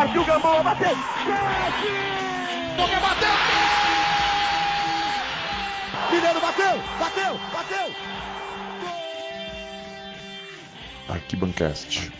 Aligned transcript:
Partiu 0.00 0.24
Gamboa, 0.24 0.62
bateu. 0.62 0.88
Chute! 0.88 1.92
Boca 2.74 3.00
bateu. 3.00 3.28
Mineiro 6.10 6.40
bateu, 6.40 6.78
bateu, 6.98 7.38
bateu. 7.52 7.94
Arquibancast. 11.06 12.10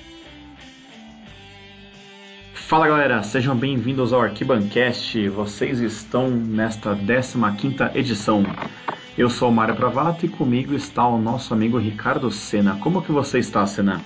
Fala 2.52 2.86
galera, 2.86 3.22
sejam 3.22 3.56
bem-vindos 3.56 4.12
ao 4.12 4.20
Arquibancast. 4.20 5.30
Vocês 5.30 5.80
estão 5.80 6.28
nesta 6.28 6.94
15ª 6.94 7.96
edição. 7.96 8.44
Eu 9.16 9.30
sou 9.30 9.48
o 9.48 9.52
Mário 9.52 9.74
Pravato 9.74 10.26
e 10.26 10.28
comigo 10.28 10.74
está 10.74 11.08
o 11.08 11.16
nosso 11.16 11.54
amigo 11.54 11.78
Ricardo 11.78 12.30
Sena. 12.30 12.76
Como 12.82 13.00
que 13.00 13.10
você 13.10 13.38
está, 13.38 13.66
Sena? 13.66 14.02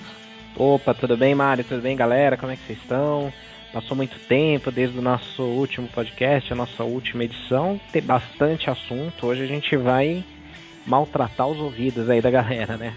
Opa, 0.55 0.93
tudo 0.93 1.17
bem, 1.17 1.35
Mário? 1.35 1.65
Tudo 1.65 1.81
bem, 1.81 1.97
galera? 1.97 2.37
Como 2.37 2.53
é 2.53 2.55
que 2.55 2.63
vocês 2.63 2.79
estão? 2.79 3.33
Passou 3.75 3.97
muito 3.97 4.17
tempo 4.29 4.71
desde 4.71 4.97
o 4.97 5.01
nosso 5.01 5.43
último 5.43 5.89
podcast, 5.89 6.53
a 6.53 6.55
nossa 6.55 6.85
última 6.85 7.25
edição. 7.25 7.77
Tem 7.91 8.01
bastante 8.01 8.69
assunto. 8.69 9.27
Hoje 9.27 9.43
a 9.43 9.45
gente 9.45 9.75
vai 9.75 10.23
maltratar 10.87 11.45
os 11.45 11.59
ouvidos 11.59 12.09
aí 12.09 12.21
da 12.21 12.31
galera, 12.31 12.77
né? 12.77 12.93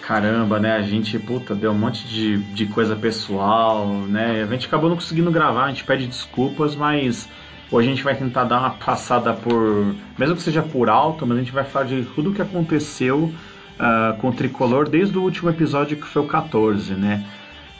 Caramba, 0.00 0.60
né? 0.60 0.76
A 0.76 0.82
gente, 0.82 1.18
puta, 1.18 1.56
deu 1.56 1.72
um 1.72 1.74
monte 1.74 2.06
de, 2.06 2.38
de 2.38 2.66
coisa 2.66 2.94
pessoal, 2.94 3.88
né? 3.88 4.44
A 4.48 4.52
gente 4.52 4.68
acabou 4.68 4.88
não 4.88 4.94
conseguindo 4.94 5.32
gravar, 5.32 5.64
a 5.64 5.68
gente 5.70 5.82
pede 5.82 6.06
desculpas, 6.06 6.76
mas 6.76 7.28
hoje 7.68 7.88
a 7.88 7.90
gente 7.90 8.04
vai 8.04 8.14
tentar 8.14 8.44
dar 8.44 8.60
uma 8.60 8.70
passada 8.70 9.32
por. 9.32 9.92
Mesmo 10.16 10.36
que 10.36 10.42
seja 10.42 10.62
por 10.62 10.88
alto, 10.88 11.26
mas 11.26 11.36
a 11.36 11.40
gente 11.40 11.52
vai 11.52 11.64
falar 11.64 11.86
de 11.86 12.04
tudo 12.14 12.30
o 12.30 12.32
que 12.32 12.42
aconteceu 12.42 13.24
uh, 13.24 14.16
com 14.20 14.28
o 14.28 14.32
tricolor 14.32 14.88
desde 14.88 15.18
o 15.18 15.22
último 15.22 15.50
episódio 15.50 15.96
que 15.96 16.06
foi 16.06 16.22
o 16.22 16.26
14, 16.28 16.94
né? 16.94 17.24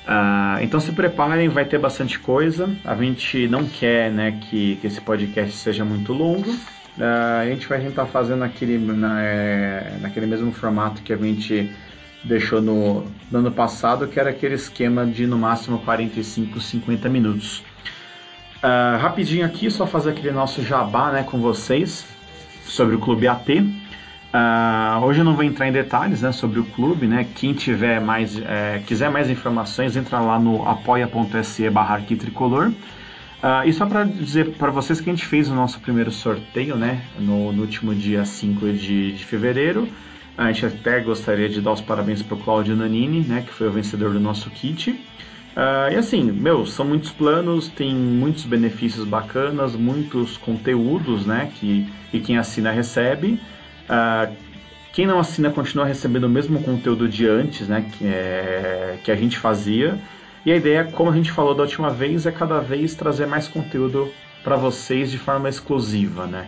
Uh, 0.03 0.63
então 0.63 0.81
se 0.81 0.91
preparem, 0.93 1.49
vai 1.49 1.65
ter 1.65 1.79
bastante 1.79 2.19
coisa. 2.19 2.69
A 2.85 2.95
gente 2.97 3.47
não 3.49 3.67
quer 3.67 4.11
né, 4.11 4.33
que, 4.33 4.77
que 4.77 4.87
esse 4.87 5.01
podcast 5.01 5.57
seja 5.57 5.85
muito 5.85 6.13
longo. 6.13 6.51
Uh, 6.51 7.41
a 7.41 7.47
gente 7.47 7.67
vai 7.67 7.81
tentar 7.81 8.07
fazer 8.07 8.37
naquele, 8.37 8.79
na, 8.79 9.23
é, 9.23 9.97
naquele 10.01 10.27
mesmo 10.27 10.53
formato 10.53 11.03
que 11.03 11.13
a 11.13 11.17
gente 11.17 11.71
deixou 12.25 12.61
no, 12.61 13.05
no 13.31 13.39
ano 13.39 13.51
passado, 13.51 14.07
que 14.07 14.19
era 14.19 14.31
aquele 14.31 14.55
esquema 14.55 15.07
de 15.07 15.27
no 15.27 15.39
máximo 15.39 15.79
45, 15.79 16.61
50 16.61 17.09
minutos. 17.09 17.63
Uh, 18.59 18.99
rapidinho 18.99 19.45
aqui, 19.45 19.71
só 19.71 19.87
fazer 19.87 20.11
aquele 20.11 20.33
nosso 20.33 20.63
jabá 20.63 21.11
né, 21.11 21.23
com 21.23 21.41
vocês 21.41 22.07
sobre 22.65 22.95
o 22.95 22.99
Clube 22.99 23.27
AT. 23.27 23.82
Uh, 24.33 25.05
hoje 25.05 25.21
eu 25.21 25.25
não 25.25 25.35
vou 25.35 25.45
entrar 25.45 25.69
em 25.69 25.73
detalhes 25.73 26.23
né, 26.23 26.33
sobre 26.33 26.59
o 26.59 26.65
clube, 26.65 27.07
né? 27.07 27.27
Quem 27.35 27.53
tiver 27.53 28.01
mais, 28.01 28.41
é, 28.41 28.83
quiser 28.87 29.11
mais 29.11 29.29
informações, 29.29 29.95
entra 29.95 30.21
lá 30.21 30.39
no 30.39 30.67
apoia.se 30.67 31.69
barra 31.69 32.01
tricolor. 32.01 32.69
Uh, 33.43 33.67
e 33.67 33.73
só 33.73 33.85
para 33.85 34.05
dizer 34.05 34.53
para 34.53 34.71
vocês 34.71 35.01
que 35.01 35.11
a 35.11 35.13
gente 35.13 35.27
fez 35.27 35.51
o 35.51 35.55
nosso 35.55 35.81
primeiro 35.81 36.11
sorteio 36.11 36.77
né, 36.77 37.03
no, 37.19 37.53
no 37.53 37.63
último 37.63 37.95
dia 37.95 38.25
5 38.25 38.73
de, 38.73 39.13
de 39.13 39.25
fevereiro. 39.25 39.87
A 40.39 40.51
gente 40.51 40.65
até 40.65 41.01
gostaria 41.01 41.49
de 41.49 41.61
dar 41.61 41.73
os 41.73 41.81
parabéns 41.83 42.23
para 42.23 42.35
o 42.35 42.39
Claudio 42.39 42.75
Nanini, 42.75 43.21
né, 43.21 43.43
que 43.47 43.53
foi 43.53 43.69
o 43.69 43.71
vencedor 43.73 44.13
do 44.13 44.21
nosso 44.21 44.49
kit. 44.49 44.91
Uh, 44.93 45.93
e 45.93 45.97
assim, 45.97 46.23
meu, 46.23 46.65
são 46.65 46.87
muitos 46.87 47.11
planos, 47.11 47.69
tem 47.69 47.95
muitos 47.95 48.45
benefícios 48.45 49.05
bacanas, 49.05 49.77
muitos 49.77 50.39
conteúdos, 50.39 51.27
né, 51.27 51.53
que 51.55 51.87
e 52.13 52.21
quem 52.21 52.39
assina 52.39 52.71
recebe. 52.71 53.39
Uh, 53.89 54.35
quem 54.93 55.07
não 55.07 55.19
assina 55.19 55.51
continua 55.51 55.87
recebendo 55.87 56.25
o 56.25 56.29
mesmo 56.29 56.63
conteúdo 56.63 57.09
de 57.09 57.27
antes, 57.27 57.67
né, 57.67 57.85
que, 57.93 58.07
é, 58.07 58.99
que 59.03 59.11
a 59.11 59.17
gente 59.17 59.39
fazia. 59.39 59.99
E 60.45 60.53
a 60.53 60.57
ideia, 60.57 60.85
como 60.85 61.11
a 61.11 61.15
gente 61.15 61.33
falou 61.33 61.55
da 61.55 61.63
última 61.63 61.89
vez, 61.89 62.27
é 62.27 62.31
cada 62.31 62.61
vez 62.61 62.95
trazer 62.95 63.27
mais 63.27 63.49
conteúdo 63.49 64.13
para 64.45 64.57
vocês 64.57 65.11
de 65.11 65.19
forma 65.19 65.49
exclusiva, 65.49 66.27
né. 66.27 66.47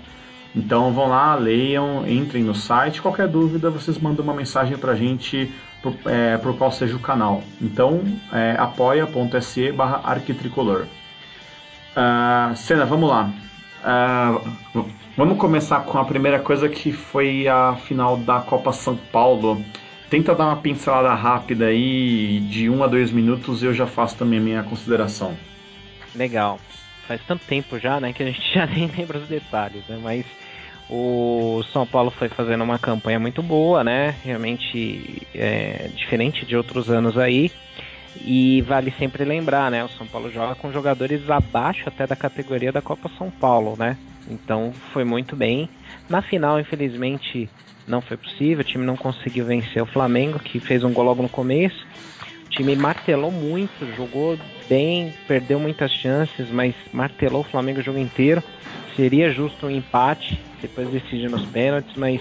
Então 0.54 0.92
vão 0.92 1.08
lá, 1.08 1.34
leiam, 1.34 2.06
entrem 2.06 2.44
no 2.44 2.54
site. 2.54 3.00
Qualquer 3.00 3.26
dúvida, 3.26 3.70
vocês 3.70 3.98
mandam 3.98 4.22
uma 4.24 4.34
mensagem 4.34 4.76
para 4.76 4.92
a 4.92 4.96
gente 4.96 5.52
por, 5.82 5.94
é, 6.06 6.38
qual 6.56 6.70
seja 6.70 6.94
o 6.94 7.00
canal. 7.00 7.42
Então, 7.60 8.02
é, 8.32 8.54
apoia.se 8.58 9.72
barra 9.72 10.00
arquitricolor. 10.04 10.86
Uh, 11.96 12.54
Cena, 12.56 12.84
vamos 12.84 13.08
lá. 13.08 13.30
Uh, 13.84 14.88
vamos 15.14 15.36
começar 15.36 15.84
com 15.84 15.98
a 15.98 16.04
primeira 16.04 16.40
coisa 16.40 16.68
que 16.68 16.90
foi 16.90 17.46
a 17.46 17.76
final 17.76 18.16
da 18.16 18.40
Copa 18.40 18.72
São 18.72 18.96
Paulo. 18.96 19.62
Tenta 20.08 20.34
dar 20.34 20.46
uma 20.46 20.56
pincelada 20.56 21.12
rápida 21.12 21.66
aí, 21.66 22.40
de 22.40 22.70
um 22.70 22.82
a 22.82 22.86
dois 22.86 23.10
minutos, 23.10 23.62
eu 23.62 23.74
já 23.74 23.86
faço 23.86 24.16
também 24.16 24.38
a 24.38 24.42
minha 24.42 24.62
consideração. 24.62 25.36
Legal. 26.14 26.58
Faz 27.06 27.20
tanto 27.26 27.44
tempo 27.44 27.78
já, 27.78 28.00
né, 28.00 28.12
que 28.12 28.22
a 28.22 28.26
gente 28.26 28.40
já 28.54 28.64
nem 28.64 28.86
lembra 28.86 29.18
os 29.18 29.28
detalhes, 29.28 29.82
né? 29.86 29.98
Mas 30.02 30.24
o 30.88 31.62
São 31.72 31.86
Paulo 31.86 32.10
foi 32.10 32.28
fazendo 32.28 32.64
uma 32.64 32.78
campanha 32.78 33.18
muito 33.18 33.42
boa, 33.42 33.84
né? 33.84 34.14
Realmente 34.24 35.26
é, 35.34 35.90
diferente 35.94 36.46
de 36.46 36.56
outros 36.56 36.90
anos 36.90 37.18
aí. 37.18 37.50
E 38.20 38.62
vale 38.62 38.92
sempre 38.98 39.24
lembrar, 39.24 39.70
né? 39.70 39.84
O 39.84 39.88
São 39.88 40.06
Paulo 40.06 40.30
joga 40.30 40.54
com 40.54 40.72
jogadores 40.72 41.28
abaixo 41.28 41.88
até 41.88 42.06
da 42.06 42.16
categoria 42.16 42.72
da 42.72 42.80
Copa 42.80 43.10
São 43.18 43.30
Paulo, 43.30 43.76
né? 43.78 43.96
Então 44.28 44.72
foi 44.92 45.04
muito 45.04 45.34
bem. 45.36 45.68
Na 46.08 46.22
final, 46.22 46.58
infelizmente, 46.60 47.48
não 47.86 48.00
foi 48.00 48.16
possível. 48.16 48.60
O 48.60 48.64
time 48.64 48.84
não 48.84 48.96
conseguiu 48.96 49.44
vencer 49.44 49.82
o 49.82 49.86
Flamengo, 49.86 50.38
que 50.38 50.60
fez 50.60 50.84
um 50.84 50.92
gol 50.92 51.04
logo 51.04 51.22
no 51.22 51.28
começo. 51.28 51.86
O 52.46 52.48
time 52.50 52.76
martelou 52.76 53.30
muito, 53.30 53.84
jogou 53.96 54.38
bem, 54.68 55.12
perdeu 55.26 55.58
muitas 55.58 55.90
chances, 55.92 56.48
mas 56.50 56.74
martelou 56.92 57.40
o 57.40 57.50
Flamengo 57.50 57.80
o 57.80 57.82
jogo 57.82 57.98
inteiro. 57.98 58.42
Seria 58.96 59.32
justo 59.32 59.66
um 59.66 59.70
empate, 59.70 60.40
depois 60.62 60.88
decide 60.88 61.28
nos 61.28 61.44
pênaltis, 61.46 61.96
mas 61.96 62.20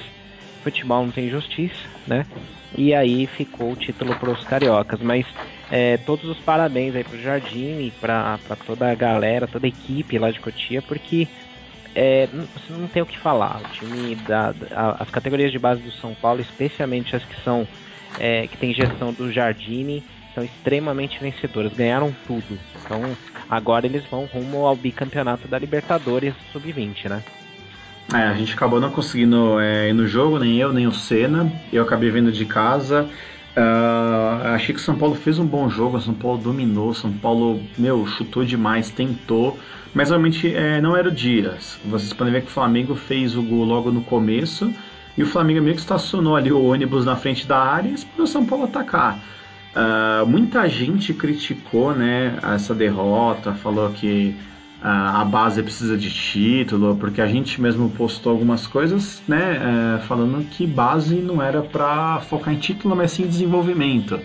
futebol 0.64 1.04
não 1.06 1.12
tem 1.12 1.30
justiça, 1.30 1.76
né? 2.08 2.26
E 2.76 2.94
aí 2.94 3.28
ficou 3.28 3.72
o 3.72 3.76
título 3.76 4.16
para 4.16 4.32
os 4.32 4.44
cariocas. 4.44 5.00
Mas 5.02 5.26
é, 5.76 5.98
todos 5.98 6.30
os 6.30 6.38
parabéns 6.38 6.96
aí 6.96 7.04
para 7.04 7.18
o 7.18 7.20
Jardim 7.20 7.88
e 7.88 7.92
para 8.00 8.38
toda 8.64 8.92
a 8.92 8.94
galera, 8.94 9.48
toda 9.48 9.66
a 9.66 9.70
equipe 9.70 10.20
lá 10.20 10.30
de 10.30 10.40
Cotia, 10.40 10.84
porque 10.84 11.28
é, 11.96 12.28
você 12.28 12.72
não 12.72 12.88
tem 12.88 13.02
o 13.02 13.08
que 13.08 13.18
falar. 13.18 13.60
O 13.60 13.74
time 13.74 14.14
da, 14.18 14.54
as 15.00 15.10
categorias 15.10 15.52
de 15.52 15.58
base 15.58 15.82
do 15.82 15.92
São 15.94 16.14
Paulo, 16.14 16.42
especialmente 16.42 17.16
as 17.16 17.26
que 17.26 17.44
são 17.44 17.68
é, 18.20 18.46
que 18.46 18.56
tem 18.56 18.72
gestão 18.72 19.12
do 19.12 19.32
Jardine, 19.32 20.04
são 20.36 20.44
extremamente 20.44 21.20
vencedoras, 21.20 21.74
ganharam 21.74 22.16
tudo. 22.28 22.60
Então 22.86 23.02
agora 23.50 23.88
eles 23.88 24.06
vão 24.12 24.26
rumo 24.26 24.68
ao 24.68 24.76
bicampeonato 24.76 25.48
da 25.48 25.58
Libertadores 25.58 26.36
Sub-20, 26.52 27.10
né? 27.10 27.24
É, 28.14 28.18
a 28.18 28.36
gente 28.36 28.54
acabou 28.54 28.80
não 28.80 28.92
conseguindo 28.92 29.60
é, 29.60 29.90
ir 29.90 29.94
no 29.94 30.06
jogo, 30.06 30.38
nem 30.38 30.56
eu, 30.60 30.72
nem 30.72 30.86
o 30.86 30.92
Senna. 30.92 31.52
Eu 31.72 31.82
acabei 31.82 32.12
vendo 32.12 32.32
de 32.32 32.46
casa. 32.46 33.10
Uh, 33.56 34.48
achei 34.56 34.74
que 34.74 34.82
o 34.82 34.84
São 34.84 34.96
Paulo 34.96 35.14
fez 35.14 35.38
um 35.38 35.46
bom 35.46 35.70
jogo, 35.70 35.98
o 35.98 36.02
São 36.02 36.14
Paulo 36.14 36.40
dominou, 36.40 36.90
o 36.90 36.96
São 36.96 37.12
Paulo, 37.12 37.62
meu, 37.78 38.06
chutou 38.08 38.44
demais, 38.44 38.90
tentou, 38.90 39.60
mas 39.94 40.10
realmente 40.10 40.54
é, 40.54 40.82
não 40.82 40.98
era 40.98 41.10
o 41.10 41.12
dia. 41.12 41.56
Vocês 41.86 42.12
podem 42.14 42.34
ver 42.34 42.42
que 42.42 42.48
o 42.48 42.52
Flamengo 42.52 42.96
fez 42.96 43.36
o 43.36 43.44
gol 43.44 43.64
logo 43.64 43.92
no 43.92 44.02
começo 44.02 44.74
e 45.16 45.22
o 45.22 45.28
Flamengo 45.28 45.62
meio 45.62 45.76
que 45.76 45.82
estacionou 45.82 46.36
ali 46.36 46.52
o 46.52 46.64
ônibus 46.64 47.06
na 47.06 47.16
frente 47.16 47.46
da 47.46 47.60
área 47.60 47.90
e 47.90 47.94
esperou 47.94 48.24
o 48.24 48.28
São 48.28 48.44
Paulo 48.44 48.66
atacar. 48.66 49.20
Uh, 49.76 50.26
muita 50.26 50.68
gente 50.68 51.14
criticou 51.14 51.94
né, 51.94 52.38
essa 52.56 52.74
derrota, 52.74 53.54
falou 53.54 53.92
que 53.92 54.36
a 54.86 55.24
base 55.24 55.64
precisa 55.64 55.98
de 55.98 56.12
título, 56.12 56.98
porque 56.98 57.22
a 57.22 57.28
gente 57.28 57.62
mesmo 57.62 57.90
postou 57.92 58.34
algumas 58.34 58.68
coisas 58.68 59.24
né, 59.26 59.58
uh, 59.58 60.04
falando 60.04 60.46
que 60.50 60.68
base 60.68 61.16
não 61.16 61.42
era 61.42 61.62
para 61.62 62.20
focar 62.20 62.54
em 62.54 62.58
título, 62.58 62.94
mas 62.94 63.12
sim 63.12 63.24
em 63.24 63.28
desenvolvimento. 63.28 64.20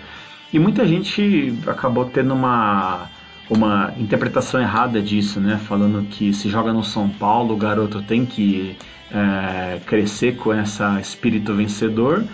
E 0.53 0.59
muita 0.59 0.85
gente 0.85 1.57
acabou 1.65 2.07
tendo 2.07 2.35
uma, 2.35 3.09
uma 3.49 3.95
interpretação 3.99 4.61
errada 4.61 5.01
disso, 5.01 5.39
né, 5.39 5.59
falando 5.59 6.03
que 6.09 6.33
se 6.33 6.49
joga 6.49 6.73
no 6.73 6.83
São 6.83 7.09
Paulo, 7.09 7.55
o 7.55 7.57
garoto 7.57 8.03
tem 8.03 8.27
que 8.27 8.77
uh, 9.13 9.79
crescer 9.87 10.35
com 10.39 10.53
esse 10.53 10.83
espírito 11.01 11.55
vencedor. 11.55 12.25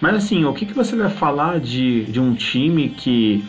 Mas 0.00 0.14
assim, 0.16 0.44
o 0.44 0.52
que, 0.52 0.66
que 0.66 0.74
você 0.74 0.94
vai 0.94 1.10
falar 1.10 1.58
de, 1.58 2.04
de 2.04 2.20
um 2.20 2.32
time 2.34 2.90
que, 2.90 3.44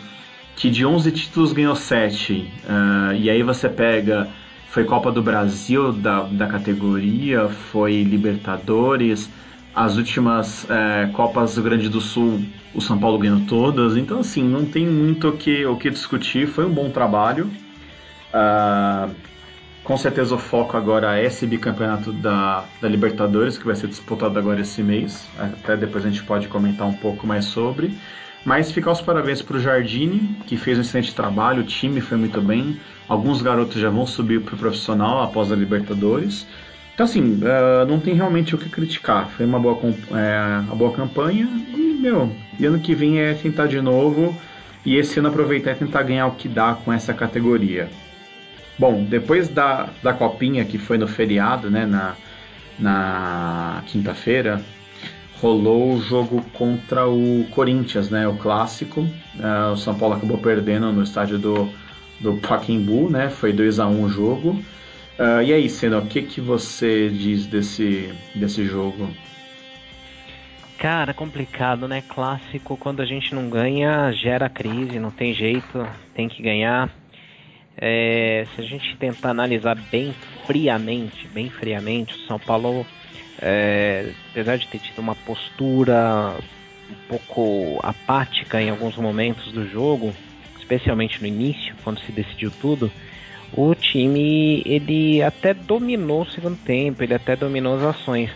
que 0.56 0.70
de 0.70 0.84
11 0.84 1.10
títulos 1.12 1.52
ganhou 1.52 1.74
7? 1.74 2.32
Uh, 2.64 3.14
e 3.14 3.28
aí 3.28 3.42
você 3.42 3.68
pega, 3.68 4.28
foi 4.68 4.84
Copa 4.84 5.10
do 5.10 5.22
Brasil 5.22 5.92
da, 5.92 6.22
da 6.22 6.46
categoria, 6.46 7.48
foi 7.48 8.02
Libertadores, 8.02 9.30
as 9.74 9.96
últimas 9.96 10.64
uh, 10.64 11.12
Copas 11.12 11.56
do 11.56 11.62
Grande 11.62 11.88
do 11.88 12.00
Sul, 12.00 12.42
o 12.72 12.80
São 12.80 12.98
Paulo 12.98 13.18
ganhou 13.18 13.40
todas. 13.40 13.96
Então 13.96 14.20
assim, 14.20 14.42
não 14.42 14.64
tem 14.64 14.86
muito 14.86 15.28
o 15.28 15.36
que, 15.36 15.66
o 15.66 15.76
que 15.76 15.90
discutir, 15.90 16.46
foi 16.46 16.64
um 16.64 16.72
bom 16.72 16.90
trabalho. 16.90 17.50
Uh, 18.32 19.14
com 19.84 19.98
certeza 19.98 20.34
o 20.34 20.38
foco 20.38 20.78
agora 20.78 21.18
é 21.18 21.26
esse 21.26 21.46
bicampeonato 21.46 22.10
da, 22.10 22.64
da 22.80 22.88
Libertadores, 22.88 23.58
que 23.58 23.66
vai 23.66 23.76
ser 23.76 23.86
disputado 23.86 24.38
agora 24.38 24.62
esse 24.62 24.82
mês. 24.82 25.28
Até 25.38 25.76
depois 25.76 26.06
a 26.06 26.08
gente 26.08 26.22
pode 26.24 26.48
comentar 26.48 26.86
um 26.86 26.94
pouco 26.94 27.26
mais 27.26 27.44
sobre. 27.44 27.94
Mas 28.44 28.70
ficar 28.70 28.92
os 28.92 29.00
parabéns 29.00 29.40
para 29.40 29.56
o 29.56 29.60
Jardine, 29.60 30.36
que 30.46 30.56
fez 30.56 30.76
um 30.76 30.82
excelente 30.82 31.14
trabalho, 31.14 31.62
o 31.62 31.66
time 31.66 32.00
foi 32.00 32.18
muito 32.18 32.42
bem. 32.42 32.78
Alguns 33.08 33.40
garotos 33.40 33.80
já 33.80 33.88
vão 33.88 34.06
subir 34.06 34.40
para 34.42 34.54
o 34.54 34.58
profissional 34.58 35.22
após 35.22 35.50
a 35.50 35.56
Libertadores. 35.56 36.46
Então, 36.92 37.04
assim, 37.04 37.40
uh, 37.40 37.86
não 37.88 37.98
tem 37.98 38.14
realmente 38.14 38.54
o 38.54 38.58
que 38.58 38.68
criticar. 38.68 39.28
Foi 39.30 39.46
uma 39.46 39.58
boa, 39.58 39.78
é, 40.12 40.60
uma 40.60 40.76
boa 40.76 40.92
campanha 40.92 41.48
e, 41.74 41.98
meu, 42.00 42.30
e 42.58 42.66
ano 42.66 42.78
que 42.78 42.94
vem 42.94 43.18
é 43.18 43.34
tentar 43.34 43.66
de 43.66 43.80
novo 43.80 44.36
e 44.84 44.96
esse 44.96 45.18
ano 45.18 45.28
aproveitar 45.28 45.72
e 45.72 45.76
tentar 45.76 46.02
ganhar 46.02 46.26
o 46.26 46.32
que 46.32 46.46
dá 46.46 46.74
com 46.74 46.92
essa 46.92 47.14
categoria. 47.14 47.88
Bom, 48.78 49.04
depois 49.04 49.48
da, 49.48 49.88
da 50.02 50.12
copinha 50.12 50.64
que 50.64 50.78
foi 50.78 50.98
no 50.98 51.08
feriado, 51.08 51.70
né, 51.70 51.86
na, 51.86 52.14
na 52.78 53.82
quinta-feira, 53.86 54.60
rolou 55.44 55.92
o 55.92 56.00
jogo 56.00 56.42
contra 56.54 57.06
o 57.06 57.46
Corinthians, 57.50 58.08
né, 58.08 58.26
o 58.26 58.34
clássico. 58.34 59.02
Uh, 59.02 59.72
o 59.74 59.76
São 59.76 59.94
Paulo 59.94 60.14
acabou 60.14 60.38
perdendo 60.38 60.90
no 60.90 61.02
estádio 61.02 61.38
do, 61.38 61.68
do 62.18 62.38
Pacaembu, 62.38 63.10
né, 63.10 63.28
foi 63.28 63.52
2 63.52 63.78
a 63.78 63.86
1 63.86 64.02
o 64.04 64.08
jogo. 64.08 64.50
Uh, 65.18 65.42
e 65.44 65.52
aí, 65.52 65.68
Senna, 65.68 65.98
o 65.98 66.06
que, 66.06 66.22
que 66.22 66.40
você 66.40 67.10
diz 67.10 67.44
desse, 67.44 68.10
desse 68.34 68.64
jogo? 68.64 69.10
Cara, 70.78 71.12
complicado, 71.12 71.86
né? 71.86 72.02
Clássico, 72.08 72.76
quando 72.78 73.00
a 73.00 73.06
gente 73.06 73.34
não 73.34 73.50
ganha, 73.50 74.10
gera 74.12 74.48
crise, 74.48 74.98
não 74.98 75.10
tem 75.10 75.34
jeito, 75.34 75.86
tem 76.14 76.26
que 76.26 76.42
ganhar. 76.42 76.90
É, 77.76 78.46
se 78.54 78.62
a 78.62 78.64
gente 78.64 78.96
tentar 78.96 79.30
analisar 79.30 79.76
bem 79.90 80.14
friamente, 80.46 81.28
bem 81.28 81.50
friamente, 81.50 82.14
o 82.14 82.26
São 82.26 82.38
Paulo 82.38 82.86
é, 83.40 84.12
apesar 84.30 84.56
de 84.56 84.66
ter 84.68 84.78
tido 84.78 84.98
uma 84.98 85.14
postura 85.14 86.34
um 86.90 87.08
pouco 87.08 87.80
apática 87.82 88.60
em 88.60 88.70
alguns 88.70 88.96
momentos 88.96 89.52
do 89.52 89.68
jogo, 89.68 90.12
especialmente 90.58 91.20
no 91.20 91.26
início, 91.26 91.74
quando 91.82 92.00
se 92.00 92.12
decidiu 92.12 92.50
tudo, 92.60 92.90
o 93.52 93.74
time 93.74 94.62
ele 94.64 95.22
até 95.22 95.54
dominou 95.54 96.22
o 96.22 96.30
segundo 96.30 96.56
tempo, 96.56 97.02
ele 97.02 97.14
até 97.14 97.36
dominou 97.36 97.76
as 97.76 97.96
ações, 97.96 98.30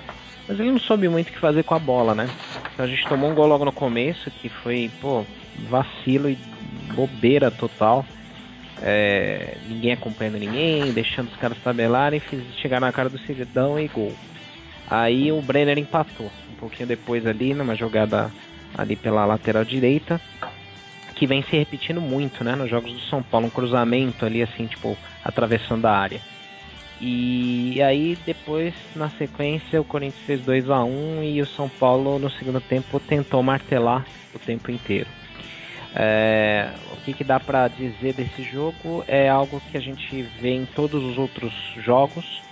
mas 0.46 0.58
ele 0.58 0.70
não 0.70 0.78
soube 0.78 1.08
muito 1.08 1.28
o 1.28 1.32
que 1.32 1.38
fazer 1.38 1.64
com 1.64 1.74
a 1.74 1.78
bola, 1.78 2.14
né? 2.14 2.28
Então 2.72 2.84
a 2.84 2.88
gente 2.88 3.06
tomou 3.08 3.30
um 3.30 3.34
gol 3.34 3.46
logo 3.46 3.64
no 3.64 3.72
começo 3.72 4.30
que 4.30 4.48
foi, 4.48 4.90
pô, 5.00 5.24
vacilo 5.68 6.30
e 6.30 6.38
bobeira 6.94 7.50
total. 7.50 8.04
É, 8.80 9.56
ninguém 9.68 9.92
acompanhando 9.92 10.38
ninguém, 10.38 10.92
deixando 10.92 11.28
os 11.28 11.36
caras 11.36 11.58
tabelarem, 11.58 12.22
chegar 12.62 12.80
na 12.80 12.92
cara 12.92 13.08
do 13.08 13.18
Cidadão 13.18 13.78
e 13.78 13.88
gol. 13.88 14.14
Aí 14.90 15.30
o 15.30 15.42
Brenner 15.42 15.78
empatou 15.78 16.30
um 16.50 16.54
pouquinho 16.54 16.88
depois 16.88 17.26
ali, 17.26 17.52
numa 17.54 17.74
jogada 17.74 18.32
ali 18.76 18.96
pela 18.96 19.24
lateral 19.26 19.64
direita, 19.64 20.20
que 21.14 21.26
vem 21.26 21.42
se 21.42 21.56
repetindo 21.56 22.00
muito, 22.00 22.44
né, 22.44 22.54
nos 22.54 22.70
jogos 22.70 22.92
do 22.92 23.00
São 23.00 23.22
Paulo, 23.22 23.46
um 23.46 23.50
cruzamento 23.50 24.24
ali 24.24 24.42
assim, 24.42 24.66
tipo, 24.66 24.96
atravessando 25.24 25.86
a 25.86 25.92
área. 25.92 26.20
E 27.00 27.80
aí 27.82 28.18
depois, 28.26 28.74
na 28.96 29.08
sequência, 29.10 29.80
o 29.80 29.84
Corinthians 29.84 30.24
fez 30.24 30.40
2 30.40 30.70
a 30.70 30.82
1 30.82 31.22
e 31.22 31.40
o 31.40 31.46
São 31.46 31.68
Paulo 31.68 32.18
no 32.18 32.30
segundo 32.30 32.60
tempo 32.60 32.98
tentou 32.98 33.42
martelar 33.42 34.04
o 34.34 34.38
tempo 34.38 34.70
inteiro. 34.70 35.08
É, 35.94 36.70
o 36.92 36.96
que, 37.04 37.12
que 37.12 37.24
dá 37.24 37.40
para 37.40 37.68
dizer 37.68 38.14
desse 38.14 38.42
jogo 38.42 39.04
é 39.06 39.28
algo 39.28 39.60
que 39.70 39.76
a 39.76 39.80
gente 39.80 40.22
vê 40.40 40.50
em 40.50 40.66
todos 40.66 41.02
os 41.02 41.18
outros 41.18 41.52
jogos, 41.76 42.42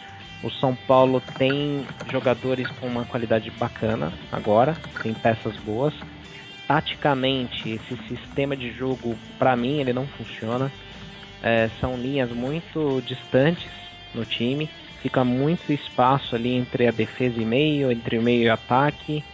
o 0.47 0.51
São 0.51 0.77
Paulo 0.77 1.21
tem 1.37 1.85
jogadores 2.09 2.69
com 2.79 2.87
uma 2.87 3.05
qualidade 3.05 3.51
bacana 3.51 4.13
agora, 4.31 4.77
tem 5.03 5.13
peças 5.13 5.57
boas. 5.57 5.93
Taticamente, 6.69 7.71
esse 7.71 7.97
sistema 8.07 8.57
de 8.57 8.71
jogo, 8.71 9.17
para 9.39 9.57
mim, 9.57 9.81
ele 9.81 9.93
não 9.93 10.07
funciona. 10.07 10.71
É, 11.43 11.69
são 11.81 11.97
linhas 11.97 12.31
muito 12.31 13.03
distantes 13.05 13.71
no 14.15 14.25
time, 14.25 14.71
fica 15.03 15.25
muito 15.25 15.73
espaço 15.73 16.37
ali 16.37 16.55
entre 16.55 16.87
a 16.87 16.93
defesa 16.93 17.41
e 17.41 17.45
meio, 17.45 17.91
entre 17.91 18.17
o 18.17 18.23
meio 18.23 18.45
e 18.45 18.49
o 18.49 18.53
ataque. 18.53 19.25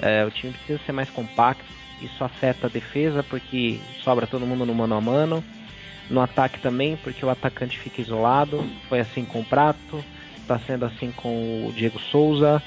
É, 0.00 0.24
o 0.24 0.30
time 0.30 0.52
precisa 0.52 0.80
ser 0.84 0.92
mais 0.92 1.08
compacto, 1.10 1.64
isso 2.02 2.22
afeta 2.22 2.66
a 2.66 2.70
defesa 2.70 3.22
porque 3.22 3.80
sobra 4.02 4.26
todo 4.26 4.46
mundo 4.46 4.66
no 4.66 4.74
mano 4.74 4.96
a 4.96 5.00
mano. 5.00 5.44
No 6.10 6.20
ataque 6.20 6.58
também, 6.60 6.96
porque 6.96 7.24
o 7.24 7.28
atacante 7.28 7.78
fica 7.78 8.00
isolado. 8.00 8.64
Foi 8.88 8.98
assim 8.98 9.26
com 9.26 9.40
o 9.40 9.44
Prato, 9.44 10.02
está 10.48 10.58
sendo 10.66 10.86
assim 10.86 11.12
com 11.12 11.66
o 11.66 11.72
Diego 11.72 11.98
Souza. 11.98 12.62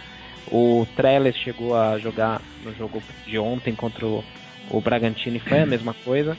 O 0.52 0.86
Trellis 0.96 1.36
chegou 1.36 1.76
a 1.76 1.98
jogar 1.98 2.42
no 2.64 2.74
jogo 2.76 3.02
de 3.26 3.38
ontem 3.40 3.74
contra 3.74 4.06
o, 4.06 4.24
o 4.70 4.82
Bragantino 4.82 5.38
e 5.38 5.40
foi 5.40 5.62
a 5.62 5.66
mesma 5.66 5.94
coisa. 5.94 6.38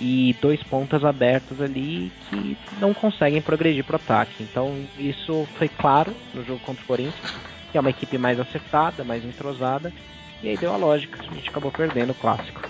E 0.00 0.36
dois 0.40 0.62
pontas 0.62 1.04
abertos 1.04 1.60
ali 1.60 2.12
que 2.30 2.56
não 2.80 2.94
conseguem 2.94 3.42
progredir 3.42 3.84
para 3.84 3.94
o 3.94 3.96
ataque. 3.96 4.42
Então 4.42 4.84
isso 4.96 5.46
foi 5.56 5.68
claro 5.68 6.14
no 6.32 6.44
jogo 6.44 6.60
contra 6.60 6.82
o 6.84 6.86
Corinthians, 6.86 7.34
que 7.72 7.76
é 7.76 7.80
uma 7.80 7.90
equipe 7.90 8.16
mais 8.16 8.38
acertada, 8.38 9.02
mais 9.02 9.24
entrosada. 9.24 9.92
E 10.40 10.48
aí 10.48 10.56
deu 10.56 10.72
a 10.72 10.76
lógica, 10.76 11.18
a 11.20 11.34
gente 11.34 11.48
acabou 11.48 11.72
perdendo 11.72 12.10
o 12.10 12.14
clássico. 12.14 12.60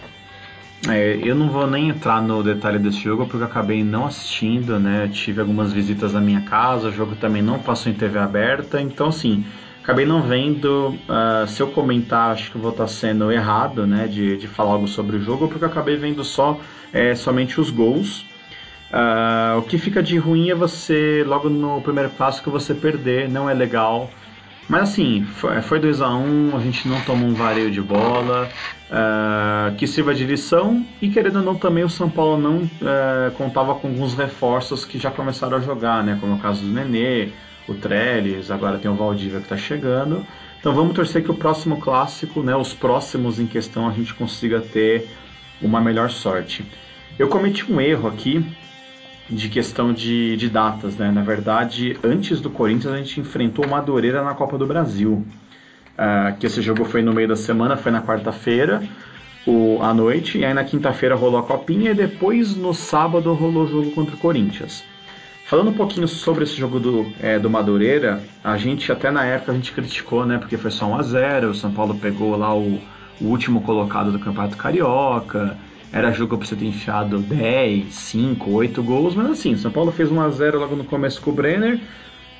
É, 0.86 1.18
eu 1.22 1.34
não 1.34 1.50
vou 1.50 1.66
nem 1.66 1.88
entrar 1.88 2.22
no 2.22 2.42
detalhe 2.42 2.78
desse 2.78 3.00
jogo 3.00 3.26
porque 3.26 3.42
eu 3.42 3.48
acabei 3.48 3.82
não 3.82 4.06
assistindo, 4.06 4.78
né? 4.78 5.08
Tive 5.12 5.40
algumas 5.40 5.72
visitas 5.72 6.12
na 6.12 6.20
minha 6.20 6.42
casa, 6.42 6.88
o 6.88 6.92
jogo 6.92 7.16
também 7.16 7.42
não 7.42 7.58
passou 7.58 7.90
em 7.90 7.94
TV 7.94 8.18
aberta, 8.18 8.80
então 8.80 9.08
assim, 9.08 9.44
acabei 9.82 10.06
não 10.06 10.22
vendo. 10.22 10.96
Uh, 11.08 11.46
se 11.48 11.60
eu 11.60 11.68
comentar, 11.68 12.30
acho 12.30 12.52
que 12.52 12.58
vou 12.58 12.70
estar 12.70 12.86
sendo 12.86 13.32
errado, 13.32 13.86
né? 13.86 14.06
De, 14.06 14.36
de 14.36 14.46
falar 14.46 14.72
algo 14.72 14.86
sobre 14.86 15.16
o 15.16 15.20
jogo, 15.20 15.48
porque 15.48 15.64
eu 15.64 15.68
acabei 15.68 15.96
vendo 15.96 16.22
só 16.22 16.60
é, 16.92 17.14
somente 17.14 17.60
os 17.60 17.70
gols. 17.70 18.24
Uh, 18.90 19.58
o 19.58 19.62
que 19.62 19.76
fica 19.78 20.02
de 20.02 20.16
ruim 20.16 20.48
é 20.48 20.54
você, 20.54 21.24
logo 21.26 21.50
no 21.50 21.82
primeiro 21.82 22.08
clássico, 22.10 22.50
você 22.50 22.72
perder, 22.72 23.28
não 23.28 23.50
é 23.50 23.52
legal. 23.52 24.10
Mas 24.68 24.82
assim, 24.82 25.24
foi 25.62 25.80
2 25.80 26.02
a 26.02 26.10
1 26.10 26.18
um, 26.18 26.56
a 26.56 26.60
gente 26.60 26.86
não 26.86 27.00
tomou 27.00 27.26
um 27.26 27.32
vareio 27.32 27.70
de 27.70 27.80
bola, 27.80 28.50
uh, 28.90 29.74
que 29.76 29.86
sirva 29.86 30.14
de 30.14 30.24
lição, 30.24 30.84
e 31.00 31.08
querendo 31.08 31.36
ou 31.36 31.42
não, 31.42 31.54
também 31.54 31.84
o 31.84 31.88
São 31.88 32.10
Paulo 32.10 32.36
não 32.36 32.58
uh, 32.58 33.30
contava 33.38 33.74
com 33.76 33.88
alguns 33.88 34.14
reforços 34.14 34.84
que 34.84 34.98
já 34.98 35.10
começaram 35.10 35.56
a 35.56 35.60
jogar, 35.60 36.04
né? 36.04 36.18
Como 36.20 36.34
é 36.34 36.36
o 36.36 36.38
caso 36.38 36.60
do 36.60 36.68
Nenê, 36.68 37.30
o 37.66 37.74
Trellis, 37.74 38.50
agora 38.50 38.78
tem 38.78 38.90
o 38.90 38.94
Valdívia 38.94 39.38
que 39.38 39.46
está 39.46 39.56
chegando. 39.56 40.26
Então 40.60 40.74
vamos 40.74 40.94
torcer 40.94 41.22
que 41.22 41.30
o 41.30 41.34
próximo 41.34 41.80
clássico, 41.80 42.42
né, 42.42 42.54
os 42.54 42.74
próximos 42.74 43.38
em 43.38 43.46
questão, 43.46 43.88
a 43.88 43.92
gente 43.92 44.12
consiga 44.12 44.60
ter 44.60 45.08
uma 45.62 45.80
melhor 45.80 46.10
sorte. 46.10 46.64
Eu 47.18 47.28
cometi 47.28 47.70
um 47.70 47.80
erro 47.80 48.08
aqui 48.08 48.44
de 49.30 49.48
questão 49.48 49.92
de, 49.92 50.36
de 50.36 50.48
datas, 50.48 50.96
né? 50.96 51.10
Na 51.10 51.22
verdade, 51.22 51.98
antes 52.02 52.40
do 52.40 52.50
Corinthians 52.50 52.94
a 52.94 52.96
gente 52.98 53.20
enfrentou 53.20 53.64
o 53.64 53.68
Madureira 53.68 54.22
na 54.22 54.34
Copa 54.34 54.56
do 54.56 54.66
Brasil. 54.66 55.24
Uh, 55.98 56.36
que 56.38 56.46
esse 56.46 56.62
jogo 56.62 56.84
foi 56.84 57.02
no 57.02 57.12
meio 57.12 57.28
da 57.28 57.36
semana, 57.36 57.76
foi 57.76 57.90
na 57.90 58.00
quarta-feira 58.00 58.82
o, 59.46 59.78
à 59.82 59.92
noite, 59.92 60.38
e 60.38 60.44
aí 60.44 60.54
na 60.54 60.62
quinta-feira 60.62 61.14
rolou 61.14 61.40
a 61.40 61.42
copinha 61.42 61.90
e 61.90 61.94
depois 61.94 62.54
no 62.54 62.72
sábado 62.72 63.32
rolou 63.32 63.64
o 63.64 63.66
jogo 63.66 63.90
contra 63.90 64.14
o 64.14 64.18
Corinthians. 64.18 64.84
Falando 65.46 65.70
um 65.70 65.74
pouquinho 65.74 66.06
sobre 66.06 66.44
esse 66.44 66.54
jogo 66.54 66.78
do, 66.78 67.06
é, 67.20 67.38
do 67.38 67.48
Madureira, 67.48 68.22
a 68.44 68.56
gente 68.58 68.92
até 68.92 69.10
na 69.10 69.24
época 69.24 69.52
a 69.52 69.54
gente 69.54 69.72
criticou, 69.72 70.26
né? 70.26 70.36
Porque 70.36 70.58
foi 70.58 70.70
só 70.70 70.86
1 70.86 70.96
a 70.96 71.02
0 71.02 71.50
o 71.50 71.54
São 71.54 71.72
Paulo 71.72 71.94
pegou 71.94 72.36
lá 72.36 72.54
o, 72.54 72.78
o 73.20 73.24
último 73.24 73.62
colocado 73.62 74.12
do 74.12 74.18
Campeonato 74.18 74.56
Carioca, 74.56 75.56
era 75.92 76.12
jogo 76.12 76.36
para 76.36 76.46
você 76.46 76.54
ter 76.54 76.66
enfiado 76.66 77.18
10, 77.18 77.92
5, 77.92 78.50
8 78.50 78.82
gols, 78.82 79.14
mas 79.14 79.30
assim, 79.30 79.56
São 79.56 79.70
Paulo 79.70 79.90
fez 79.90 80.10
1 80.10 80.20
a 80.20 80.28
0 80.28 80.58
logo 80.58 80.76
no 80.76 80.84
começo 80.84 81.20
com 81.20 81.30
o 81.30 81.34
Brenner, 81.34 81.80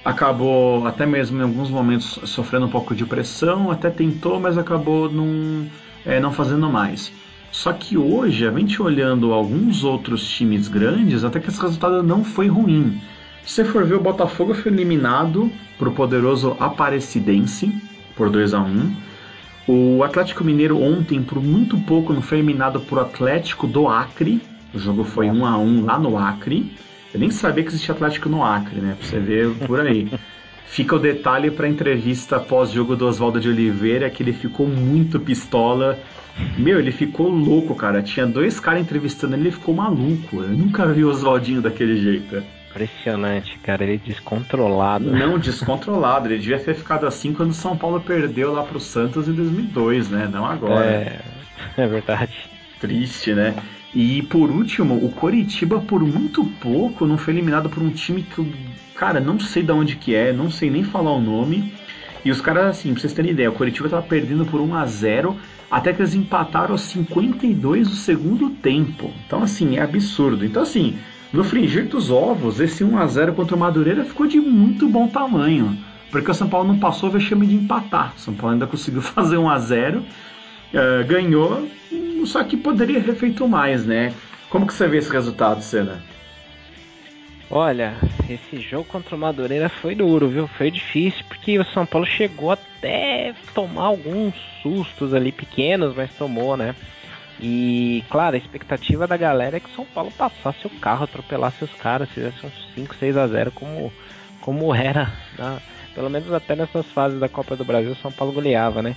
acabou 0.04 0.86
até 0.86 1.06
mesmo 1.06 1.38
em 1.38 1.42
alguns 1.42 1.70
momentos 1.70 2.20
sofrendo 2.24 2.66
um 2.66 2.70
pouco 2.70 2.94
de 2.94 3.04
pressão, 3.06 3.70
até 3.70 3.90
tentou, 3.90 4.38
mas 4.38 4.58
acabou 4.58 5.10
não, 5.10 5.66
é, 6.04 6.20
não 6.20 6.32
fazendo 6.32 6.68
mais. 6.68 7.12
Só 7.50 7.72
que 7.72 7.96
hoje, 7.96 8.46
a 8.46 8.52
gente 8.52 8.80
olhando 8.82 9.32
alguns 9.32 9.82
outros 9.82 10.28
times 10.28 10.68
grandes, 10.68 11.24
até 11.24 11.40
que 11.40 11.48
esse 11.48 11.60
resultado 11.60 12.02
não 12.02 12.22
foi 12.22 12.46
ruim. 12.46 13.00
Se 13.44 13.54
você 13.54 13.64
for 13.64 13.84
ver, 13.84 13.94
o 13.94 14.00
Botafogo 14.00 14.52
foi 14.52 14.70
eliminado 14.70 15.50
para 15.78 15.88
o 15.88 15.92
poderoso 15.92 16.54
Aparecidense 16.60 17.72
por 18.14 18.28
2 18.28 18.52
a 18.52 18.60
1 18.60 18.94
o 19.68 20.02
Atlético 20.02 20.42
Mineiro 20.42 20.82
ontem, 20.82 21.22
por 21.22 21.42
muito 21.42 21.78
pouco, 21.80 22.14
não 22.14 22.22
foi 22.22 22.38
eliminado 22.38 22.80
por 22.80 22.98
Atlético 22.98 23.66
do 23.66 23.86
Acre. 23.86 24.40
O 24.72 24.78
jogo 24.78 25.04
foi 25.04 25.30
1 25.30 25.44
a 25.44 25.58
1 25.58 25.84
lá 25.84 25.98
no 25.98 26.16
Acre. 26.16 26.72
Eu 27.12 27.20
nem 27.20 27.30
sabia 27.30 27.62
que 27.62 27.68
existia 27.68 27.94
Atlético 27.94 28.30
no 28.30 28.42
Acre, 28.42 28.80
né? 28.80 28.96
Pra 28.98 29.06
você 29.06 29.18
ver 29.18 29.54
por 29.66 29.80
aí. 29.80 30.08
Fica 30.66 30.96
o 30.96 30.98
detalhe 30.98 31.50
para 31.50 31.66
a 31.66 31.68
entrevista 31.68 32.40
pós-jogo 32.40 32.96
do 32.96 33.06
Oswaldo 33.06 33.40
de 33.40 33.48
Oliveira, 33.48 34.08
que 34.08 34.22
ele 34.22 34.32
ficou 34.32 34.66
muito 34.66 35.20
pistola. 35.20 35.98
Meu, 36.56 36.78
ele 36.78 36.92
ficou 36.92 37.28
louco, 37.28 37.74
cara. 37.74 38.02
Tinha 38.02 38.26
dois 38.26 38.58
caras 38.58 38.80
entrevistando 38.82 39.34
ele, 39.34 39.44
ele 39.44 39.50
ficou 39.50 39.74
maluco. 39.74 40.42
Eu 40.42 40.50
nunca 40.50 40.86
vi 40.86 41.04
o 41.04 41.10
Oswaldinho 41.10 41.60
daquele 41.60 42.00
jeito. 42.00 42.42
Impressionante, 42.70 43.58
cara. 43.58 43.84
Ele 43.84 43.98
descontrolado. 43.98 45.10
Não, 45.10 45.38
descontrolado. 45.38 46.28
Ele 46.28 46.38
devia 46.38 46.58
ter 46.58 46.74
ficado 46.74 47.06
assim 47.06 47.32
quando 47.32 47.50
o 47.50 47.54
São 47.54 47.76
Paulo 47.76 48.00
perdeu 48.00 48.52
lá 48.52 48.62
pro 48.62 48.80
Santos 48.80 49.28
em 49.28 49.32
2002, 49.32 50.10
né? 50.10 50.28
Não 50.30 50.44
agora. 50.44 50.84
É, 50.84 51.20
é 51.76 51.86
verdade. 51.86 52.34
Triste, 52.80 53.34
né? 53.34 53.54
E 53.94 54.22
por 54.22 54.50
último, 54.50 54.94
o 54.94 55.10
Coritiba 55.10 55.80
por 55.80 56.00
muito 56.02 56.44
pouco 56.60 57.06
não 57.06 57.16
foi 57.16 57.34
eliminado 57.34 57.70
por 57.70 57.82
um 57.82 57.90
time 57.90 58.22
que 58.22 58.38
eu, 58.38 58.46
cara, 58.94 59.18
não 59.18 59.40
sei 59.40 59.62
de 59.62 59.72
onde 59.72 59.96
que 59.96 60.14
é, 60.14 60.32
não 60.32 60.50
sei 60.50 60.70
nem 60.70 60.84
falar 60.84 61.12
o 61.12 61.20
nome. 61.20 61.72
E 62.24 62.30
os 62.30 62.40
caras, 62.40 62.66
assim, 62.66 62.92
pra 62.92 63.00
vocês 63.00 63.12
terem 63.12 63.30
ideia, 63.30 63.50
o 63.50 63.54
Coritiba 63.54 63.88
tava 63.88 64.02
perdendo 64.02 64.44
por 64.44 64.60
1 64.60 64.74
a 64.74 64.84
0 64.86 65.36
até 65.70 65.92
que 65.92 66.00
eles 66.00 66.14
empataram 66.14 66.72
aos 66.72 66.82
52 66.82 67.88
do 67.88 67.94
segundo 67.94 68.50
tempo. 68.50 69.12
Então, 69.26 69.42
assim, 69.42 69.78
é 69.78 69.82
absurdo. 69.82 70.44
Então, 70.44 70.62
assim, 70.62 70.98
no 71.32 71.44
fringir 71.44 71.86
dos 71.86 72.10
ovos, 72.10 72.58
esse 72.58 72.82
1 72.82 72.98
a 72.98 73.06
0 73.06 73.34
contra 73.34 73.54
o 73.54 73.58
Madureira 73.58 74.04
ficou 74.04 74.26
de 74.26 74.40
muito 74.40 74.88
bom 74.88 75.06
tamanho. 75.06 75.76
Porque 76.10 76.30
o 76.30 76.34
São 76.34 76.48
Paulo 76.48 76.68
não 76.68 76.78
passou 76.78 77.10
o 77.10 77.12
vexame 77.12 77.46
de 77.46 77.54
empatar. 77.54 78.14
O 78.16 78.18
São 78.18 78.34
Paulo 78.34 78.54
ainda 78.54 78.66
conseguiu 78.66 79.02
fazer 79.02 79.36
1 79.36 79.50
a 79.50 79.58
0 79.58 79.98
uh, 79.98 80.04
eh, 80.72 81.02
ganhou, 81.04 81.68
só 82.24 82.42
que 82.44 82.56
poderia 82.56 83.02
ter 83.02 83.14
feito 83.14 83.46
mais, 83.46 83.84
né? 83.84 84.14
Como 84.48 84.66
que 84.66 84.72
você 84.72 84.88
vê 84.88 84.98
esse 84.98 85.12
resultado, 85.12 85.60
Senna? 85.62 86.02
Olha, 87.50 87.94
esse 88.28 88.60
jogo 88.60 88.84
contra 88.84 89.16
o 89.16 89.18
Madureira 89.18 89.68
foi 89.68 89.94
duro, 89.94 90.28
viu? 90.28 90.46
Foi 90.46 90.70
difícil 90.70 91.24
porque 91.28 91.58
o 91.58 91.64
São 91.64 91.86
Paulo 91.86 92.06
chegou 92.06 92.50
até 92.50 93.34
tomar 93.54 93.84
alguns 93.84 94.34
sustos 94.62 95.14
ali 95.14 95.32
pequenos, 95.32 95.94
mas 95.94 96.10
tomou, 96.14 96.56
né? 96.56 96.74
E, 97.40 98.02
claro, 98.10 98.34
a 98.34 98.38
expectativa 98.38 99.06
da 99.06 99.16
galera 99.16 99.56
é 99.56 99.60
que 99.60 99.74
São 99.74 99.84
Paulo 99.84 100.10
passasse 100.10 100.66
o 100.66 100.70
carro, 100.70 101.04
atropelasse 101.04 101.62
os 101.62 101.72
caras, 101.74 102.10
fizesse 102.10 102.44
uns 102.44 102.74
5, 102.74 102.94
6 102.96 103.16
a 103.16 103.26
0 103.28 103.52
como, 103.52 103.92
como 104.40 104.74
era, 104.74 105.12
né? 105.38 105.60
pelo 105.94 106.10
menos 106.10 106.32
até 106.32 106.56
nessas 106.56 106.86
fases 106.86 107.20
da 107.20 107.28
Copa 107.28 107.56
do 107.56 107.64
Brasil, 107.64 107.94
São 107.96 108.10
Paulo 108.10 108.32
goleava, 108.32 108.82
né? 108.82 108.96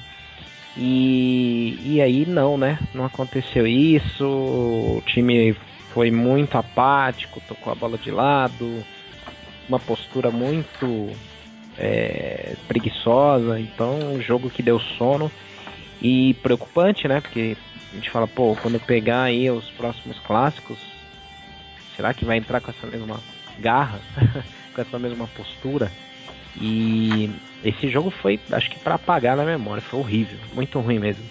E, 0.78 1.80
e 1.84 2.02
aí 2.02 2.26
não, 2.26 2.58
né? 2.58 2.80
Não 2.94 3.06
aconteceu 3.06 3.68
isso, 3.68 4.26
o 4.26 5.04
time 5.06 5.56
foi 5.94 6.10
muito 6.10 6.58
apático, 6.58 7.42
tocou 7.48 7.72
a 7.74 7.76
bola 7.76 7.98
de 7.98 8.10
lado, 8.10 8.84
uma 9.68 9.80
postura 9.80 10.32
muito 10.32 11.10
é, 11.78 12.56
preguiçosa, 12.68 13.60
então 13.60 13.98
um 14.14 14.22
jogo 14.22 14.50
que 14.50 14.64
deu 14.64 14.80
sono 14.80 15.32
e 16.02 16.34
preocupante, 16.36 17.08
né? 17.08 17.20
Porque 17.22 17.58
a 17.92 17.96
gente 17.96 18.10
fala, 18.10 18.28
pô, 18.28 18.56
quando 18.62 18.80
pegar 18.80 19.24
aí 19.24 19.50
os 19.50 19.70
próximos 19.72 20.18
clássicos, 20.20 20.78
será 21.96 22.14
que 22.14 22.24
vai 22.24 22.38
entrar 22.38 22.62
com 22.62 22.72
essa 22.72 22.88
mesma 22.88 23.20
garra, 23.60 24.00
com 24.74 24.82
essa 24.82 24.98
mesma 24.98 25.28
postura? 25.28 25.92
E 26.60 27.30
esse 27.64 27.90
jogo 27.90 28.10
foi, 28.10 28.40
acho 28.52 28.70
que 28.70 28.80
para 28.80 28.96
apagar 28.96 29.36
na 29.36 29.44
memória, 29.44 29.82
foi 29.82 30.00
horrível, 30.00 30.38
muito 30.54 30.80
ruim 30.80 31.00
mesmo. 31.00 31.24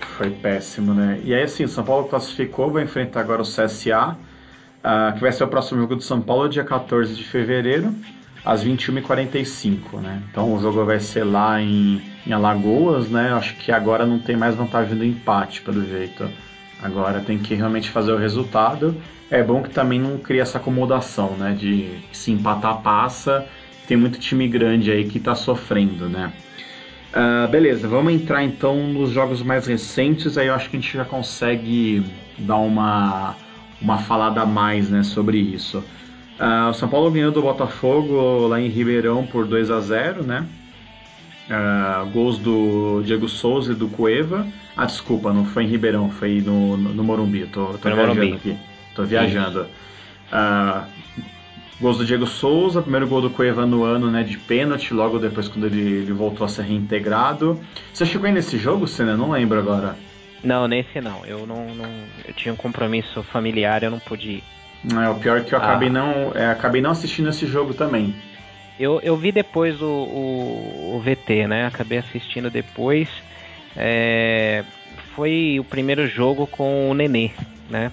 Foi 0.00 0.30
péssimo, 0.30 0.94
né? 0.94 1.20
E 1.24 1.34
aí, 1.34 1.42
assim, 1.42 1.64
o 1.64 1.68
São 1.68 1.84
Paulo 1.84 2.08
classificou, 2.08 2.70
vai 2.70 2.84
enfrentar 2.84 3.20
agora 3.20 3.42
o 3.42 3.44
CSA, 3.44 4.12
uh, 4.12 4.16
ah, 4.82 5.12
que 5.14 5.20
vai 5.20 5.32
ser 5.32 5.44
o 5.44 5.48
próximo 5.48 5.80
jogo 5.80 5.96
do 5.96 6.02
São 6.02 6.20
Paulo, 6.20 6.48
dia 6.48 6.64
14 6.64 7.14
de 7.14 7.24
fevereiro, 7.24 7.94
às 8.44 8.64
21h45, 8.64 10.00
né? 10.00 10.22
Então 10.30 10.54
o 10.54 10.60
jogo 10.60 10.84
vai 10.84 11.00
ser 11.00 11.24
lá 11.24 11.60
em, 11.60 12.00
em 12.26 12.32
Alagoas, 12.32 13.08
né? 13.08 13.32
Acho 13.32 13.54
que 13.56 13.70
agora 13.70 14.04
não 14.04 14.18
tem 14.18 14.36
mais 14.36 14.54
vantagem 14.54 14.96
do 14.96 15.04
empate, 15.04 15.62
pelo 15.62 15.86
jeito. 15.86 16.28
Agora 16.82 17.20
tem 17.20 17.38
que 17.38 17.54
realmente 17.54 17.90
fazer 17.90 18.12
o 18.12 18.18
resultado. 18.18 18.96
É 19.30 19.42
bom 19.42 19.62
que 19.62 19.70
também 19.70 20.00
não 20.00 20.18
cria 20.18 20.42
essa 20.42 20.58
acomodação, 20.58 21.36
né? 21.36 21.56
De 21.58 21.90
se 22.12 22.32
empatar, 22.32 22.78
passa. 22.82 23.46
Tem 23.86 23.96
muito 23.96 24.18
time 24.18 24.48
grande 24.48 24.90
aí 24.90 25.04
que 25.04 25.20
tá 25.20 25.34
sofrendo, 25.34 26.08
né? 26.08 26.32
Uh, 27.14 27.48
beleza, 27.48 27.88
vamos 27.88 28.12
entrar 28.12 28.44
então 28.44 28.76
nos 28.88 29.10
jogos 29.10 29.42
mais 29.42 29.66
recentes. 29.66 30.36
Aí 30.36 30.48
eu 30.48 30.54
acho 30.54 30.68
que 30.68 30.76
a 30.76 30.80
gente 30.80 30.96
já 30.96 31.04
consegue 31.04 32.04
dar 32.38 32.56
uma, 32.56 33.34
uma 33.80 33.98
falada 33.98 34.42
a 34.42 34.46
mais 34.46 34.90
né, 34.90 35.02
sobre 35.02 35.38
isso. 35.38 35.78
Uh, 36.38 36.68
o 36.68 36.74
São 36.74 36.88
Paulo 36.88 37.10
ganhou 37.10 37.32
do 37.32 37.40
Botafogo 37.40 38.46
lá 38.48 38.60
em 38.60 38.68
Ribeirão 38.68 39.24
por 39.24 39.46
2 39.46 39.70
a 39.70 39.80
0 39.80 40.24
né? 40.24 40.46
Uh, 41.48 42.10
gols 42.10 42.38
do 42.38 43.02
Diego 43.04 43.28
Souza 43.28 43.72
e 43.72 43.74
do 43.74 43.88
Cueva. 43.88 44.46
Ah, 44.76 44.84
desculpa, 44.84 45.32
não 45.32 45.44
foi 45.44 45.64
em 45.64 45.68
Ribeirão, 45.68 46.10
foi 46.10 46.40
no, 46.40 46.76
no, 46.76 46.92
no 46.92 47.04
Morumbi. 47.04 47.46
Tô, 47.46 47.66
tô 47.74 47.88
viajando 47.88 48.14
Morumbi. 48.14 48.32
aqui. 48.34 48.58
Tô 48.94 49.04
viajando. 49.04 49.66
Uh, 50.32 50.86
Gols 51.78 51.98
do 51.98 52.06
Diego 52.06 52.26
Souza, 52.26 52.80
primeiro 52.80 53.06
gol 53.06 53.20
do 53.20 53.28
Cueva 53.28 53.66
no 53.66 53.84
ano 53.84 54.10
né, 54.10 54.22
de 54.22 54.38
pênalti, 54.38 54.94
logo 54.94 55.18
depois 55.18 55.46
quando 55.46 55.66
ele, 55.66 55.80
ele 55.80 56.12
voltou 56.12 56.44
a 56.44 56.48
ser 56.48 56.62
reintegrado. 56.62 57.60
Você 57.92 58.06
chegou 58.06 58.26
aí 58.26 58.32
nesse 58.32 58.56
jogo, 58.56 58.86
Senna? 58.86 59.14
Não 59.14 59.30
lembro 59.30 59.58
agora. 59.58 59.94
Não, 60.42 60.66
nesse 60.66 61.00
não. 61.02 61.24
Eu 61.26 61.46
não, 61.46 61.74
não 61.74 61.86
eu 62.26 62.32
tinha 62.32 62.54
um 62.54 62.56
compromisso 62.56 63.22
familiar, 63.24 63.82
eu 63.82 63.90
não 63.90 63.98
pude 63.98 64.28
ir. 64.30 64.44
É, 64.90 65.08
o 65.10 65.16
pior 65.16 65.38
é 65.38 65.40
que 65.42 65.54
eu 65.54 65.58
ah. 65.58 65.62
acabei, 65.62 65.90
não, 65.90 66.32
é, 66.34 66.46
acabei 66.46 66.80
não 66.80 66.90
assistindo 66.90 67.28
esse 67.28 67.46
jogo 67.46 67.74
também. 67.74 68.14
Eu, 68.78 69.00
eu 69.00 69.16
vi 69.16 69.32
depois 69.32 69.80
o, 69.80 69.86
o, 69.86 70.96
o 70.96 71.00
VT, 71.00 71.46
né? 71.46 71.66
Acabei 71.66 71.98
assistindo 71.98 72.50
depois. 72.50 73.08
É, 73.74 74.64
foi 75.14 75.58
o 75.58 75.64
primeiro 75.64 76.06
jogo 76.06 76.46
com 76.46 76.90
o 76.90 76.94
Nenê, 76.94 77.30
né? 77.70 77.90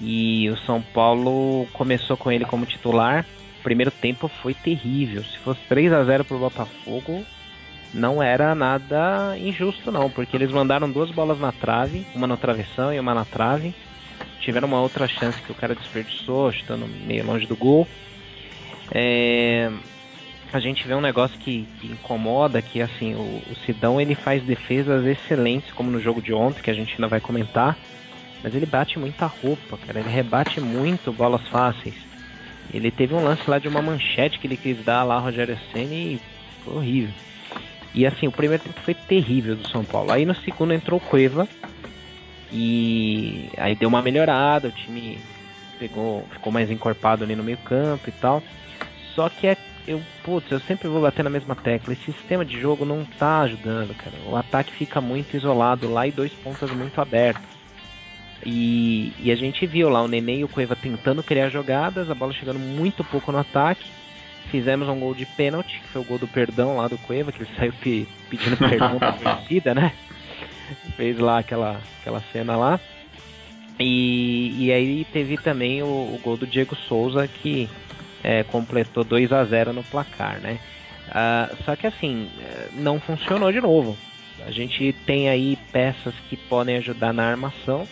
E 0.00 0.48
o 0.50 0.56
São 0.58 0.80
Paulo 0.80 1.66
começou 1.72 2.16
com 2.16 2.30
ele 2.30 2.44
como 2.44 2.66
titular. 2.66 3.26
O 3.60 3.62
primeiro 3.62 3.90
tempo 3.90 4.28
foi 4.28 4.54
terrível. 4.54 5.22
Se 5.22 5.38
fosse 5.38 5.60
3 5.68 5.92
a 5.92 6.04
0 6.04 6.24
pro 6.24 6.38
Botafogo, 6.38 7.24
não 7.92 8.22
era 8.22 8.54
nada 8.54 9.36
injusto 9.38 9.92
não, 9.92 10.08
porque 10.10 10.36
eles 10.36 10.50
mandaram 10.50 10.90
duas 10.90 11.10
bolas 11.10 11.38
na 11.38 11.52
trave, 11.52 12.06
uma 12.14 12.26
no 12.26 12.36
travessão 12.36 12.92
e 12.92 12.98
uma 12.98 13.14
na 13.14 13.24
trave. 13.24 13.74
Tiveram 14.40 14.66
uma 14.66 14.80
outra 14.80 15.06
chance 15.06 15.40
que 15.42 15.52
o 15.52 15.54
cara 15.54 15.74
desperdiçou, 15.74 16.50
chutando 16.50 16.88
meio 17.06 17.24
longe 17.24 17.46
do 17.46 17.54
gol. 17.54 17.86
É, 18.90 19.70
a 20.52 20.60
gente 20.60 20.86
vê 20.86 20.94
um 20.94 21.00
negócio 21.00 21.38
que, 21.38 21.66
que 21.80 21.86
incomoda, 21.86 22.60
que 22.60 22.82
assim, 22.82 23.14
o, 23.14 23.42
o 23.50 23.56
Sidão 23.64 24.00
ele 24.00 24.14
faz 24.14 24.42
defesas 24.42 25.06
excelentes, 25.06 25.72
como 25.72 25.90
no 25.90 26.00
jogo 26.00 26.20
de 26.20 26.32
ontem, 26.32 26.62
que 26.62 26.70
a 26.70 26.74
gente 26.74 26.94
ainda 26.94 27.08
vai 27.08 27.20
comentar. 27.20 27.76
Mas 28.42 28.54
ele 28.54 28.66
bate 28.66 28.98
muita 28.98 29.26
roupa, 29.26 29.78
cara. 29.86 30.00
Ele 30.00 30.10
rebate 30.10 30.60
muito 30.60 31.12
bolas 31.12 31.46
fáceis. 31.48 31.94
Ele 32.72 32.90
teve 32.90 33.14
um 33.14 33.22
lance 33.22 33.48
lá 33.48 33.58
de 33.58 33.68
uma 33.68 33.80
manchete 33.80 34.38
que 34.38 34.46
ele 34.46 34.56
quis 34.56 34.84
dar 34.84 35.04
lá, 35.04 35.18
Rogério 35.18 35.58
Senna, 35.72 35.94
e 35.94 36.20
foi 36.64 36.74
horrível. 36.74 37.14
E 37.94 38.06
assim, 38.06 38.26
o 38.26 38.32
primeiro 38.32 38.62
tempo 38.62 38.80
foi 38.80 38.94
terrível 38.94 39.56
do 39.56 39.68
São 39.68 39.84
Paulo. 39.84 40.10
Aí 40.10 40.24
no 40.24 40.34
segundo 40.34 40.72
entrou 40.72 40.98
o 40.98 41.02
Cueva. 41.02 41.46
E 42.50 43.48
aí 43.56 43.74
deu 43.74 43.88
uma 43.88 44.02
melhorada, 44.02 44.68
o 44.68 44.72
time 44.72 45.18
pegou, 45.78 46.26
ficou 46.32 46.52
mais 46.52 46.70
encorpado 46.70 47.24
ali 47.24 47.34
no 47.34 47.42
meio 47.42 47.58
campo 47.58 48.08
e 48.08 48.12
tal. 48.12 48.42
Só 49.14 49.28
que 49.28 49.46
é, 49.46 49.56
eu, 49.86 50.02
putz, 50.24 50.50
eu 50.50 50.60
sempre 50.60 50.88
vou 50.88 51.02
bater 51.02 51.22
na 51.22 51.30
mesma 51.30 51.54
tecla. 51.54 51.92
Esse 51.92 52.12
sistema 52.12 52.44
de 52.44 52.60
jogo 52.60 52.84
não 52.84 53.04
tá 53.04 53.40
ajudando, 53.40 53.94
cara. 53.94 54.16
O 54.26 54.36
ataque 54.36 54.72
fica 54.72 55.00
muito 55.00 55.36
isolado 55.36 55.90
lá 55.90 56.06
e 56.06 56.12
dois 56.12 56.32
pontas 56.32 56.70
muito 56.70 57.00
abertos. 57.00 57.52
E, 58.44 59.12
e, 59.20 59.30
a 59.30 59.36
gente 59.36 59.66
viu 59.66 59.88
lá 59.88 60.02
o 60.02 60.08
Nenê 60.08 60.38
e 60.38 60.44
o 60.44 60.48
Cueva 60.48 60.74
tentando 60.74 61.22
criar 61.22 61.48
jogadas, 61.48 62.10
a 62.10 62.14
bola 62.14 62.32
chegando 62.32 62.58
muito 62.58 63.04
pouco 63.04 63.30
no 63.30 63.38
ataque. 63.38 63.84
Fizemos 64.50 64.88
um 64.88 64.98
gol 64.98 65.14
de 65.14 65.24
pênalti, 65.24 65.80
que 65.80 65.88
foi 65.88 66.02
o 66.02 66.04
gol 66.04 66.18
do 66.18 66.26
perdão 66.26 66.76
lá 66.76 66.88
do 66.88 66.98
Cueva, 66.98 67.30
que 67.30 67.42
ele 67.42 67.50
saiu 67.56 67.72
pedindo 68.28 68.56
perdão 68.56 68.98
pra 68.98 69.12
torcida, 69.36 69.74
né? 69.74 69.92
Fez 70.96 71.18
lá 71.18 71.38
aquela, 71.38 71.80
aquela 72.00 72.20
cena 72.32 72.56
lá. 72.56 72.80
E, 73.78 74.66
e 74.66 74.72
aí 74.72 75.04
teve 75.12 75.36
também 75.36 75.82
o, 75.82 75.86
o 75.86 76.20
gol 76.22 76.36
do 76.36 76.46
Diego 76.46 76.74
Souza, 76.74 77.26
que 77.28 77.68
é, 78.22 78.42
completou 78.44 79.04
2 79.04 79.32
a 79.32 79.44
0 79.44 79.72
no 79.72 79.82
placar, 79.84 80.40
né? 80.40 80.58
Uh, 81.08 81.64
só 81.64 81.76
que 81.76 81.86
assim, 81.86 82.30
não 82.72 83.00
funcionou 83.00 83.52
de 83.52 83.60
novo. 83.60 83.96
A 84.46 84.50
gente 84.50 84.92
tem 85.06 85.28
aí 85.28 85.58
peças 85.70 86.14
que 86.28 86.36
podem 86.36 86.76
ajudar 86.76 87.12
na 87.12 87.24
armação, 87.24 87.86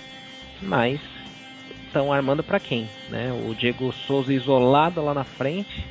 mas 0.63 1.01
estão 1.87 2.13
armando 2.13 2.43
para 2.43 2.59
quem? 2.59 2.89
Né? 3.09 3.33
O 3.47 3.55
Diego 3.55 3.93
Souza 3.93 4.33
isolado 4.33 5.05
lá 5.05 5.13
na 5.13 5.25
frente, 5.25 5.85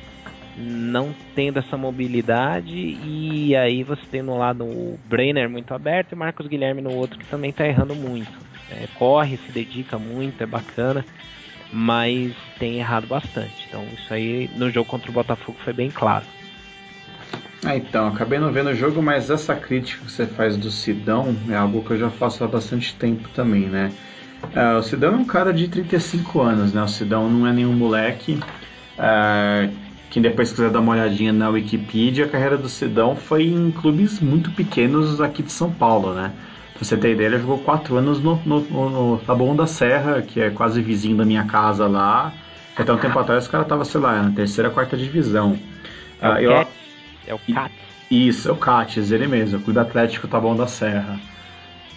não 0.56 1.14
tendo 1.34 1.58
essa 1.58 1.76
mobilidade, 1.76 2.74
e 2.74 3.54
aí 3.54 3.82
você 3.82 4.02
tem 4.10 4.22
no 4.22 4.36
lado 4.36 4.64
o 4.64 4.98
Brenner 5.06 5.48
muito 5.48 5.72
aberto 5.72 6.12
e 6.12 6.16
Marcos 6.16 6.46
Guilherme 6.46 6.82
no 6.82 6.92
outro 6.92 7.18
que 7.18 7.26
também 7.26 7.50
está 7.50 7.66
errando 7.66 7.94
muito. 7.94 8.32
É, 8.70 8.86
corre, 8.98 9.36
se 9.38 9.52
dedica 9.52 9.98
muito, 9.98 10.42
é 10.42 10.46
bacana, 10.46 11.04
mas 11.72 12.32
tem 12.58 12.78
errado 12.78 13.06
bastante. 13.06 13.66
Então 13.68 13.84
isso 13.94 14.12
aí 14.12 14.50
no 14.56 14.70
jogo 14.70 14.88
contra 14.88 15.10
o 15.10 15.14
Botafogo 15.14 15.58
foi 15.64 15.72
bem 15.72 15.90
claro. 15.90 16.24
Ah, 17.64 17.76
então, 17.76 18.08
acabei 18.08 18.38
não 18.38 18.50
vendo 18.50 18.70
o 18.70 18.74
jogo, 18.74 19.02
mas 19.02 19.28
essa 19.28 19.54
crítica 19.54 20.02
que 20.04 20.10
você 20.10 20.26
faz 20.26 20.56
do 20.56 20.70
Sidão 20.70 21.36
é 21.48 21.54
algo 21.54 21.84
que 21.84 21.90
eu 21.90 21.98
já 21.98 22.08
faço 22.08 22.42
há 22.42 22.48
bastante 22.48 22.94
tempo 22.94 23.28
também, 23.34 23.68
né? 23.68 23.92
É, 24.54 24.72
o 24.76 24.82
Sidão 24.82 25.12
é 25.12 25.16
um 25.16 25.24
cara 25.24 25.52
de 25.52 25.68
35 25.68 26.40
anos, 26.40 26.72
né? 26.72 26.82
O 26.82 26.88
Sidão 26.88 27.28
não 27.28 27.46
é 27.46 27.52
nenhum 27.52 27.74
moleque. 27.74 28.40
É, 28.98 29.68
quem 30.08 30.22
depois 30.22 30.50
quiser 30.50 30.70
dar 30.70 30.80
uma 30.80 30.92
olhadinha 30.92 31.34
na 31.34 31.50
Wikipedia, 31.50 32.24
a 32.24 32.28
carreira 32.28 32.56
do 32.56 32.68
Sidão 32.68 33.14
foi 33.14 33.44
em 33.44 33.70
clubes 33.70 34.20
muito 34.20 34.50
pequenos 34.52 35.20
aqui 35.20 35.42
de 35.42 35.52
São 35.52 35.70
Paulo, 35.70 36.14
né? 36.14 36.32
Pra 36.80 36.86
você 36.86 36.96
ter 36.96 37.12
ideia, 37.12 37.26
ele 37.26 37.38
jogou 37.38 37.58
quatro 37.58 37.94
anos 37.98 38.22
no, 38.22 38.36
no, 38.36 38.60
no, 38.60 39.18
Taboão 39.18 39.54
da 39.54 39.66
Serra, 39.66 40.22
que 40.22 40.40
é 40.40 40.48
quase 40.48 40.80
vizinho 40.80 41.14
da 41.14 41.26
minha 41.26 41.44
casa 41.44 41.86
lá. 41.86 42.32
Até 42.74 42.90
um 42.90 42.96
tempo 42.96 43.18
atrás 43.18 43.46
o 43.46 43.50
cara 43.50 43.64
tava, 43.64 43.84
sei 43.84 44.00
lá, 44.00 44.22
na 44.22 44.30
terceira, 44.30 44.70
quarta 44.70 44.96
divisão. 44.96 45.58
É 46.22 46.26
o, 46.26 46.32
uh, 46.32 46.38
eu... 46.38 46.52
é 47.26 47.34
o 47.34 47.38
Cats. 47.52 47.76
Isso, 48.10 48.48
é 48.48 48.52
o 48.52 48.56
Cates, 48.56 49.12
ele 49.12 49.26
mesmo, 49.26 49.60
Clube 49.60 49.78
Atlético 49.78 50.26
Taboão 50.26 50.56
da 50.56 50.66
Serra. 50.66 51.20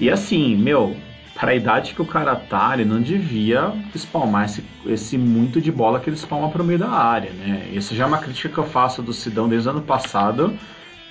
E 0.01 0.09
assim, 0.09 0.57
meu, 0.57 0.97
para 1.33 1.51
a 1.51 1.55
idade 1.55 1.93
que 1.93 2.01
o 2.01 2.05
cara 2.05 2.35
tá, 2.35 2.71
ele 2.73 2.83
não 2.83 3.01
devia 3.01 3.71
espalmar 3.95 4.43
esse, 4.43 4.65
esse 4.85 5.17
muito 5.17 5.61
de 5.61 5.71
bola 5.71 6.01
que 6.01 6.09
ele 6.09 6.17
espalma 6.17 6.49
pro 6.49 6.61
meio 6.61 6.79
da 6.79 6.89
área, 6.89 7.31
né? 7.31 7.69
Essa 7.73 7.95
já 7.95 8.03
é 8.03 8.07
uma 8.07 8.17
crítica 8.17 8.49
que 8.49 8.57
eu 8.57 8.65
faço 8.65 9.01
do 9.01 9.13
Sidão 9.13 9.47
desde 9.47 9.69
o 9.69 9.71
ano 9.71 9.81
passado. 9.81 10.53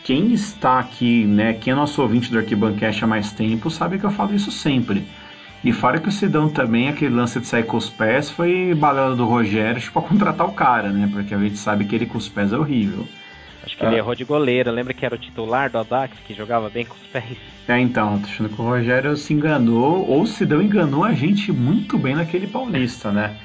Quem 0.04 0.32
está 0.32 0.80
aqui, 0.80 1.24
né, 1.24 1.52
quem 1.54 1.72
é 1.72 1.76
nosso 1.76 2.02
ouvinte 2.02 2.30
do 2.30 2.38
Arquibancast 2.38 3.04
há 3.04 3.06
mais 3.06 3.32
tempo, 3.32 3.70
sabe 3.70 3.98
que 3.98 4.04
eu 4.04 4.10
falo 4.10 4.34
isso 4.34 4.50
sempre. 4.50 5.06
E 5.64 5.72
fora 5.72 6.00
que 6.00 6.08
o 6.08 6.12
Sidão 6.12 6.48
também, 6.48 6.88
aquele 6.88 7.14
lance 7.14 7.38
de 7.38 7.46
sair 7.46 7.64
com 7.64 7.76
os 7.76 7.88
pés, 7.88 8.28
foi 8.28 8.74
balada 8.74 9.14
do 9.14 9.24
Rogério, 9.24 9.80
tipo, 9.80 10.00
pra 10.00 10.08
contratar 10.08 10.46
o 10.46 10.52
cara, 10.52 10.90
né? 10.90 11.08
Porque 11.12 11.32
a 11.32 11.38
gente 11.38 11.56
sabe 11.56 11.84
que 11.84 11.94
ele 11.94 12.06
com 12.06 12.18
os 12.18 12.28
pés 12.28 12.52
é 12.52 12.58
horrível. 12.58 13.06
Acho 13.64 13.76
que 13.76 13.84
ele 13.84 13.94
é. 13.94 13.98
errou 13.98 14.14
de 14.16 14.24
goleiro. 14.24 14.72
Lembra 14.72 14.92
que 14.92 15.06
era 15.06 15.14
o 15.14 15.18
titular 15.18 15.70
do 15.70 15.78
Adax, 15.78 16.18
que 16.26 16.34
jogava 16.34 16.68
bem 16.68 16.84
com 16.84 16.94
os 16.94 17.06
pés? 17.06 17.38
É, 17.68 17.78
então, 17.78 18.18
tô 18.18 18.26
achando 18.26 18.48
que 18.48 18.60
o 18.60 18.64
Rogério 18.64 19.16
se 19.16 19.32
enganou, 19.32 20.04
ou 20.08 20.26
se 20.26 20.44
deu 20.44 20.60
enganou 20.60 21.04
a 21.04 21.12
gente 21.12 21.52
muito 21.52 21.96
bem 21.96 22.16
naquele 22.16 22.48
paulista, 22.48 23.12
né? 23.12 23.36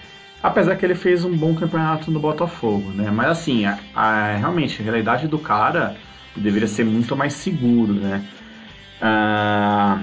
Apesar 0.41 0.75
que 0.75 0.83
ele 0.83 0.95
fez 0.95 1.23
um 1.23 1.37
bom 1.37 1.53
campeonato 1.53 2.09
no 2.09 2.19
Botafogo, 2.19 2.89
né? 2.89 3.11
Mas 3.11 3.27
assim, 3.27 3.65
a, 3.65 3.77
a, 3.95 4.35
realmente, 4.37 4.81
a 4.81 4.83
realidade 4.83 5.27
do 5.27 5.37
cara 5.37 5.95
deveria 6.37 6.67
ser 6.67 6.85
muito 6.85 7.15
mais 7.15 7.33
seguro, 7.33 7.93
né? 7.93 8.23
Ah, 9.01 10.01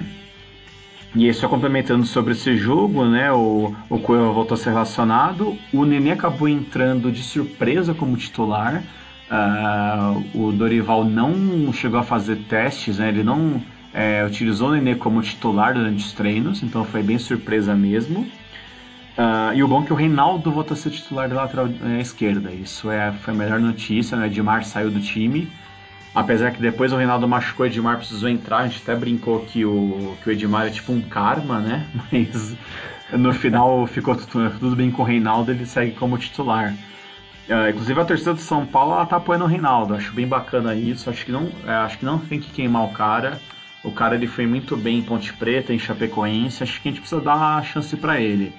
e 1.16 1.32
só 1.32 1.48
complementando 1.48 2.04
sobre 2.04 2.32
esse 2.32 2.56
jogo, 2.56 3.04
né? 3.04 3.30
O, 3.32 3.74
o 3.88 3.98
Coelho 4.00 4.32
voltou 4.32 4.54
a 4.54 4.58
ser 4.58 4.70
relacionado. 4.70 5.56
O 5.72 5.84
Nenê 5.84 6.10
acabou 6.10 6.48
entrando 6.48 7.12
de 7.12 7.22
surpresa 7.22 7.94
como 7.94 8.16
titular. 8.16 8.82
Uh, 9.30 10.38
o 10.38 10.52
Dorival 10.52 11.04
não 11.04 11.72
chegou 11.72 12.00
a 12.00 12.02
fazer 12.02 12.36
testes, 12.48 12.98
né? 12.98 13.08
ele 13.08 13.22
não 13.22 13.62
é, 13.92 14.24
utilizou 14.24 14.70
o 14.70 14.72
Nenê 14.72 14.96
como 14.96 15.22
titular 15.22 15.72
durante 15.72 16.04
os 16.04 16.12
treinos, 16.12 16.62
então 16.62 16.84
foi 16.84 17.02
bem 17.02 17.18
surpresa 17.18 17.74
mesmo. 17.74 18.20
Uh, 19.16 19.54
e 19.54 19.62
o 19.62 19.68
bom 19.68 19.82
é 19.82 19.86
que 19.86 19.92
o 19.92 19.96
Reinaldo 19.96 20.50
voltou 20.50 20.74
a 20.74 20.76
ser 20.76 20.90
titular 20.90 21.28
da 21.28 21.36
lateral 21.36 21.68
é, 21.84 22.00
esquerda, 22.00 22.50
isso 22.50 22.90
é, 22.90 23.12
foi 23.12 23.32
a 23.32 23.36
melhor 23.36 23.60
notícia, 23.60 24.16
né? 24.16 24.26
Edmar 24.26 24.64
saiu 24.64 24.90
do 24.90 25.00
time, 25.00 25.48
apesar 26.14 26.52
que 26.52 26.60
depois 26.60 26.92
o 26.92 26.96
Reinaldo 26.96 27.26
machucou, 27.26 27.64
o 27.64 27.68
Edmar 27.68 27.96
precisou 27.96 28.28
entrar, 28.28 28.58
a 28.58 28.68
gente 28.68 28.82
até 28.82 28.94
brincou 28.94 29.40
que 29.40 29.64
o, 29.64 30.16
que 30.22 30.28
o 30.28 30.32
Edmar 30.32 30.66
é 30.66 30.70
tipo 30.70 30.92
um 30.92 31.00
karma, 31.00 31.58
né? 31.58 31.86
Mas 32.12 32.56
no 33.12 33.32
final 33.32 33.86
ficou 33.86 34.14
tudo, 34.14 34.50
tudo 34.58 34.76
bem 34.76 34.90
com 34.90 35.02
o 35.02 35.04
Reinaldo, 35.04 35.50
ele 35.50 35.66
segue 35.66 35.92
como 35.92 36.16
titular. 36.16 36.72
Uh, 37.48 37.68
inclusive 37.68 38.00
a 38.00 38.04
torcida 38.04 38.32
do 38.32 38.40
São 38.40 38.64
Paulo 38.64 38.94
ela 38.94 39.04
tá 39.04 39.16
apoiando 39.16 39.44
o 39.44 39.48
Reinaldo, 39.48 39.94
acho 39.94 40.12
bem 40.12 40.26
bacana 40.26 40.74
isso. 40.74 41.10
Acho 41.10 41.26
que 41.26 41.32
não, 41.32 41.50
é, 41.66 41.72
acho 41.72 41.98
que 41.98 42.04
não 42.04 42.18
tem 42.18 42.40
que 42.40 42.50
queimar 42.50 42.84
o 42.84 42.92
cara. 42.92 43.40
O 43.82 43.90
cara 43.90 44.14
ele 44.14 44.26
foi 44.26 44.46
muito 44.46 44.76
bem 44.76 44.98
em 44.98 45.02
Ponte 45.02 45.32
Preta, 45.34 45.72
em 45.72 45.78
Chapecoense. 45.78 46.62
Acho 46.62 46.80
que 46.80 46.88
a 46.88 46.90
gente 46.90 47.00
precisa 47.00 47.20
dar 47.20 47.58
a 47.58 47.62
chance 47.62 47.94
para 47.96 48.18
ele, 48.18 48.54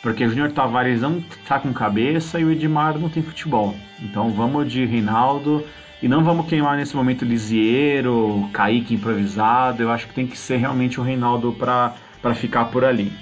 porque 0.00 0.24
o 0.24 0.28
Júnior 0.30 0.52
Tavares 0.52 1.02
não 1.02 1.22
tá 1.46 1.58
com 1.58 1.70
cabeça 1.72 2.40
e 2.40 2.44
o 2.44 2.50
Edmar 2.50 2.98
não 2.98 3.10
tem 3.10 3.22
futebol. 3.22 3.76
Então 4.00 4.30
vamos 4.30 4.72
de 4.72 4.86
Reinaldo 4.86 5.62
e 6.02 6.08
não 6.08 6.24
vamos 6.24 6.46
queimar 6.46 6.76
nesse 6.76 6.96
momento 6.96 7.24
Lisieiro, 7.24 8.48
Kaique 8.52 8.94
improvisado. 8.94 9.82
Eu 9.82 9.90
acho 9.90 10.06
que 10.06 10.14
tem 10.14 10.26
que 10.26 10.38
ser 10.38 10.56
realmente 10.56 10.98
o 10.98 11.02
Reinaldo 11.02 11.52
para 11.52 12.34
ficar 12.34 12.66
por 12.66 12.84
ali. 12.84 13.12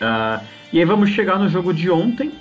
Uh, 0.00 0.44
e 0.72 0.78
aí 0.80 0.84
vamos 0.84 1.10
chegar 1.10 1.38
no 1.38 1.48
jogo 1.48 1.72
de 1.72 1.88
ontem, 1.90 2.32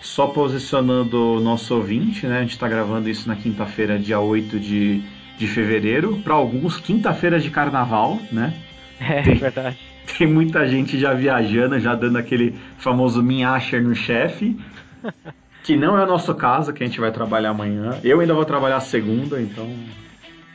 só 0.00 0.26
posicionando 0.26 1.36
o 1.36 1.40
nosso 1.40 1.74
ouvinte, 1.74 2.26
né? 2.26 2.38
A 2.38 2.40
gente 2.42 2.52
está 2.52 2.68
gravando 2.68 3.08
isso 3.08 3.26
na 3.26 3.34
quinta-feira, 3.34 3.98
dia 3.98 4.20
8 4.20 4.60
de, 4.60 5.02
de 5.38 5.46
fevereiro. 5.46 6.18
Para 6.18 6.34
alguns, 6.34 6.76
quinta-feira 6.78 7.40
de 7.40 7.50
carnaval, 7.50 8.18
né? 8.30 8.52
É, 9.00 9.22
tem, 9.22 9.36
verdade. 9.36 9.78
Tem 10.18 10.26
muita 10.26 10.66
gente 10.66 10.98
já 10.98 11.14
viajando, 11.14 11.78
já 11.78 11.94
dando 11.94 12.18
aquele 12.18 12.56
famoso 12.78 13.22
minhacher 13.22 13.80
no 13.80 13.94
chefe. 13.94 14.58
que 15.62 15.76
não 15.76 15.98
é 15.98 16.04
o 16.04 16.06
nosso 16.06 16.34
caso, 16.34 16.72
que 16.72 16.82
a 16.82 16.86
gente 16.86 17.00
vai 17.00 17.12
trabalhar 17.12 17.50
amanhã. 17.50 17.98
Eu 18.02 18.20
ainda 18.20 18.34
vou 18.34 18.44
trabalhar 18.44 18.80
segunda, 18.80 19.40
então. 19.40 19.66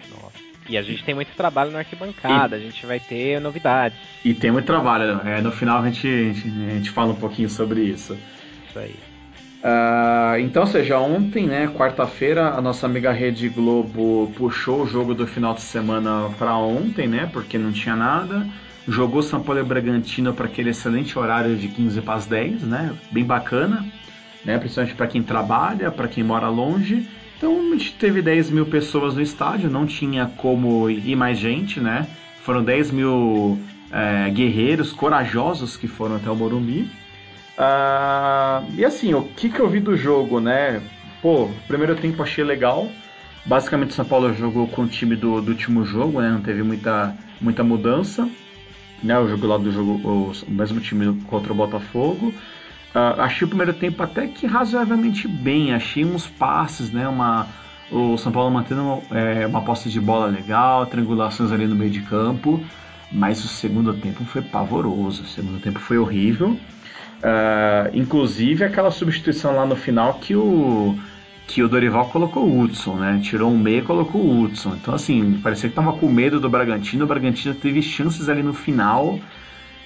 Nossa. 0.10 0.38
E 0.68 0.78
a 0.78 0.82
gente 0.82 1.04
tem 1.04 1.13
muito 1.13 1.36
trabalho 1.36 1.72
na 1.72 1.80
arquibancada, 1.80 2.58
e... 2.58 2.60
a 2.60 2.63
gente 2.63 2.86
vai 2.86 3.00
ter 3.00 3.39
novidades. 3.39 3.98
E 4.24 4.34
tem 4.34 4.52
muito 4.52 4.66
trabalho. 4.66 5.22
É, 5.26 5.42
no 5.42 5.52
final 5.52 5.82
a 5.82 5.86
gente, 5.86 6.08
a 6.08 6.34
gente, 6.34 6.48
a 6.48 6.74
gente 6.76 6.89
fala 6.89 7.12
um 7.12 7.16
pouquinho 7.16 7.50
sobre 7.50 7.82
isso. 7.82 8.18
Isso 8.70 8.80
aí. 8.80 8.96
Uh, 9.63 10.39
então, 10.39 10.66
seja, 10.66 11.00
ontem, 11.00 11.48
né, 11.48 11.68
quarta-feira, 11.68 12.50
a 12.50 12.62
nossa 12.62 12.86
amiga 12.86 13.13
Rede 13.13 13.48
Globo 13.48 14.30
puxou 14.36 14.84
o 14.84 14.88
jogo 14.88 15.16
do 15.16 15.26
final 15.26 15.54
de 15.54 15.62
semana 15.62 16.30
para 16.38 16.54
ontem, 16.58 17.08
né, 17.08 17.30
porque 17.32 17.58
não 17.58 17.72
tinha 17.72 17.96
nada. 17.96 18.46
Jogou 18.86 19.22
São 19.22 19.42
Paulo 19.42 19.62
e 19.62 19.63
Bragantino 19.63 20.34
para 20.34 20.48
aquele 20.48 20.72
excelente 20.72 21.18
horário 21.18 21.56
de 21.56 21.70
15 21.70 22.02
para 22.02 22.16
as 22.16 22.26
10, 22.26 22.63
né, 22.63 22.94
bem 23.10 23.24
bacana, 23.24 23.86
né, 24.46 24.58
principalmente 24.58 24.96
para 24.96 25.08
quem 25.08 25.24
trabalha, 25.24 25.92
para 25.92 26.08
quem 26.08 26.24
mora 26.24 26.50
longe. 26.50 27.08
Então, 27.38 27.74
a 27.74 27.78
gente 27.78 27.94
teve 27.96 28.22
10 28.22 28.52
mil 28.52 28.66
pessoas 28.66 29.16
no 29.16 29.22
estádio, 29.22 29.70
não 29.70 29.86
tinha 29.86 30.26
como 30.38 30.90
ir 30.90 31.16
mais 31.16 31.38
gente, 31.38 31.80
né, 31.80 32.08
foram 32.44 32.64
10 32.64 32.92
mil 32.92 33.60
é, 33.92 34.30
guerreiros 34.30 34.92
corajosos 34.92 35.78
que 35.78 35.88
foram 35.88 36.16
até 36.16 36.30
o 36.30 36.36
Morumbi. 36.36 36.90
Uh, 37.58 38.66
e 38.76 38.84
assim, 38.84 39.14
o 39.14 39.22
que, 39.22 39.50
que 39.50 39.60
eu 39.60 39.70
vi 39.70 39.80
do 39.80 39.96
jogo, 39.96 40.40
né? 40.40 40.82
Pô, 41.22 41.50
primeiro 41.68 41.96
tempo 41.96 42.24
achei 42.24 42.44
legal. 42.44 42.90
Basicamente 43.46 43.92
o 43.92 43.94
São 43.94 44.06
Paulo 44.06 44.34
jogou 44.34 44.68
com 44.68 44.84
o 44.84 44.88
time 44.88 45.16
do, 45.16 45.42
do 45.42 45.52
último 45.52 45.86
jogo, 45.86 46.20
né? 46.20 46.30
Não 46.30 46.42
teve 46.42 46.64
muita, 46.64 47.16
muita 47.40 47.64
mudança. 47.64 48.28
Né? 49.04 49.18
O 49.20 49.28
jogo 49.28 49.46
lá 49.46 49.58
do 49.58 49.72
jogo, 49.72 50.00
o 50.48 50.52
mesmo 50.52 50.80
time 50.80 51.22
contra 51.26 51.52
o 51.52 51.56
Botafogo. 51.56 52.34
Uh, 52.96 53.20
achei 53.22 53.46
o 53.46 53.48
primeiro 53.48 53.74
tempo 53.74 54.04
até 54.04 54.28
que 54.28 54.46
razoavelmente 54.46 55.28
bem. 55.28 55.74
Achei 55.74 56.06
uns 56.06 56.28
passes, 56.28 56.92
né? 56.92 57.08
Uma, 57.08 57.48
o 57.92 58.18
São 58.18 58.32
Paulo 58.32 58.52
mantendo 58.52 59.02
é, 59.12 59.48
uma 59.48 59.62
posse 59.62 59.90
de 59.90 60.00
bola 60.00 60.28
legal, 60.28 60.86
triangulações 60.86 61.52
ali 61.52 61.66
no 61.66 61.76
meio 61.76 61.90
de 61.90 62.02
campo. 62.02 62.64
Mas 63.12 63.44
o 63.44 63.48
segundo 63.48 63.94
tempo 63.94 64.24
foi 64.26 64.42
pavoroso. 64.42 65.24
O 65.24 65.26
segundo 65.26 65.60
tempo 65.60 65.80
foi 65.80 65.98
horrível. 65.98 66.50
Uh, 67.24 67.90
inclusive 67.94 68.66
aquela 68.66 68.92
substituição 68.92 69.56
lá 69.56 69.66
no 69.66 69.78
final 69.78 70.16
que 70.16 70.36
o 70.36 70.98
que 71.48 71.62
o 71.62 71.68
Dorival 71.68 72.10
colocou 72.10 72.46
o 72.46 72.60
Hudson, 72.60 72.96
né? 72.96 73.20
Tirou 73.22 73.52
um 73.52 73.58
meia 73.58 73.80
e 73.80 73.82
colocou 73.82 74.22
o 74.22 74.42
Hudson. 74.42 74.76
Então, 74.76 74.94
assim, 74.94 75.40
parecia 75.44 75.70
que 75.70 75.76
tava 75.76 75.94
com 75.94 76.08
medo 76.10 76.40
do 76.40 76.50
Bragantino. 76.50 77.04
O 77.04 77.08
Bragantino 77.08 77.54
teve 77.54 77.82
chances 77.82 78.30
ali 78.30 78.42
no 78.42 78.54
final. 78.54 79.20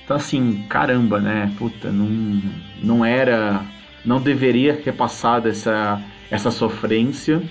Então, 0.07 0.15
assim, 0.15 0.63
caramba, 0.69 1.19
né? 1.19 1.51
Puta, 1.57 1.91
não, 1.91 2.41
não 2.81 3.03
era. 3.03 3.61
Não 4.05 4.21
deveria 4.21 4.73
ter 4.73 4.93
passado 4.93 5.49
essa, 5.49 6.01
essa 6.31 6.49
sofrência. 6.49 7.43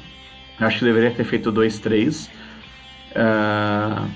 Acho 0.58 0.78
que 0.78 0.86
deveria 0.86 1.10
ter 1.10 1.24
feito 1.24 1.52
2-3. 1.52 2.30
Uh, 3.10 4.08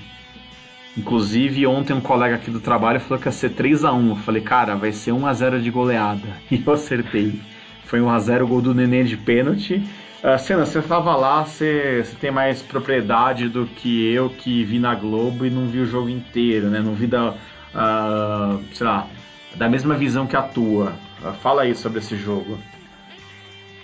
Inclusive, 0.97 1.67
ontem 1.67 1.93
um 1.93 2.01
colega 2.01 2.33
aqui 2.33 2.49
do 2.49 2.59
trabalho 2.59 2.99
falou 2.99 3.19
que 3.19 3.27
ia 3.27 3.31
ser 3.31 3.51
3 3.51 3.85
a 3.85 3.93
1 3.93 4.09
Eu 4.09 4.15
falei, 4.15 4.41
cara, 4.41 4.75
vai 4.75 4.91
ser 4.91 5.11
1 5.11 5.27
a 5.27 5.33
0 5.33 5.61
de 5.61 5.69
goleada. 5.69 6.27
E 6.49 6.63
eu 6.65 6.73
acertei. 6.73 7.39
Foi 7.85 8.01
1 8.01 8.09
a 8.09 8.19
0 8.19 8.45
o 8.45 8.47
gol 8.47 8.61
do 8.61 8.73
Nenê 8.73 9.03
de 9.03 9.17
pênalti. 9.17 9.83
Uh, 10.23 10.37
Senna, 10.39 10.65
você 10.65 10.79
estava 10.79 11.15
lá, 11.15 11.43
você, 11.43 12.03
você, 12.03 12.15
tem 12.15 12.31
mais 12.31 12.61
propriedade 12.61 13.49
do 13.49 13.65
que 13.65 14.11
eu 14.11 14.29
que 14.29 14.63
vi 14.63 14.79
na 14.79 14.95
Globo 14.95 15.45
e 15.45 15.49
não 15.51 15.67
vi 15.67 15.79
o 15.79 15.85
jogo 15.85 16.09
inteiro, 16.09 16.69
né? 16.69 16.79
Não 16.79 16.93
vi 16.93 17.07
da, 17.07 17.35
uh, 17.73 18.63
sei 18.73 18.85
lá, 18.85 19.07
da 19.55 19.69
mesma 19.69 19.95
visão 19.95 20.27
que 20.27 20.35
a 20.35 20.41
tua. 20.41 20.93
Uh, 21.21 21.33
fala 21.33 21.63
aí 21.63 21.75
sobre 21.75 21.99
esse 21.99 22.15
jogo. 22.15 22.57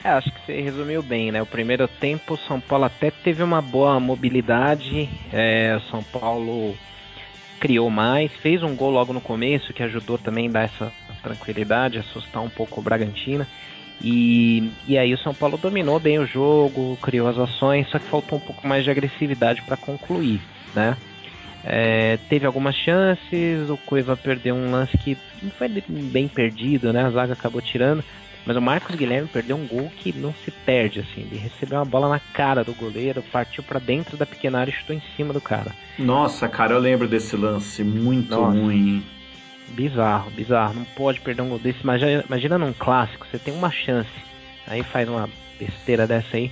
É, 0.04 0.10
acho 0.10 0.32
que 0.32 0.40
você 0.46 0.62
resumiu 0.62 1.02
bem, 1.02 1.32
né? 1.32 1.42
O 1.42 1.46
primeiro 1.46 1.88
tempo, 1.88 2.36
o 2.36 2.38
São 2.38 2.60
Paulo 2.62 2.86
até 2.86 3.12
teve 3.12 3.44
uma 3.44 3.62
boa 3.62 4.00
mobilidade. 4.00 5.10
É, 5.34 5.80
São 5.90 6.02
Paulo 6.02 6.76
criou 7.60 7.90
mais, 7.90 8.32
fez 8.34 8.62
um 8.64 8.76
gol 8.76 8.92
logo 8.92 9.12
no 9.12 9.20
começo 9.20 9.74
que 9.74 9.84
ajudou 9.84 10.18
também 10.18 10.48
a 10.48 10.52
dar 10.52 10.64
essa 10.64 10.94
tranquilidade, 11.24 11.98
assustar 11.98 12.42
um 12.42 12.50
pouco 12.50 12.80
o 12.80 12.84
Bragantino. 12.84 13.46
E, 14.02 14.72
e 14.88 14.98
aí 14.98 15.14
o 15.14 15.18
São 15.18 15.34
Paulo 15.34 15.58
dominou 15.58 16.00
bem 16.00 16.20
o 16.20 16.26
jogo, 16.26 16.98
criou 17.02 17.28
as 17.28 17.38
ações, 17.38 17.90
só 17.90 17.98
que 17.98 18.06
faltou 18.06 18.38
um 18.38 18.42
pouco 18.42 18.68
mais 18.68 18.84
de 18.84 18.92
agressividade 18.92 19.62
para 19.64 19.76
concluir, 19.76 20.40
né? 20.76 20.96
É, 21.64 22.18
teve 22.30 22.46
algumas 22.46 22.76
chances, 22.76 23.70
o 23.70 23.78
Cueva 23.78 24.16
perdeu 24.16 24.56
um 24.56 24.72
lance 24.72 24.98
que 24.98 25.18
não 25.42 25.52
foi 25.52 25.68
bem 25.88 26.28
perdido, 26.28 26.94
né? 26.94 27.04
A 27.04 27.10
zaga 27.10 27.34
acabou 27.34 27.62
tirando. 27.62 28.04
Mas 28.48 28.56
o 28.56 28.62
Marcos 28.62 28.96
Guilherme 28.96 29.28
perdeu 29.28 29.58
um 29.58 29.68
gol 29.68 29.92
que 29.98 30.18
não 30.18 30.34
se 30.46 30.50
perde, 30.50 31.02
assim. 31.02 31.20
Ele 31.30 31.38
recebeu 31.38 31.80
uma 31.80 31.86
bola 31.86 32.08
na 32.08 32.20
cara 32.20 32.64
do 32.64 32.74
goleiro, 32.74 33.22
partiu 33.22 33.62
para 33.62 33.78
dentro 33.78 34.16
da 34.16 34.26
pequena 34.26 34.60
área 34.60 34.72
e 34.72 34.74
chutou 34.74 34.96
em 34.96 35.02
cima 35.18 35.34
do 35.34 35.42
cara. 35.42 35.76
Nossa, 36.00 36.48
cara, 36.48 36.74
eu 36.74 36.80
lembro 36.80 37.10
desse 37.10 37.36
lance. 37.36 37.84
Muito 37.84 38.30
Nossa. 38.30 38.58
ruim. 38.58 39.04
Bizarro, 39.68 40.32
bizarro. 40.32 40.76
Não 40.76 40.86
pode 40.96 41.20
perder 41.20 41.42
um 41.42 41.50
gol 41.50 41.60
desse. 41.60 41.82
Imagina, 41.84 42.24
imagina 42.26 42.58
num 42.58 42.72
clássico, 42.72 43.28
você 43.30 43.38
tem 43.38 43.54
uma 43.54 43.70
chance. 43.70 44.10
Aí 44.66 44.82
faz 44.82 45.10
uma 45.10 45.30
besteira 45.60 46.08
dessa 46.08 46.38
aí. 46.38 46.50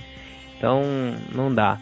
Então, 0.58 0.82
não 1.34 1.54
dá. 1.54 1.78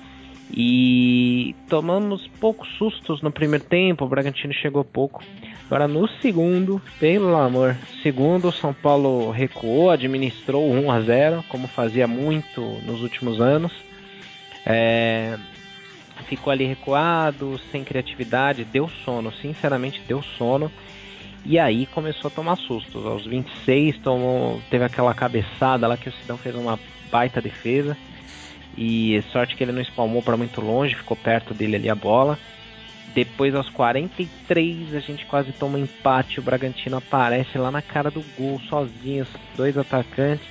E 0.51 1.55
tomamos 1.69 2.29
poucos 2.41 2.69
sustos 2.77 3.23
no 3.23 3.31
primeiro 3.31 3.65
tempo, 3.65 4.05
o 4.05 4.09
Bragantino 4.09 4.53
chegou 4.53 4.85
pouco. 4.85 5.23
Agora 5.67 5.89
no 5.89 6.07
segundo, 6.21 6.81
pelo 7.01 7.35
amor, 7.35 7.77
segundo 8.03 8.49
o 8.49 8.53
São 8.53 8.73
Paulo 8.75 9.31
recuou, 9.31 9.91
administrou 9.91 10.71
1 10.71 10.91
a 10.91 11.01
0, 11.01 11.45
como 11.49 11.67
fazia 11.67 12.07
muito 12.07 12.61
nos 12.85 13.03
últimos 13.03 13.41
anos. 13.41 13.73
É, 14.67 15.39
ficou 16.29 16.53
ali 16.53 16.65
recuado, 16.65 17.59
sem 17.73 17.83
criatividade, 17.83 18.65
deu 18.65 18.89
sono, 19.05 19.33
sinceramente 19.33 20.03
deu 20.07 20.23
sono. 20.23 20.71
E 21.47 21.59
aí 21.59 21.87
começou 21.87 22.29
a 22.29 22.35
tomar 22.35 22.57
sustos. 22.57 23.05
Aos 23.05 23.27
26 23.27 23.99
tomou, 23.99 24.61
teve 24.71 24.85
aquela 24.85 25.13
cabeçada 25.15 25.87
lá 25.87 25.97
que 25.97 26.09
o 26.09 26.13
Sidão 26.13 26.39
fez 26.39 26.55
uma 26.55 26.79
baita 27.11 27.41
defesa. 27.41 27.97
E 28.77 29.23
sorte 29.31 29.57
que 29.57 29.63
ele 29.63 29.73
não 29.73 29.81
espalmou 29.81 30.23
para 30.23 30.37
muito 30.37 30.61
longe, 30.61 30.95
ficou 30.95 31.17
perto 31.17 31.55
dele 31.55 31.77
ali 31.77 31.89
a 31.89 31.95
bola. 31.95 32.39
Depois, 33.15 33.55
aos 33.55 33.71
43, 33.71 34.95
a 34.95 35.01
gente 35.01 35.25
quase 35.27 35.53
toma 35.53 35.79
empate. 35.79 36.41
O 36.41 36.43
Bragantino 36.43 36.97
aparece 36.97 37.57
lá 37.57 37.71
na 37.71 37.81
cara 37.81 38.11
do 38.11 38.25
gol, 38.37 38.61
sozinho, 38.69 39.27
dois 39.57 39.79
atacantes. 39.79 40.47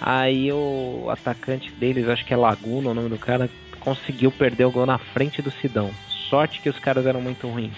Aí 0.00 0.50
o 0.50 1.08
atacante 1.08 1.70
deles, 1.72 2.08
acho 2.08 2.24
que 2.24 2.34
é 2.34 2.36
Laguna 2.36 2.90
o 2.90 2.94
nome 2.94 3.08
do 3.08 3.18
cara, 3.18 3.48
conseguiu 3.78 4.32
perder 4.32 4.64
o 4.64 4.70
gol 4.70 4.86
na 4.86 4.98
frente 4.98 5.40
do 5.40 5.50
Sidão. 5.50 5.90
Sorte 6.28 6.60
que 6.60 6.68
os 6.68 6.78
caras 6.78 7.06
eram 7.06 7.20
muito 7.20 7.46
ruins. 7.46 7.76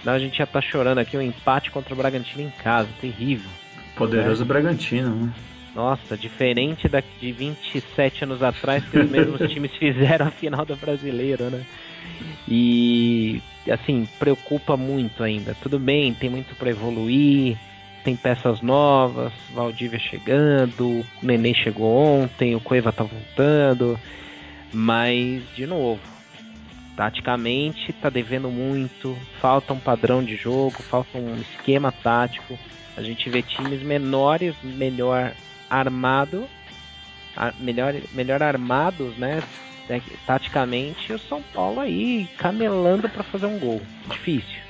Senão 0.00 0.14
a 0.14 0.18
gente 0.18 0.36
já 0.36 0.46
tá 0.46 0.60
chorando 0.60 0.98
aqui 0.98 1.16
um 1.16 1.22
empate 1.22 1.70
contra 1.70 1.94
o 1.94 1.96
Bragantino 1.96 2.42
em 2.42 2.50
casa, 2.50 2.88
terrível. 3.00 3.48
Poderoso 3.96 4.42
né? 4.42 4.48
Bragantino, 4.48 5.10
né? 5.10 5.32
Nossa, 5.74 6.16
diferente 6.16 6.88
da, 6.88 7.02
de 7.20 7.32
27 7.32 8.24
anos 8.24 8.42
atrás 8.42 8.84
que 8.84 8.98
os 8.98 9.10
mesmos 9.10 9.40
times 9.50 9.72
fizeram 9.72 10.28
a 10.28 10.30
final 10.30 10.64
do 10.64 10.76
brasileiro, 10.76 11.50
né? 11.50 11.64
E 12.48 13.42
assim, 13.68 14.06
preocupa 14.18 14.76
muito 14.76 15.24
ainda. 15.24 15.56
Tudo 15.60 15.78
bem, 15.78 16.14
tem 16.14 16.30
muito 16.30 16.54
para 16.54 16.70
evoluir, 16.70 17.56
tem 18.04 18.14
peças 18.14 18.60
novas, 18.60 19.32
Valdívia 19.52 19.98
chegando, 19.98 21.00
o 21.00 21.04
Nenê 21.22 21.54
chegou 21.54 22.20
ontem, 22.20 22.54
o 22.54 22.60
Cueva 22.60 22.92
tá 22.92 23.02
voltando, 23.02 23.98
mas 24.72 25.42
de 25.56 25.66
novo, 25.66 26.00
taticamente 26.96 27.92
tá 27.94 28.10
devendo 28.10 28.48
muito, 28.48 29.16
falta 29.40 29.72
um 29.72 29.80
padrão 29.80 30.22
de 30.22 30.36
jogo, 30.36 30.82
falta 30.82 31.18
um 31.18 31.34
esquema 31.40 31.90
tático. 31.90 32.56
A 32.96 33.02
gente 33.02 33.28
vê 33.28 33.42
times 33.42 33.82
menores, 33.82 34.54
melhor 34.62 35.32
armado, 35.68 36.46
melhor, 37.58 37.94
melhor 38.12 38.42
armados, 38.42 39.16
né? 39.16 39.42
Taticamente, 40.26 41.12
o 41.12 41.18
São 41.18 41.42
Paulo 41.52 41.80
aí 41.80 42.28
camelando 42.38 43.08
para 43.08 43.22
fazer 43.22 43.46
um 43.46 43.58
gol. 43.58 43.82
Difícil. 44.08 44.64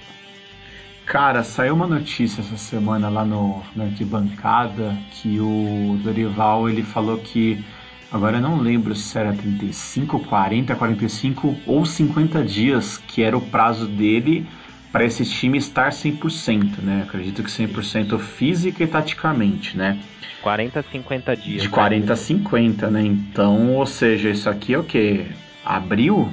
Cara, 1.07 1.45
saiu 1.45 1.75
uma 1.75 1.87
notícia 1.87 2.41
essa 2.41 2.57
semana 2.57 3.09
lá 3.09 3.25
no, 3.25 3.63
na 3.77 3.85
arquibancada 3.85 4.97
que 5.13 5.39
o 5.39 5.99
Dorival 6.03 6.69
ele 6.69 6.83
falou 6.83 7.19
que 7.19 7.63
agora 8.11 8.39
eu 8.39 8.41
não 8.41 8.59
lembro 8.59 8.95
se 8.95 9.17
era 9.19 9.33
35, 9.35 10.19
40, 10.21 10.75
45 10.75 11.57
ou 11.67 11.85
50 11.85 12.43
dias 12.43 12.97
que 12.97 13.23
era 13.23 13.37
o 13.37 13.41
prazo 13.41 13.87
dele 13.87 14.49
para 14.95 15.05
esse 15.05 15.25
time 15.25 15.59
estar 15.59 15.91
100%, 15.91 16.81
né? 16.81 17.03
Acredito 17.05 17.43
que 17.43 17.51
100% 17.51 18.17
física 18.17 18.85
e 18.85 18.87
taticamente, 18.87 19.77
né? 19.77 19.99
40 20.41 20.79
a 20.79 20.83
50 20.85 21.37
dias. 21.37 21.63
De 21.63 21.69
40 21.69 22.07
né? 22.07 22.13
a 22.13 22.17
50, 22.17 22.91
né? 22.91 23.03
Então, 23.03 23.75
ou 23.75 23.85
seja, 23.87 24.31
isso 24.31 24.49
aqui 24.49 24.73
é 24.73 24.79
o 24.79 24.85
que? 24.85 25.27
Abril? 25.65 26.33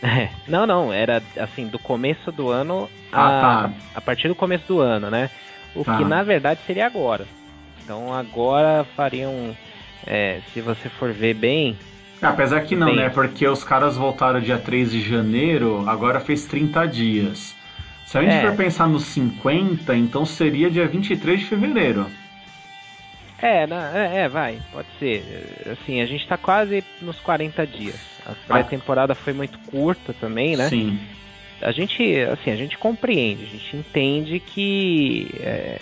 É, 0.00 0.28
não, 0.46 0.68
não, 0.68 0.92
era 0.92 1.20
assim, 1.36 1.66
do 1.66 1.80
começo 1.80 2.30
do 2.30 2.48
ano 2.48 2.88
a, 3.10 3.26
ah, 3.26 3.40
tá. 3.40 3.70
a 3.96 4.00
partir 4.00 4.28
do 4.28 4.36
começo 4.36 4.68
do 4.68 4.78
ano, 4.78 5.10
né? 5.10 5.28
O 5.74 5.82
tá. 5.82 5.96
que 5.96 6.04
na 6.04 6.22
verdade 6.22 6.60
seria 6.64 6.86
agora. 6.86 7.26
Então 7.82 8.14
agora 8.14 8.86
fariam, 8.94 9.52
é, 10.06 10.42
se 10.54 10.60
você 10.60 10.88
for 10.88 11.12
ver 11.12 11.34
bem. 11.34 11.76
Apesar 12.22 12.60
que 12.60 12.76
não, 12.76 12.86
bem, 12.86 12.96
né? 12.98 13.08
Porque 13.08 13.48
os 13.48 13.64
caras 13.64 13.96
voltaram 13.96 14.38
dia 14.38 14.58
3 14.58 14.92
de 14.92 15.00
janeiro, 15.00 15.82
agora 15.88 16.20
fez 16.20 16.44
30 16.44 16.86
dias. 16.86 17.55
Se 18.06 18.16
a 18.16 18.22
gente 18.22 18.34
é. 18.34 18.40
for 18.42 18.56
pensar 18.56 18.86
nos 18.86 19.04
50, 19.06 19.94
então 19.96 20.24
seria 20.24 20.70
dia 20.70 20.86
23 20.86 21.40
de 21.40 21.46
fevereiro. 21.46 22.06
É, 23.42 23.64
é, 23.64 24.16
é, 24.22 24.28
vai, 24.28 24.60
pode 24.72 24.88
ser. 24.98 25.66
Assim, 25.70 26.00
a 26.00 26.06
gente 26.06 26.26
tá 26.26 26.38
quase 26.38 26.82
nos 27.02 27.18
40 27.20 27.66
dias. 27.66 28.00
A 28.24 28.32
pré-temporada 28.46 29.14
foi 29.14 29.32
muito 29.32 29.58
curta 29.70 30.14
também, 30.14 30.56
né? 30.56 30.68
Sim. 30.68 30.98
A 31.60 31.72
gente, 31.72 32.02
assim, 32.20 32.50
a 32.50 32.56
gente 32.56 32.78
compreende, 32.78 33.44
a 33.44 33.48
gente 33.48 33.76
entende 33.76 34.40
que 34.40 35.28
é, 35.40 35.78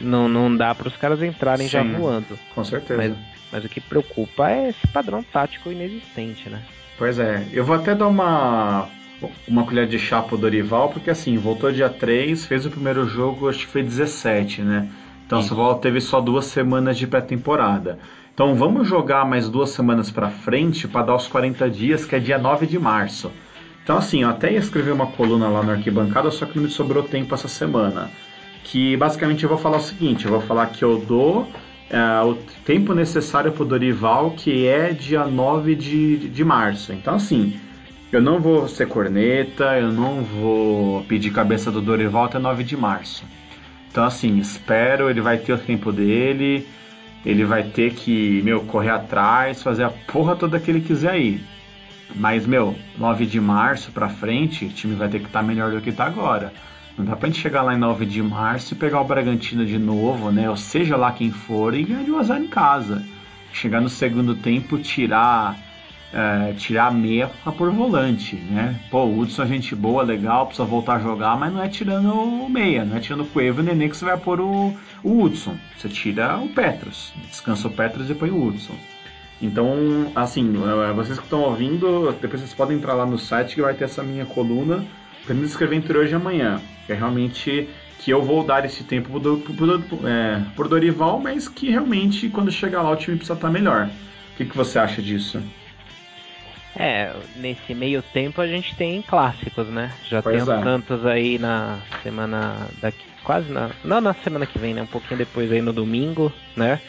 não, 0.00 0.28
não 0.28 0.54
dá 0.54 0.74
para 0.74 0.88
os 0.88 0.96
caras 0.96 1.22
entrarem 1.22 1.66
Sim, 1.66 1.72
já 1.72 1.82
voando. 1.82 2.38
Com 2.54 2.64
certeza. 2.64 2.96
Mas, 2.96 3.16
mas 3.52 3.64
o 3.64 3.68
que 3.68 3.80
preocupa 3.80 4.50
é 4.50 4.70
esse 4.70 4.86
padrão 4.88 5.22
tático 5.22 5.70
inexistente, 5.70 6.48
né? 6.48 6.60
Pois 6.98 7.18
é, 7.18 7.46
eu 7.52 7.64
vou 7.64 7.76
até 7.76 7.94
dar 7.94 8.08
uma 8.08 8.88
uma 9.46 9.64
colher 9.64 9.86
de 9.86 9.98
chá 9.98 10.22
pro 10.22 10.36
Dorival, 10.36 10.88
porque 10.90 11.10
assim, 11.10 11.36
voltou 11.36 11.72
dia 11.72 11.88
3, 11.88 12.46
fez 12.46 12.66
o 12.66 12.70
primeiro 12.70 13.06
jogo, 13.06 13.48
acho 13.48 13.66
que 13.66 13.72
foi 13.72 13.82
17, 13.82 14.62
né? 14.62 14.88
Então 15.26 15.40
Isso. 15.40 15.48
São 15.48 15.56
Paulo 15.56 15.78
teve 15.78 16.00
só 16.00 16.20
duas 16.20 16.44
semanas 16.46 16.98
de 16.98 17.06
pré-temporada. 17.06 17.98
Então 18.34 18.54
vamos 18.54 18.88
jogar 18.88 19.24
mais 19.26 19.48
duas 19.48 19.70
semanas 19.70 20.10
para 20.10 20.30
frente 20.30 20.88
para 20.88 21.06
dar 21.06 21.16
os 21.16 21.26
40 21.26 21.68
dias, 21.70 22.04
que 22.04 22.16
é 22.16 22.18
dia 22.18 22.38
9 22.38 22.66
de 22.66 22.78
março. 22.78 23.30
Então 23.82 23.96
assim, 23.96 24.22
eu 24.22 24.30
até 24.30 24.52
ia 24.52 24.58
escrever 24.58 24.92
uma 24.92 25.06
coluna 25.06 25.48
lá 25.48 25.62
no 25.62 25.72
arquibancada, 25.72 26.30
só 26.30 26.46
que 26.46 26.56
não 26.56 26.64
me 26.64 26.70
sobrou 26.70 27.02
tempo 27.02 27.34
essa 27.34 27.48
semana. 27.48 28.10
Que 28.64 28.96
basicamente 28.96 29.42
eu 29.42 29.48
vou 29.48 29.58
falar 29.58 29.78
o 29.78 29.82
seguinte, 29.82 30.24
eu 30.24 30.30
vou 30.30 30.40
falar 30.40 30.66
que 30.66 30.84
eu 30.84 30.98
dou 30.98 31.48
é, 31.90 32.22
o 32.24 32.34
tempo 32.64 32.94
necessário 32.94 33.52
para 33.52 33.62
o 33.62 33.66
Dorival, 33.66 34.30
que 34.30 34.66
é 34.66 34.92
dia 34.92 35.26
9 35.26 35.74
de, 35.74 36.28
de 36.28 36.44
março. 36.44 36.92
Então 36.92 37.14
assim, 37.14 37.60
eu 38.12 38.20
não 38.20 38.38
vou 38.38 38.68
ser 38.68 38.86
corneta, 38.86 39.78
eu 39.78 39.90
não 39.90 40.22
vou 40.22 41.02
pedir 41.04 41.30
cabeça 41.30 41.72
do 41.72 41.80
Dorival 41.80 42.24
até 42.24 42.38
9 42.38 42.62
de 42.62 42.76
março. 42.76 43.24
Então, 43.90 44.04
assim, 44.04 44.38
espero, 44.38 45.08
ele 45.08 45.22
vai 45.22 45.38
ter 45.38 45.54
o 45.54 45.58
tempo 45.58 45.90
dele, 45.90 46.68
ele 47.24 47.42
vai 47.44 47.62
ter 47.62 47.94
que, 47.94 48.42
meu, 48.42 48.60
correr 48.60 48.90
atrás, 48.90 49.62
fazer 49.62 49.84
a 49.84 49.90
porra 49.90 50.36
toda 50.36 50.60
que 50.60 50.70
ele 50.70 50.82
quiser 50.82 51.18
ir. 51.18 51.42
Mas, 52.14 52.46
meu, 52.46 52.76
9 52.98 53.24
de 53.24 53.40
março 53.40 53.90
pra 53.92 54.10
frente, 54.10 54.66
o 54.66 54.68
time 54.68 54.94
vai 54.94 55.08
ter 55.08 55.18
que 55.18 55.26
estar 55.26 55.40
tá 55.40 55.46
melhor 55.46 55.70
do 55.70 55.80
que 55.80 55.88
está 55.88 56.04
agora. 56.04 56.52
Não 56.98 57.06
dá 57.06 57.16
pra 57.16 57.28
gente 57.28 57.40
chegar 57.40 57.62
lá 57.62 57.74
em 57.74 57.78
9 57.78 58.04
de 58.04 58.22
março 58.22 58.74
e 58.74 58.76
pegar 58.76 59.00
o 59.00 59.04
Bragantino 59.04 59.64
de 59.64 59.78
novo, 59.78 60.30
né? 60.30 60.50
Ou 60.50 60.56
seja 60.56 60.96
lá 60.98 61.12
quem 61.12 61.30
for, 61.30 61.74
e 61.74 61.82
ganhar 61.82 62.04
de 62.04 62.10
1 62.10 62.18
a 62.18 62.22
0 62.22 62.44
em 62.44 62.48
casa. 62.48 63.02
Chegar 63.54 63.80
no 63.80 63.88
segundo 63.88 64.34
tempo, 64.34 64.76
tirar 64.78 65.56
é, 66.12 66.52
tirar 66.54 66.92
meia 66.92 67.30
pra 67.42 67.52
pôr 67.52 67.70
volante, 67.70 68.36
né? 68.36 68.78
Pô, 68.90 69.04
o 69.04 69.18
Hudson 69.18 69.42
é 69.42 69.46
gente 69.46 69.74
boa, 69.74 70.02
legal, 70.02 70.46
precisa 70.46 70.66
voltar 70.66 70.96
a 70.96 71.00
jogar, 71.00 71.36
mas 71.36 71.52
não 71.52 71.62
é 71.62 71.68
tirando 71.68 72.12
o 72.12 72.48
meia, 72.48 72.84
não 72.84 72.96
é 72.96 73.00
tirando 73.00 73.22
o 73.22 73.26
Cueva 73.26 73.60
e 73.60 73.62
o 73.62 73.66
Nenê 73.66 73.88
que 73.88 73.96
você 73.96 74.04
vai 74.04 74.16
pôr 74.16 74.40
o, 74.40 74.76
o 75.02 75.22
Hudson. 75.22 75.56
Você 75.76 75.88
tira 75.88 76.38
o 76.38 76.48
Petros, 76.48 77.12
descansa 77.28 77.68
o 77.68 77.70
Petros 77.70 78.10
e 78.10 78.14
põe 78.14 78.30
o 78.30 78.46
Hudson. 78.46 78.74
Então, 79.40 80.12
assim, 80.14 80.54
é, 80.88 80.92
vocês 80.92 81.18
que 81.18 81.24
estão 81.24 81.40
ouvindo, 81.40 82.12
depois 82.20 82.40
vocês 82.40 82.54
podem 82.54 82.76
entrar 82.76 82.94
lá 82.94 83.04
no 83.04 83.18
site 83.18 83.56
que 83.56 83.62
vai 83.62 83.74
ter 83.74 83.84
essa 83.84 84.02
minha 84.02 84.24
coluna 84.24 84.84
me 85.28 85.44
escrever 85.44 85.76
entre 85.76 85.96
hoje 85.96 86.12
e 86.12 86.14
amanhã. 86.14 86.60
Que 86.86 86.92
é 86.92 86.96
realmente 86.96 87.68
que 88.00 88.10
eu 88.10 88.22
vou 88.22 88.44
dar 88.44 88.64
esse 88.64 88.82
tempo 88.82 89.20
pro, 89.20 89.38
pro, 89.38 89.80
pro, 89.80 90.08
é, 90.08 90.44
por 90.56 90.66
Dorival, 90.66 91.20
mas 91.20 91.48
que 91.48 91.70
realmente 91.70 92.28
quando 92.28 92.50
chegar 92.50 92.82
lá 92.82 92.90
o 92.90 92.96
time 92.96 93.16
precisa 93.16 93.34
estar 93.34 93.50
melhor. 93.50 93.88
O 94.32 94.36
que, 94.36 94.44
que 94.44 94.56
você 94.56 94.78
acha 94.78 95.00
disso? 95.00 95.40
É, 96.74 97.14
nesse 97.36 97.74
meio 97.74 98.02
tempo 98.02 98.40
a 98.40 98.46
gente 98.46 98.74
tem 98.76 99.02
clássicos, 99.02 99.68
né? 99.68 99.92
Já 100.08 100.22
pois 100.22 100.42
tem 100.42 100.54
é. 100.54 100.56
os 100.56 100.64
Santos 100.64 101.04
aí 101.04 101.38
na 101.38 101.80
semana 102.02 102.66
daqui, 102.80 103.04
quase 103.22 103.50
na, 103.52 103.70
não 103.84 104.00
na 104.00 104.14
semana 104.14 104.46
que 104.46 104.58
vem, 104.58 104.72
né? 104.72 104.82
Um 104.82 104.86
pouquinho 104.86 105.18
depois 105.18 105.52
aí 105.52 105.60
no 105.60 105.72
domingo, 105.72 106.32
né? 106.56 106.80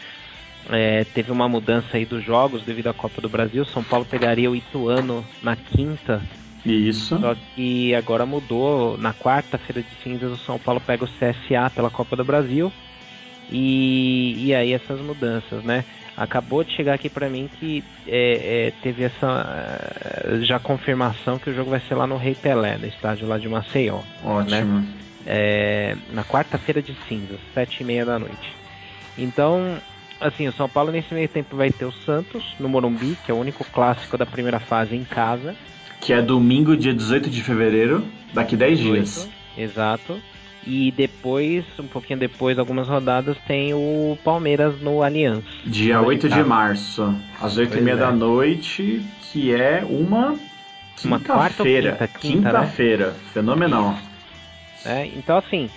É, 0.69 1.03
teve 1.03 1.31
uma 1.31 1.49
mudança 1.49 1.97
aí 1.97 2.05
dos 2.05 2.23
jogos 2.23 2.63
devido 2.63 2.87
à 2.87 2.93
Copa 2.93 3.19
do 3.21 3.27
Brasil. 3.27 3.65
São 3.65 3.83
Paulo 3.83 4.05
pegaria 4.05 4.49
o 4.49 4.55
Ituano 4.55 5.25
na 5.41 5.55
quinta. 5.55 6.21
Isso. 6.65 7.19
Só 7.19 7.35
que 7.53 7.93
agora 7.93 8.25
mudou. 8.25 8.97
Na 8.97 9.13
quarta-feira 9.13 9.81
de 9.81 10.01
cinzas, 10.01 10.31
o 10.31 10.37
São 10.37 10.57
Paulo 10.57 10.79
pega 10.79 11.03
o 11.03 11.07
CSA 11.07 11.69
pela 11.75 11.89
Copa 11.89 12.15
do 12.15 12.23
Brasil. 12.23 12.71
E, 13.51 14.35
e 14.47 14.55
aí 14.55 14.73
essas 14.73 14.99
mudanças, 15.01 15.63
né? 15.63 15.83
Acabou 16.15 16.63
de 16.63 16.71
chegar 16.71 16.93
aqui 16.93 17.09
para 17.09 17.27
mim 17.27 17.49
que 17.59 17.83
é, 18.07 18.67
é, 18.67 18.73
teve 18.83 19.03
essa 19.03 20.41
já 20.41 20.59
confirmação 20.59 21.39
que 21.39 21.49
o 21.49 21.53
jogo 21.53 21.71
vai 21.71 21.81
ser 21.87 21.95
lá 21.95 22.05
no 22.05 22.17
Rei 22.17 22.35
Pelé, 22.35 22.77
no 22.77 22.85
estádio 22.85 23.27
lá 23.27 23.37
de 23.37 23.49
Maceió. 23.49 23.99
Ótimo. 24.23 24.79
Né? 24.79 24.87
É, 25.25 25.95
na 26.11 26.23
quarta-feira 26.23 26.81
de 26.81 26.95
cinzas, 27.07 27.39
sete 27.53 27.81
e 27.81 27.83
meia 27.83 28.05
da 28.05 28.19
noite. 28.19 28.55
Então, 29.17 29.77
assim, 30.19 30.47
o 30.47 30.53
São 30.53 30.69
Paulo 30.69 30.91
nesse 30.91 31.13
meio 31.13 31.27
tempo 31.27 31.55
vai 31.55 31.71
ter 31.71 31.85
o 31.85 31.91
Santos 31.91 32.43
no 32.59 32.69
Morumbi, 32.69 33.17
que 33.25 33.31
é 33.31 33.33
o 33.33 33.37
único 33.37 33.63
clássico 33.65 34.17
da 34.17 34.25
primeira 34.25 34.59
fase 34.59 34.95
em 34.95 35.03
casa. 35.03 35.55
Que 35.99 36.13
é 36.13 36.21
domingo, 36.21 36.75
dia 36.75 36.93
18 36.93 37.29
de 37.29 37.41
fevereiro, 37.41 38.05
daqui 38.33 38.55
10 38.55 38.79
dias. 38.79 39.29
Exato. 39.57 40.19
E 40.65 40.91
depois, 40.91 41.65
um 41.77 41.87
pouquinho 41.87 42.19
depois, 42.19 42.57
algumas 42.57 42.87
rodadas, 42.87 43.37
tem 43.45 43.73
o 43.73 44.17
Palmeiras 44.23 44.79
no 44.81 45.03
Allianz. 45.03 45.43
Dia 45.65 46.01
8 46.01 46.29
de 46.29 46.43
março, 46.43 47.13
às 47.41 47.57
8 47.57 47.77
e 47.77 47.81
meia 47.81 47.95
é. 47.95 47.97
da 47.97 48.11
noite, 48.11 49.05
que 49.21 49.53
é 49.53 49.83
uma 49.89 50.35
quinta-feira. 50.95 52.09
Quinta-feira, 52.19 53.05
quinta 53.05 53.13
né? 53.13 53.19
fenomenal. 53.33 53.95
É, 54.85 55.05
então, 55.07 55.37
assim, 55.37 55.69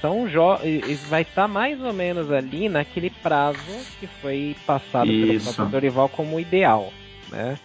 são 0.00 0.28
jogos. 0.28 0.62
Vai 1.08 1.22
estar 1.22 1.42
tá 1.42 1.48
mais 1.48 1.80
ou 1.80 1.92
menos 1.92 2.30
ali 2.30 2.68
naquele 2.68 3.10
prazo 3.10 3.58
que 4.00 4.06
foi 4.20 4.56
passado 4.66 5.10
Isso. 5.10 5.54
pelo 5.54 5.68
Dorival 5.68 6.08
como 6.08 6.40
ideal, 6.40 6.92
né? 7.30 7.56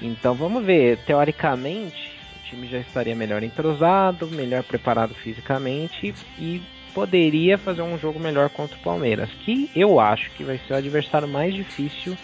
Então 0.00 0.34
vamos 0.34 0.64
ver. 0.64 0.98
Teoricamente, 1.06 2.13
time 2.48 2.68
já 2.68 2.78
estaria 2.78 3.14
melhor 3.14 3.42
entrosado, 3.42 4.26
melhor 4.28 4.62
preparado 4.62 5.14
fisicamente 5.14 6.14
e 6.38 6.62
poderia 6.94 7.58
fazer 7.58 7.82
um 7.82 7.98
jogo 7.98 8.20
melhor 8.20 8.48
contra 8.50 8.76
o 8.76 8.80
Palmeiras, 8.80 9.28
que 9.44 9.68
eu 9.74 9.98
acho 9.98 10.30
que 10.30 10.44
vai 10.44 10.58
ser 10.58 10.74
o 10.74 10.76
adversário 10.76 11.26
mais 11.26 11.52
difícil 11.52 12.16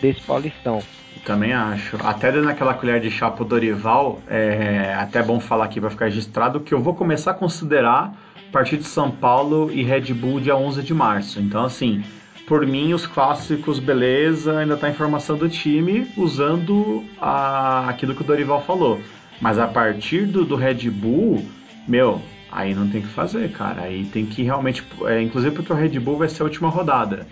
desse 0.00 0.20
Paulistão. 0.22 0.80
Também 1.24 1.52
acho. 1.52 1.96
Até 2.04 2.32
dando 2.32 2.48
aquela 2.48 2.74
colher 2.74 3.00
de 3.00 3.10
chá 3.10 3.30
pro 3.30 3.44
Dorival, 3.44 4.20
é 4.28 4.94
até 4.94 5.22
bom 5.22 5.38
falar 5.38 5.66
aqui 5.66 5.80
para 5.80 5.90
ficar 5.90 6.06
registrado 6.06 6.60
que 6.60 6.72
eu 6.72 6.80
vou 6.80 6.94
começar 6.94 7.32
a 7.32 7.34
considerar 7.34 8.14
a 8.36 8.52
partir 8.52 8.76
de 8.76 8.84
São 8.84 9.10
Paulo 9.10 9.70
e 9.70 9.82
Red 9.82 10.12
Bull 10.14 10.40
dia 10.40 10.56
11 10.56 10.82
de 10.82 10.94
março. 10.94 11.40
Então, 11.40 11.64
assim, 11.64 12.02
por 12.46 12.66
mim, 12.66 12.92
os 12.92 13.06
clássicos, 13.06 13.78
beleza, 13.78 14.58
ainda 14.58 14.76
tá 14.76 14.88
em 14.88 14.94
formação 14.94 15.36
do 15.36 15.48
time, 15.48 16.10
usando 16.16 17.04
a, 17.20 17.88
aquilo 17.88 18.14
que 18.14 18.22
o 18.22 18.24
Dorival 18.24 18.62
falou. 18.62 19.00
Mas 19.42 19.58
a 19.58 19.66
partir 19.66 20.24
do, 20.24 20.44
do 20.44 20.54
Red 20.54 20.88
Bull, 20.88 21.44
meu, 21.88 22.22
aí 22.50 22.72
não 22.76 22.88
tem 22.88 23.02
que 23.02 23.08
fazer, 23.08 23.50
cara. 23.50 23.82
Aí 23.82 24.04
tem 24.04 24.24
que 24.24 24.44
realmente. 24.44 24.84
É, 25.04 25.20
inclusive 25.20 25.52
porque 25.52 25.72
o 25.72 25.76
Red 25.76 25.98
Bull 25.98 26.16
vai 26.16 26.28
ser 26.28 26.42
a 26.42 26.44
última 26.44 26.68
rodada. 26.68 27.26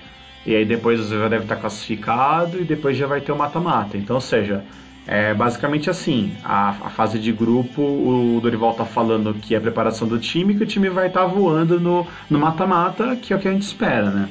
E 0.44 0.56
aí 0.56 0.64
depois 0.64 0.98
você 0.98 1.16
já 1.16 1.28
deve 1.28 1.44
estar 1.44 1.56
classificado 1.56 2.60
e 2.60 2.64
depois 2.64 2.96
já 2.96 3.06
vai 3.06 3.20
ter 3.20 3.30
o 3.30 3.36
mata-mata. 3.36 3.96
Então, 3.96 4.16
ou 4.16 4.20
seja, 4.20 4.64
é 5.06 5.32
basicamente 5.32 5.88
assim: 5.88 6.34
a, 6.42 6.70
a, 6.70 6.90
fase 6.90 7.16
de 7.16 7.30
grupo, 7.30 7.80
o 7.80 8.40
Dorival 8.42 8.74
tá 8.74 8.84
falando 8.84 9.32
que 9.34 9.54
é 9.54 9.58
a 9.58 9.60
preparação 9.60 10.08
do 10.08 10.18
time, 10.18 10.56
que 10.56 10.64
o 10.64 10.66
time 10.66 10.88
vai 10.88 11.06
estar 11.06 11.20
tá 11.20 11.26
voando 11.26 11.78
no 11.78 12.38
mata-mata, 12.40 13.14
que 13.14 13.32
é 13.32 13.36
o 13.36 13.38
que 13.38 13.46
a 13.46 13.52
gente 13.52 13.62
espera, 13.62 14.10
né? 14.10 14.28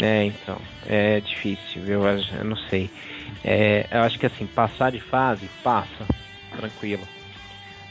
É, 0.00 0.24
então. 0.24 0.56
É 0.86 1.20
difícil, 1.20 1.82
viu? 1.82 2.02
Eu 2.02 2.44
não 2.44 2.56
sei. 2.68 2.90
É, 3.44 3.86
eu 3.92 4.00
acho 4.00 4.18
que 4.18 4.26
assim, 4.26 4.44
passar 4.44 4.90
de 4.90 5.00
fase, 5.00 5.48
passa 5.62 6.04
tranquilo. 6.54 7.02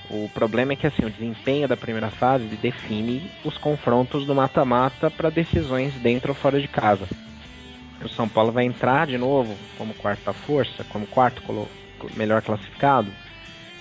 O 0.10 0.30
problema 0.34 0.73
é 0.73 0.76
que 0.76 0.86
assim, 0.86 1.06
o 1.06 1.10
desempenho 1.10 1.67
da 1.67 1.78
primeira 1.78 2.10
fase 2.10 2.45
define 2.58 3.32
os 3.43 3.58
confrontos 3.58 4.26
do 4.26 4.36
mata-mata 4.36 5.10
para 5.10 5.30
decisões 5.30 5.93
dentro 5.95 6.30
ou 6.30 6.36
fora 6.36 6.60
de 6.60 6.67
casa. 6.67 7.08
O 8.04 8.10
São 8.10 8.28
Paulo 8.28 8.52
vai 8.52 8.65
entrar 8.65 9.08
de 9.08 9.17
novo 9.17 9.56
como 9.78 9.93
quarta 9.93 10.34
força, 10.34 10.84
como 10.89 11.08
quarto 11.08 11.41
melhor 12.15 12.41
classificado. 12.41 13.10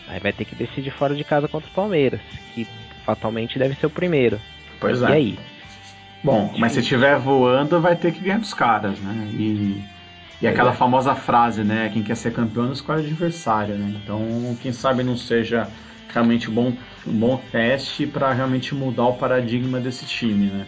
Aí 0.06 0.20
vai 0.20 0.32
ter 0.32 0.44
que 0.44 0.54
decidir 0.54 0.90
fora 0.90 1.14
de 1.14 1.24
casa 1.24 1.48
contra 1.48 1.68
o 1.68 1.74
Palmeiras, 1.74 2.20
que 2.54 2.66
fatalmente 3.04 3.58
deve 3.58 3.74
ser 3.74 3.86
o 3.86 3.90
primeiro. 3.90 4.40
Pois 4.78 5.00
e 5.00 5.04
é. 5.04 5.08
E 5.08 5.12
aí? 5.12 5.38
Bom, 6.22 6.54
mas 6.56 6.72
se 6.72 6.80
estiver 6.80 7.18
voando, 7.18 7.80
vai 7.80 7.96
ter 7.96 8.12
que 8.12 8.20
ganhar 8.20 8.38
dos 8.38 8.54
caras, 8.54 8.98
né? 9.00 9.28
E 9.32 9.82
e 10.42 10.48
aquela 10.48 10.72
famosa 10.72 11.14
frase, 11.14 11.62
né? 11.62 11.88
Quem 11.92 12.02
quer 12.02 12.16
ser 12.16 12.32
campeão 12.32 12.64
não 12.64 12.72
escolhe 12.72 13.06
adversário, 13.06 13.76
né? 13.76 14.00
Então, 14.02 14.56
quem 14.60 14.72
sabe 14.72 15.04
não 15.04 15.16
seja 15.16 15.68
realmente 16.12 16.50
um 16.50 16.54
bom, 16.54 16.76
um 17.06 17.12
bom 17.12 17.40
teste 17.52 18.08
para 18.08 18.32
realmente 18.32 18.74
mudar 18.74 19.06
o 19.06 19.14
paradigma 19.14 19.78
desse 19.78 20.04
time, 20.04 20.46
né? 20.46 20.66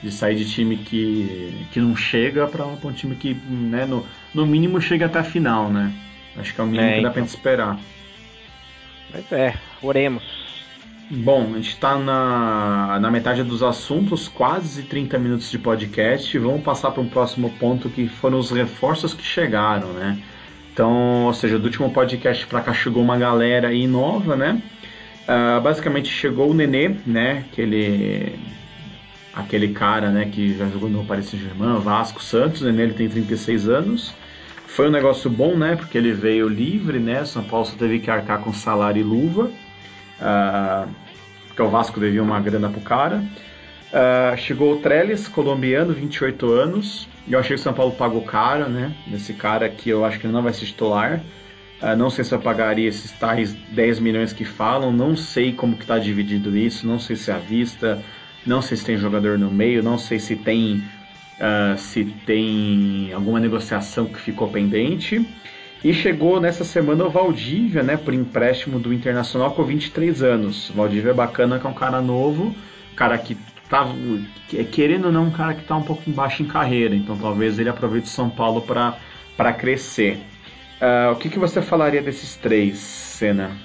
De 0.00 0.12
sair 0.12 0.36
de 0.36 0.48
time 0.48 0.76
que, 0.76 1.66
que 1.72 1.80
não 1.80 1.96
chega 1.96 2.46
para 2.46 2.64
um 2.64 2.92
time 2.92 3.16
que, 3.16 3.34
né, 3.34 3.84
no, 3.84 4.06
no 4.32 4.46
mínimo, 4.46 4.80
chega 4.80 5.06
até 5.06 5.18
a 5.18 5.24
final, 5.24 5.70
né? 5.70 5.92
Acho 6.36 6.54
que 6.54 6.60
é 6.60 6.64
o 6.64 6.66
mínimo 6.68 6.88
é, 6.88 6.88
que 6.88 6.94
dá 6.94 7.00
então. 7.00 7.12
pra 7.12 7.22
gente 7.22 7.30
esperar. 7.30 7.78
Pois 9.10 9.32
é, 9.32 9.54
oremos. 9.82 10.22
Bom, 11.08 11.52
a 11.52 11.56
gente 11.56 11.68
está 11.68 11.96
na, 11.96 12.98
na 12.98 13.10
metade 13.12 13.44
dos 13.44 13.62
assuntos, 13.62 14.26
quase 14.26 14.82
30 14.82 15.16
minutos 15.20 15.48
de 15.48 15.56
podcast. 15.56 16.36
Vamos 16.36 16.62
passar 16.62 16.90
para 16.90 17.00
um 17.00 17.08
próximo 17.08 17.48
ponto 17.60 17.88
que 17.88 18.08
foram 18.08 18.40
os 18.40 18.50
reforços 18.50 19.14
que 19.14 19.22
chegaram, 19.22 19.92
né? 19.92 20.18
Então, 20.72 21.26
ou 21.26 21.32
seja, 21.32 21.60
do 21.60 21.66
último 21.66 21.90
podcast 21.90 22.44
para 22.48 22.60
cá 22.60 22.74
chegou 22.74 23.04
uma 23.04 23.16
galera 23.16 23.68
aí 23.68 23.86
nova, 23.86 24.34
né? 24.34 24.60
Uh, 25.28 25.60
basicamente 25.60 26.08
chegou 26.08 26.50
o 26.50 26.54
Nenê, 26.54 26.96
né? 27.06 27.44
Aquele, 27.52 28.34
aquele 29.32 29.68
cara, 29.68 30.10
né? 30.10 30.28
Que 30.30 30.58
já 30.58 30.68
jogou 30.68 30.88
no 30.88 31.04
Paris 31.04 31.26
Saint-Germain, 31.26 31.78
Vasco, 31.78 32.20
Santos. 32.20 32.62
O 32.62 32.64
Nenê 32.64 32.82
ele 32.82 32.94
tem 32.94 33.08
36 33.08 33.68
anos. 33.68 34.12
Foi 34.66 34.88
um 34.88 34.90
negócio 34.90 35.30
bom, 35.30 35.56
né? 35.56 35.76
Porque 35.76 35.96
ele 35.96 36.12
veio 36.12 36.48
livre, 36.48 36.98
né? 36.98 37.24
São 37.24 37.44
Paulo 37.44 37.64
só 37.64 37.76
teve 37.76 38.00
que 38.00 38.10
arcar 38.10 38.40
com 38.40 38.52
salário 38.52 38.98
e 38.98 39.04
luva. 39.04 39.52
Porque 41.46 41.62
o 41.62 41.68
Vasco 41.68 41.98
devia 41.98 42.22
uma 42.22 42.40
grana 42.40 42.68
pro 42.68 42.80
cara. 42.80 43.22
Uh, 43.86 44.36
chegou 44.36 44.74
o 44.74 44.76
Trellis, 44.78 45.28
colombiano, 45.28 45.92
28 45.92 46.52
anos. 46.52 47.08
Eu 47.28 47.38
achei 47.38 47.56
que 47.56 47.60
o 47.60 47.62
São 47.62 47.72
Paulo 47.72 47.92
pagou 47.92 48.22
caro, 48.22 48.68
né? 48.68 48.94
Nesse 49.06 49.32
cara 49.32 49.68
que 49.68 49.88
eu 49.88 50.04
acho 50.04 50.18
que 50.18 50.26
ele 50.26 50.32
não 50.32 50.42
vai 50.42 50.52
ser 50.52 50.66
titular. 50.66 51.20
Uh, 51.80 51.96
não 51.96 52.10
sei 52.10 52.24
se 52.24 52.34
eu 52.34 52.38
pagaria 52.38 52.88
esses 52.88 53.12
tais 53.12 53.52
10 53.52 54.00
milhões 54.00 54.32
que 54.32 54.44
falam. 54.44 54.92
Não 54.92 55.16
sei 55.16 55.52
como 55.52 55.76
que 55.76 55.82
está 55.82 55.98
dividido 55.98 56.56
isso. 56.56 56.86
Não 56.86 56.98
sei 56.98 57.16
se 57.16 57.30
é 57.30 57.34
à 57.34 57.38
vista. 57.38 58.02
Não 58.44 58.60
sei 58.60 58.76
se 58.76 58.84
tem 58.84 58.98
jogador 58.98 59.38
no 59.38 59.50
meio. 59.50 59.82
Não 59.82 59.96
sei 59.96 60.18
se 60.18 60.36
tem, 60.36 60.82
uh, 61.38 61.78
se 61.78 62.04
tem 62.26 63.12
alguma 63.14 63.40
negociação 63.40 64.06
que 64.06 64.20
ficou 64.20 64.48
pendente. 64.48 65.26
E 65.84 65.92
chegou 65.92 66.40
nessa 66.40 66.64
semana 66.64 67.04
o 67.04 67.10
Valdívia, 67.10 67.82
né, 67.82 67.96
por 67.96 68.14
empréstimo 68.14 68.78
do 68.78 68.92
Internacional 68.92 69.52
com 69.52 69.62
23 69.62 70.22
anos. 70.22 70.70
O 70.70 70.74
Valdívia 70.74 71.10
é 71.10 71.14
bacana, 71.14 71.58
que 71.58 71.66
é 71.66 71.70
um 71.70 71.74
cara 71.74 72.00
novo, 72.00 72.54
cara 72.96 73.16
que 73.18 73.36
tá 73.68 73.86
querendo 74.72 75.06
ou 75.06 75.12
não, 75.12 75.24
um 75.24 75.30
cara 75.30 75.54
que 75.54 75.62
está 75.62 75.76
um 75.76 75.82
pouco 75.82 76.08
embaixo 76.08 76.42
em 76.42 76.46
carreira, 76.46 76.94
então 76.94 77.16
talvez 77.16 77.58
ele 77.58 77.68
aproveite 77.68 78.08
São 78.08 78.30
Paulo 78.30 78.62
para 78.62 79.52
crescer. 79.52 80.18
Uh, 80.80 81.12
o 81.12 81.16
que, 81.16 81.28
que 81.28 81.38
você 81.38 81.62
falaria 81.62 82.02
desses 82.02 82.36
três, 82.36 82.78
Senna? 82.78 83.56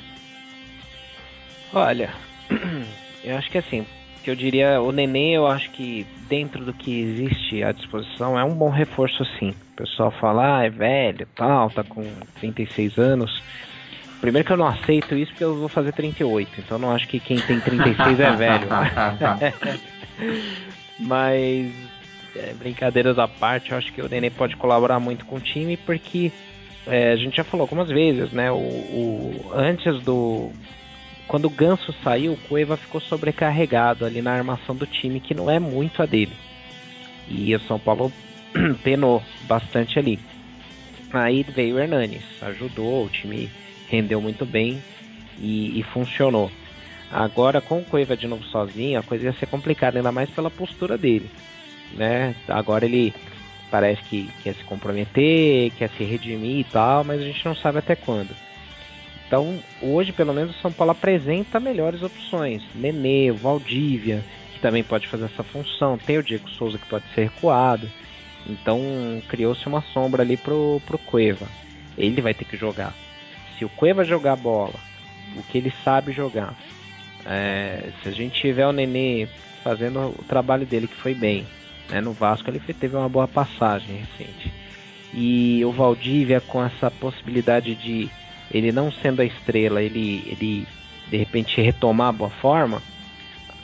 Olha, 1.74 2.14
eu 3.24 3.38
acho 3.38 3.50
que 3.52 3.58
assim, 3.58 3.86
que 4.24 4.30
eu 4.30 4.36
diria, 4.36 4.82
o 4.82 4.92
Nenê, 4.92 5.38
eu 5.38 5.48
acho 5.48 5.70
que 5.72 6.06
dentro 6.30 6.64
do 6.64 6.74
que 6.74 7.02
existe 7.02 7.64
à 7.64 7.72
disposição 7.72 8.40
é 8.40 8.44
um 8.44 8.54
bom 8.54 8.70
reforço 8.70 9.26
sim. 9.40 9.54
O 9.74 9.78
pessoal 9.78 10.12
fala, 10.12 10.60
ah, 10.60 10.66
é 10.66 10.70
velho, 10.70 11.28
tal, 11.36 11.70
tá 11.70 11.84
com 11.84 12.04
36 12.40 12.98
anos. 12.98 13.42
Primeiro 14.20 14.46
que 14.46 14.54
eu 14.54 14.58
não 14.58 14.68
aceito 14.68 15.16
isso 15.16 15.32
porque 15.32 15.44
eu 15.44 15.56
vou 15.56 15.68
fazer 15.68 15.92
38, 15.94 16.52
então 16.60 16.78
eu 16.78 16.82
não 16.82 16.92
acho 16.92 17.08
que 17.08 17.20
quem 17.20 17.40
tem 17.40 17.60
36 17.60 18.20
é 18.20 18.32
velho. 18.32 18.68
Mas 21.00 21.74
é, 22.36 22.54
brincadeiras 22.54 23.18
à 23.18 23.28
parte, 23.28 23.72
eu 23.72 23.78
acho 23.78 23.92
que 23.92 24.02
o 24.02 24.08
Nenê 24.08 24.30
pode 24.30 24.56
colaborar 24.56 25.00
muito 25.00 25.26
com 25.26 25.38
o 25.38 25.40
time 25.40 25.76
porque 25.76 26.32
é, 26.86 27.12
a 27.12 27.16
gente 27.16 27.38
já 27.38 27.44
falou 27.44 27.64
algumas 27.64 27.90
vezes, 27.90 28.32
né? 28.32 28.52
O, 28.52 28.56
o, 28.56 29.52
antes 29.56 30.00
do, 30.04 30.52
quando 31.32 31.46
o 31.46 31.50
Ganso 31.50 31.96
saiu, 32.04 32.34
o 32.34 32.38
Cueva 32.50 32.76
ficou 32.76 33.00
sobrecarregado 33.00 34.04
ali 34.04 34.22
na 34.22 34.34
armação 34.34 34.76
do 34.76 34.86
time, 34.86 35.22
que 35.22 35.34
não 35.34 35.50
é 35.50 35.60
muito 35.60 36.04
a 36.04 36.06
dele. 36.06 36.34
E 37.30 37.56
o 37.56 37.60
São 37.62 37.80
Paulo 37.80 38.12
penou 38.84 39.24
bastante 39.44 39.98
ali. 39.98 40.20
Aí 41.14 41.44
veio 41.44 41.78
o 41.78 41.80
Hernanes, 41.80 42.26
ajudou, 42.42 43.06
o 43.06 43.10
time 43.10 43.50
rendeu 43.88 44.20
muito 44.20 44.46
bem 44.46 44.84
e, 45.40 45.80
e 45.80 45.84
funcionou. 45.84 46.52
Agora 47.10 47.62
com 47.62 47.80
o 47.80 47.86
Cueva 47.86 48.18
de 48.18 48.28
novo 48.28 48.44
sozinho, 48.44 49.00
a 49.00 49.04
coisa 49.04 49.28
ia 49.28 49.34
ser 49.34 49.46
complicada, 49.46 50.00
ainda 50.00 50.12
mais 50.12 50.30
pela 50.32 50.52
postura 50.52 50.98
dele. 50.98 51.32
Né? 51.94 52.36
Agora 52.46 52.84
ele 52.84 53.14
parece 53.72 54.04
que 54.04 54.30
quer 54.44 54.54
se 54.54 54.66
comprometer, 54.66 55.72
quer 55.78 55.90
se 55.92 56.04
redimir 56.04 56.60
e 56.60 56.66
tal, 56.66 57.06
mas 57.06 57.22
a 57.22 57.24
gente 57.24 57.46
não 57.46 57.56
sabe 57.56 57.78
até 57.78 57.96
quando. 57.96 58.36
Então, 59.32 59.58
hoje, 59.82 60.12
pelo 60.12 60.34
menos, 60.34 60.54
o 60.54 60.62
São 60.62 60.74
Paulo 60.74 60.92
apresenta 60.92 61.58
melhores 61.58 62.04
opções. 62.04 62.62
Nenê, 62.76 63.32
Valdívia, 63.32 64.26
que 64.54 64.60
também 64.60 64.84
pode 64.84 65.08
fazer 65.08 65.24
essa 65.24 65.42
função. 65.42 65.98
Tem 65.98 66.18
o 66.18 66.24
Diego 66.24 66.50
Souza, 66.50 66.78
que 66.78 66.86
pode 66.86 67.06
ser 67.16 67.30
recuado. 67.30 67.90
Então, 68.46 68.82
criou-se 69.30 69.66
uma 69.68 69.82
sombra 69.94 70.22
ali 70.22 70.36
pro, 70.36 70.82
pro 70.86 70.98
Cueva. 70.98 71.48
Ele 71.98 72.22
vai 72.22 72.34
ter 72.34 72.44
que 72.44 72.58
jogar. 72.58 72.94
Se 73.58 73.64
o 73.64 73.70
Cueva 73.70 74.04
jogar 74.04 74.36
bola, 74.36 74.76
o 75.38 75.44
que 75.44 75.60
ele 75.60 75.72
sabe 75.82 76.12
jogar, 76.12 76.54
é, 77.26 77.90
se 78.04 78.10
a 78.10 78.12
gente 78.12 78.42
tiver 78.42 78.68
o 78.68 78.74
Nenê 78.74 79.30
fazendo 79.64 80.10
o 80.10 80.26
trabalho 80.28 80.66
dele, 80.66 80.90
que 80.90 80.98
foi 80.98 81.14
bem, 81.14 81.48
né, 81.90 82.02
no 82.02 82.12
Vasco 82.12 82.50
ele 82.50 82.60
teve 82.60 82.98
uma 82.98 83.08
boa 83.08 83.30
passagem 83.30 83.96
recente. 83.96 84.52
E 85.14 85.64
o 85.64 85.72
Valdívia 85.72 86.42
com 86.42 86.62
essa 86.62 86.92
possibilidade 86.92 87.76
de 87.76 88.10
ele 88.54 88.72
não 88.72 88.92
sendo 88.92 89.22
a 89.22 89.26
estrela, 89.26 89.82
ele, 89.82 90.24
ele 90.28 90.68
de 91.10 91.18
repente 91.18 91.62
retomar 91.62 92.10
a 92.10 92.14
boa 92.14 92.30
forma, 92.30 92.82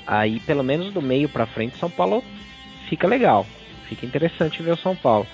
aí 0.05 0.39
pelo 0.41 0.63
menos 0.63 0.93
do 0.93 1.01
meio 1.01 1.29
para 1.29 1.45
frente 1.45 1.77
São 1.77 1.89
Paulo 1.89 2.23
fica 2.89 3.07
legal, 3.07 3.45
fica 3.87 4.05
interessante 4.05 4.61
ver 4.61 4.71
o 4.71 4.77
São 4.77 4.95
Paulo, 4.95 5.27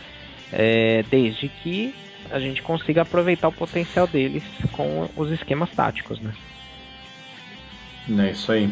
é, 0.52 1.04
desde 1.10 1.48
que 1.48 1.94
a 2.32 2.40
gente 2.40 2.62
consiga 2.62 3.02
aproveitar 3.02 3.48
o 3.48 3.52
potencial 3.52 4.08
deles 4.08 4.44
com 4.72 5.08
os 5.16 5.30
esquemas 5.32 5.70
táticos, 5.72 6.20
né? 6.20 6.34
É 8.10 8.32
isso 8.32 8.52
aí. 8.52 8.70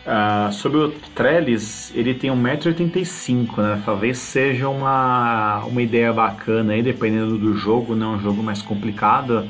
Uh, 0.00 0.50
sobre 0.52 0.78
o 0.78 0.90
Trellis, 1.14 1.92
ele 1.94 2.14
tem 2.14 2.30
1,85m, 2.30 3.58
né? 3.58 3.82
Talvez 3.84 4.18
seja 4.18 4.68
uma, 4.68 5.62
uma 5.64 5.82
ideia 5.82 6.12
bacana 6.12 6.72
aí, 6.72 6.82
dependendo 6.82 7.36
do 7.36 7.54
jogo, 7.54 7.94
né? 7.94 8.06
Um 8.06 8.18
jogo 8.18 8.42
mais 8.42 8.62
complicado. 8.62 9.48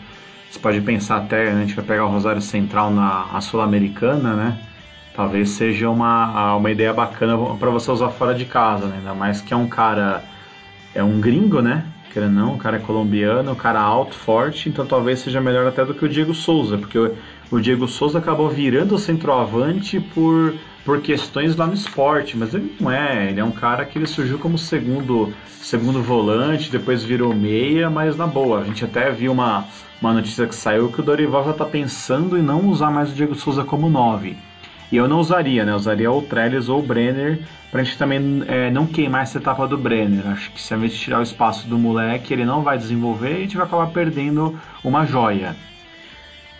Você 0.51 0.59
pode 0.59 0.81
pensar 0.81 1.19
até, 1.19 1.49
a 1.49 1.61
gente 1.61 1.75
vai 1.75 1.85
pegar 1.85 2.05
o 2.07 2.11
Rosário 2.11 2.43
Central 2.43 2.91
na 2.91 3.41
Sul-Americana, 3.41 4.35
né? 4.35 4.59
Talvez 5.15 5.51
seja 5.51 5.89
uma, 5.89 6.57
uma 6.57 6.71
ideia 6.73 6.93
bacana 6.93 7.39
para 7.57 7.71
você 7.71 7.89
usar 7.89 8.09
fora 8.09 8.35
de 8.35 8.45
casa, 8.45 8.87
né? 8.87 8.97
Ainda 8.97 9.15
mais 9.15 9.41
que 9.41 9.55
é 9.55 9.57
um 9.57 9.69
cara, 9.69 10.25
é 10.93 11.05
um 11.05 11.21
gringo, 11.21 11.63
né? 11.63 11.85
Querendo 12.13 12.33
não, 12.33 12.55
o 12.55 12.59
cara 12.59 12.79
é 12.79 12.81
colombiano, 12.81 13.53
o 13.53 13.57
cara 13.57 13.81
alto, 13.81 14.17
forte, 14.17 14.69
então 14.69 14.85
talvez 14.85 15.21
seja 15.21 15.41
melhor 15.41 15.69
até 15.69 15.85
do 15.85 15.95
que 15.95 16.05
o 16.05 16.09
Diego 16.09 16.35
Souza, 16.35 16.77
porque 16.77 16.99
o, 17.51 17.61
Diego 17.61 17.89
Souza 17.89 18.19
acabou 18.19 18.49
virando 18.49 18.99
centroavante 18.99 20.01
por, 20.01 20.55
por 20.85 21.01
questões 21.01 21.57
lá 21.57 21.67
no 21.67 21.75
esporte, 21.75 22.37
mas 22.37 22.55
ele 22.55 22.75
não 22.81 22.91
é, 22.91 23.31
ele 23.31 23.41
é 23.41 23.45
um 23.45 23.51
cara 23.51 23.85
que 23.85 23.99
ele 23.99 24.07
surgiu 24.07 24.39
como 24.39 24.57
segundo, 24.57 25.33
segundo 25.47 26.03
volante, 26.03 26.71
depois 26.71 27.05
virou 27.05 27.35
meia, 27.35 27.91
mas 27.91 28.17
na 28.17 28.27
boa, 28.27 28.61
a 28.61 28.65
gente 28.65 28.85
até 28.85 29.11
viu 29.11 29.33
uma, 29.33 29.67
uma 30.01 30.13
notícia 30.13 30.47
que 30.47 30.55
saiu 30.55 30.91
que 30.91 31.01
o 31.01 31.05
Dorival 31.05 31.45
já 31.45 31.51
está 31.51 31.65
pensando 31.65 32.39
em 32.39 32.43
não 32.43 32.69
usar 32.69 32.91
mais 32.91 33.11
o 33.11 33.15
Diego 33.15 33.35
Souza 33.35 33.65
como 33.65 33.89
9. 33.89 34.37
E 34.93 34.97
eu 34.97 35.07
não 35.07 35.21
usaria, 35.21 35.65
né? 35.65 35.71
Eu 35.71 35.77
usaria 35.77 36.11
o 36.11 36.21
Trellis 36.23 36.69
ou 36.69 36.81
o 36.81 36.83
Brenner 36.83 37.41
pra 37.71 37.85
gente 37.85 37.97
também 37.97 38.43
é, 38.49 38.71
não 38.71 38.87
queimar 38.87 39.23
essa 39.23 39.39
etapa 39.39 39.67
do 39.67 39.79
Brenner. 39.79 40.27
Acho 40.27 40.51
que 40.51 40.61
se 40.61 40.75
a 40.75 40.79
gente 40.79 40.99
tirar 40.99 41.21
o 41.21 41.23
espaço 41.23 41.69
do 41.69 41.79
moleque, 41.79 42.35
ele 42.35 42.45
não 42.45 42.63
vai 42.63 42.77
desenvolver 42.77 43.33
e 43.33 43.37
a 43.37 43.41
gente 43.41 43.57
vai 43.57 43.67
acabar 43.67 43.87
perdendo 43.89 44.59
uma 44.83 45.07
joia. 45.07 45.55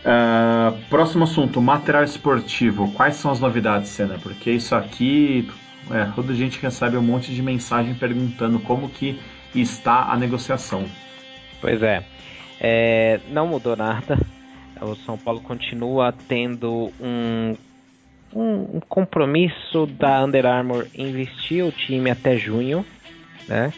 Uh, 0.01 0.79
próximo 0.89 1.25
assunto, 1.25 1.61
material 1.61 2.05
esportivo. 2.05 2.91
Quais 2.93 3.17
são 3.17 3.31
as 3.31 3.41
novidades, 3.41 3.91
Senna? 3.91 4.19
Porque 4.19 4.51
isso 4.51 4.75
aqui, 4.75 5.49
é, 5.91 6.07
toda 6.15 6.35
gente 6.35 6.59
recebe 6.61 6.97
um 6.97 7.03
monte 7.03 7.35
de 7.35 7.43
mensagem 7.43 7.95
perguntando 7.95 8.59
como 8.61 8.89
que 8.89 9.21
está 9.55 10.11
a 10.11 10.17
negociação. 10.17 10.85
Pois 11.61 11.83
é, 11.83 12.03
é 12.59 13.21
não 13.29 13.47
mudou 13.47 13.77
nada. 13.77 14.19
O 14.81 14.95
São 14.95 15.19
Paulo 15.19 15.41
continua 15.43 16.15
tendo 16.27 16.91
um 16.99 17.55
um, 18.35 18.77
um 18.77 18.81
compromisso 18.89 19.87
da 19.87 20.25
Under 20.25 20.47
Armour 20.47 20.87
investir 20.95 21.65
o 21.65 21.73
time 21.73 22.11
até 22.11 22.37
junho, 22.37 22.85
né? 23.49 23.73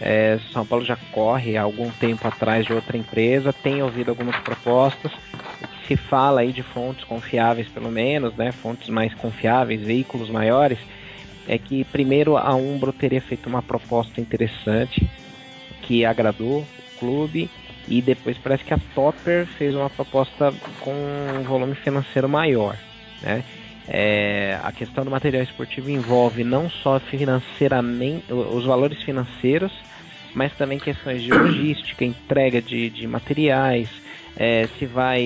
É, 0.00 0.38
São 0.52 0.64
Paulo 0.64 0.84
já 0.84 0.96
corre 1.12 1.56
há 1.56 1.62
algum 1.62 1.90
tempo 1.90 2.26
atrás 2.26 2.64
de 2.64 2.72
outra 2.72 2.96
empresa, 2.96 3.52
tem 3.52 3.82
ouvido 3.82 4.10
algumas 4.10 4.36
propostas. 4.40 5.12
O 5.60 5.66
que 5.66 5.86
se 5.88 5.96
fala 5.96 6.40
aí 6.40 6.52
de 6.52 6.62
fontes 6.62 7.04
confiáveis, 7.04 7.68
pelo 7.68 7.90
menos, 7.90 8.34
né, 8.36 8.52
fontes 8.52 8.88
mais 8.88 9.12
confiáveis, 9.14 9.80
veículos 9.80 10.30
maiores, 10.30 10.78
é 11.48 11.58
que 11.58 11.84
primeiro 11.84 12.36
a 12.36 12.54
Umbro 12.54 12.92
teria 12.92 13.20
feito 13.22 13.48
uma 13.48 13.62
proposta 13.62 14.20
interessante 14.20 15.08
que 15.82 16.04
agradou 16.04 16.60
o 16.60 16.98
clube 17.00 17.50
e 17.88 18.02
depois 18.02 18.36
parece 18.38 18.62
que 18.64 18.74
a 18.74 18.78
Topper 18.94 19.46
fez 19.56 19.74
uma 19.74 19.88
proposta 19.88 20.52
com 20.80 20.92
um 20.92 21.42
volume 21.44 21.74
financeiro 21.74 22.28
maior, 22.28 22.76
né? 23.22 23.42
É, 23.90 24.60
a 24.62 24.70
questão 24.70 25.02
do 25.02 25.10
material 25.10 25.42
esportivo 25.42 25.88
envolve 25.88 26.44
não 26.44 26.68
só 26.68 27.00
financeiramente 27.00 28.30
os 28.30 28.66
valores 28.66 29.02
financeiros, 29.02 29.72
mas 30.38 30.52
também 30.52 30.78
questões 30.78 31.20
de 31.20 31.32
logística, 31.32 32.04
entrega 32.04 32.62
de, 32.62 32.88
de 32.90 33.08
materiais, 33.08 33.90
é, 34.36 34.68
se 34.78 34.86
vai 34.86 35.20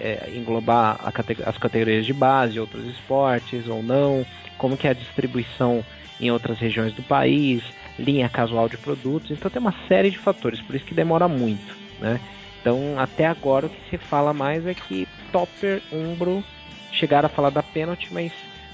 é, 0.00 0.32
englobar 0.34 0.98
as 1.46 1.56
categorias 1.58 2.04
de 2.04 2.12
base, 2.12 2.58
outros 2.58 2.84
esportes 2.86 3.68
ou 3.68 3.84
não, 3.84 4.26
como 4.58 4.76
que 4.76 4.88
é 4.88 4.90
a 4.90 4.94
distribuição 4.94 5.84
em 6.20 6.32
outras 6.32 6.58
regiões 6.58 6.92
do 6.92 7.04
país, 7.04 7.62
linha 7.96 8.28
casual 8.28 8.68
de 8.68 8.76
produtos, 8.76 9.30
então 9.30 9.48
tem 9.48 9.62
uma 9.62 9.74
série 9.86 10.10
de 10.10 10.18
fatores, 10.18 10.60
por 10.60 10.74
isso 10.74 10.84
que 10.84 10.94
demora 10.94 11.28
muito, 11.28 11.76
né? 12.00 12.20
Então 12.60 12.98
até 12.98 13.26
agora 13.26 13.66
o 13.66 13.70
que 13.70 13.90
se 13.90 13.96
fala 13.96 14.34
mais 14.34 14.66
é 14.66 14.74
que 14.74 15.06
Topper, 15.30 15.80
Umbro 15.92 16.42
chegaram 16.90 17.26
a 17.26 17.30
falar 17.30 17.50
da 17.50 17.62
pênalti, 17.62 18.08
mas 18.10 18.32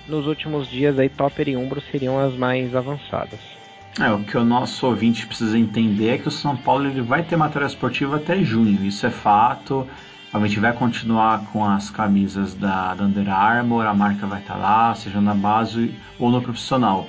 nos 0.09 0.27
últimos 0.27 0.67
dias 0.67 0.99
aí 0.99 1.11
Topper 1.11 1.47
e 1.47 1.57
Umbro 1.59 1.83
seriam 1.93 2.19
as 2.19 2.35
mais 2.35 2.75
avançadas. 2.75 3.64
É, 4.01 4.11
o 4.11 4.25
que 4.25 4.37
o 4.37 4.45
nosso 4.45 4.87
ouvinte 4.89 5.25
precisa 5.25 5.57
entender 5.57 6.09
é 6.09 6.19
que 6.19 6.27
o 6.27 6.31
São 6.31 6.57
Paulo 6.57 6.87
ele 6.87 7.01
vai 7.01 7.23
ter 7.23 7.37
material 7.37 7.69
esportivo 7.69 8.17
até 8.17 8.43
junho, 8.43 8.85
isso 8.85 9.07
é 9.07 9.11
fato. 9.11 9.87
A 10.33 10.41
gente 10.41 10.59
vai 10.59 10.73
continuar 10.73 11.45
com 11.53 11.65
as 11.65 11.91
camisas 11.91 12.55
da, 12.55 12.97
Under 12.99 13.31
Armour, 13.31 13.87
a 13.87 13.95
marca 13.95 14.27
vai 14.27 14.41
estar 14.41 14.57
lá, 14.57 14.93
seja 14.97 15.21
na 15.21 15.33
base 15.33 15.95
ou 16.19 16.29
no 16.29 16.43
profissional. 16.43 17.07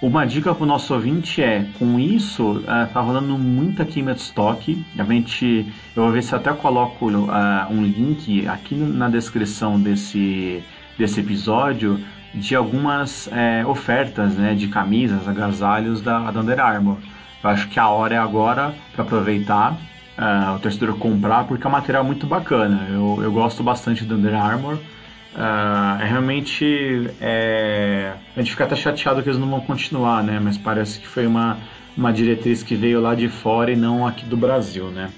Uma 0.00 0.24
dica 0.24 0.54
para 0.54 0.62
o 0.62 0.66
nosso 0.66 0.94
ouvinte 0.94 1.42
é, 1.42 1.66
com 1.76 1.98
isso, 1.98 2.60
está 2.60 3.00
é, 3.00 3.02
rolando 3.02 3.36
muita 3.36 3.84
queima 3.84 4.14
de 4.14 4.20
estoque. 4.20 4.86
A 4.96 5.02
gente, 5.02 5.66
eu 5.96 6.04
vou 6.04 6.12
ver 6.12 6.22
se 6.22 6.36
até 6.36 6.52
coloco 6.52 7.10
uh, 7.10 7.32
um 7.68 7.82
link 7.82 8.46
aqui 8.46 8.76
na 8.76 9.08
descrição 9.08 9.80
desse, 9.80 10.62
desse 10.96 11.18
episódio 11.18 11.98
de 12.34 12.54
algumas 12.54 13.28
é, 13.32 13.64
ofertas 13.66 14.34
né, 14.34 14.54
de 14.54 14.68
camisas, 14.68 15.26
agasalhos 15.26 16.02
da, 16.02 16.30
da 16.30 16.40
Under 16.40 16.60
Armour. 16.60 16.98
Eu 17.42 17.50
acho 17.50 17.68
que 17.68 17.78
a 17.78 17.88
hora 17.88 18.14
é 18.14 18.18
agora 18.18 18.74
para 18.92 19.04
aproveitar 19.04 19.72
uh, 20.18 20.56
o 20.56 20.58
torcedor 20.58 20.96
comprar, 20.98 21.44
porque 21.44 21.66
é 21.66 21.68
um 21.68 21.72
material 21.72 22.04
muito 22.04 22.26
bacana. 22.26 22.86
Eu, 22.90 23.20
eu 23.22 23.32
gosto 23.32 23.62
bastante 23.62 24.04
da 24.04 24.16
Under 24.16 24.34
Armour. 24.34 24.74
Uh, 24.74 26.02
é 26.02 26.04
realmente. 26.04 27.10
É... 27.20 28.12
A 28.34 28.40
gente 28.40 28.50
fica 28.50 28.64
até 28.64 28.74
chateado 28.74 29.22
que 29.22 29.28
eles 29.28 29.38
não 29.38 29.48
vão 29.48 29.60
continuar, 29.60 30.22
né? 30.24 30.40
Mas 30.42 30.58
parece 30.58 30.98
que 30.98 31.06
foi 31.06 31.26
uma, 31.26 31.58
uma 31.96 32.12
diretriz 32.12 32.62
que 32.62 32.74
veio 32.74 33.00
lá 33.00 33.14
de 33.14 33.28
fora 33.28 33.70
e 33.70 33.76
não 33.76 34.06
aqui 34.06 34.24
do 34.24 34.36
Brasil, 34.36 34.86
né? 34.88 35.10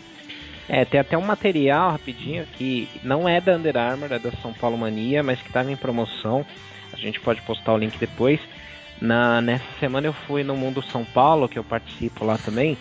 É, 0.68 0.84
tem 0.84 1.00
até 1.00 1.18
um 1.18 1.22
material 1.22 1.90
rapidinho 1.90 2.46
que 2.56 2.88
não 3.02 3.28
é 3.28 3.40
da 3.40 3.56
Under 3.56 3.76
Armour, 3.76 4.12
é 4.12 4.18
da 4.18 4.30
São 4.42 4.52
Paulo 4.52 4.78
Mania, 4.78 5.22
mas 5.22 5.40
que 5.40 5.48
estava 5.48 5.72
em 5.72 5.76
promoção. 5.76 6.46
A 6.92 6.96
gente 6.96 7.20
pode 7.20 7.40
postar 7.42 7.72
o 7.72 7.78
link 7.78 7.98
depois. 7.98 8.40
Na, 9.00 9.40
nessa 9.40 9.64
semana 9.78 10.06
eu 10.06 10.12
fui 10.12 10.44
no 10.44 10.56
Mundo 10.56 10.82
São 10.82 11.04
Paulo, 11.04 11.48
que 11.48 11.58
eu 11.58 11.64
participo 11.64 12.24
lá 12.24 12.36
também, 12.36 12.76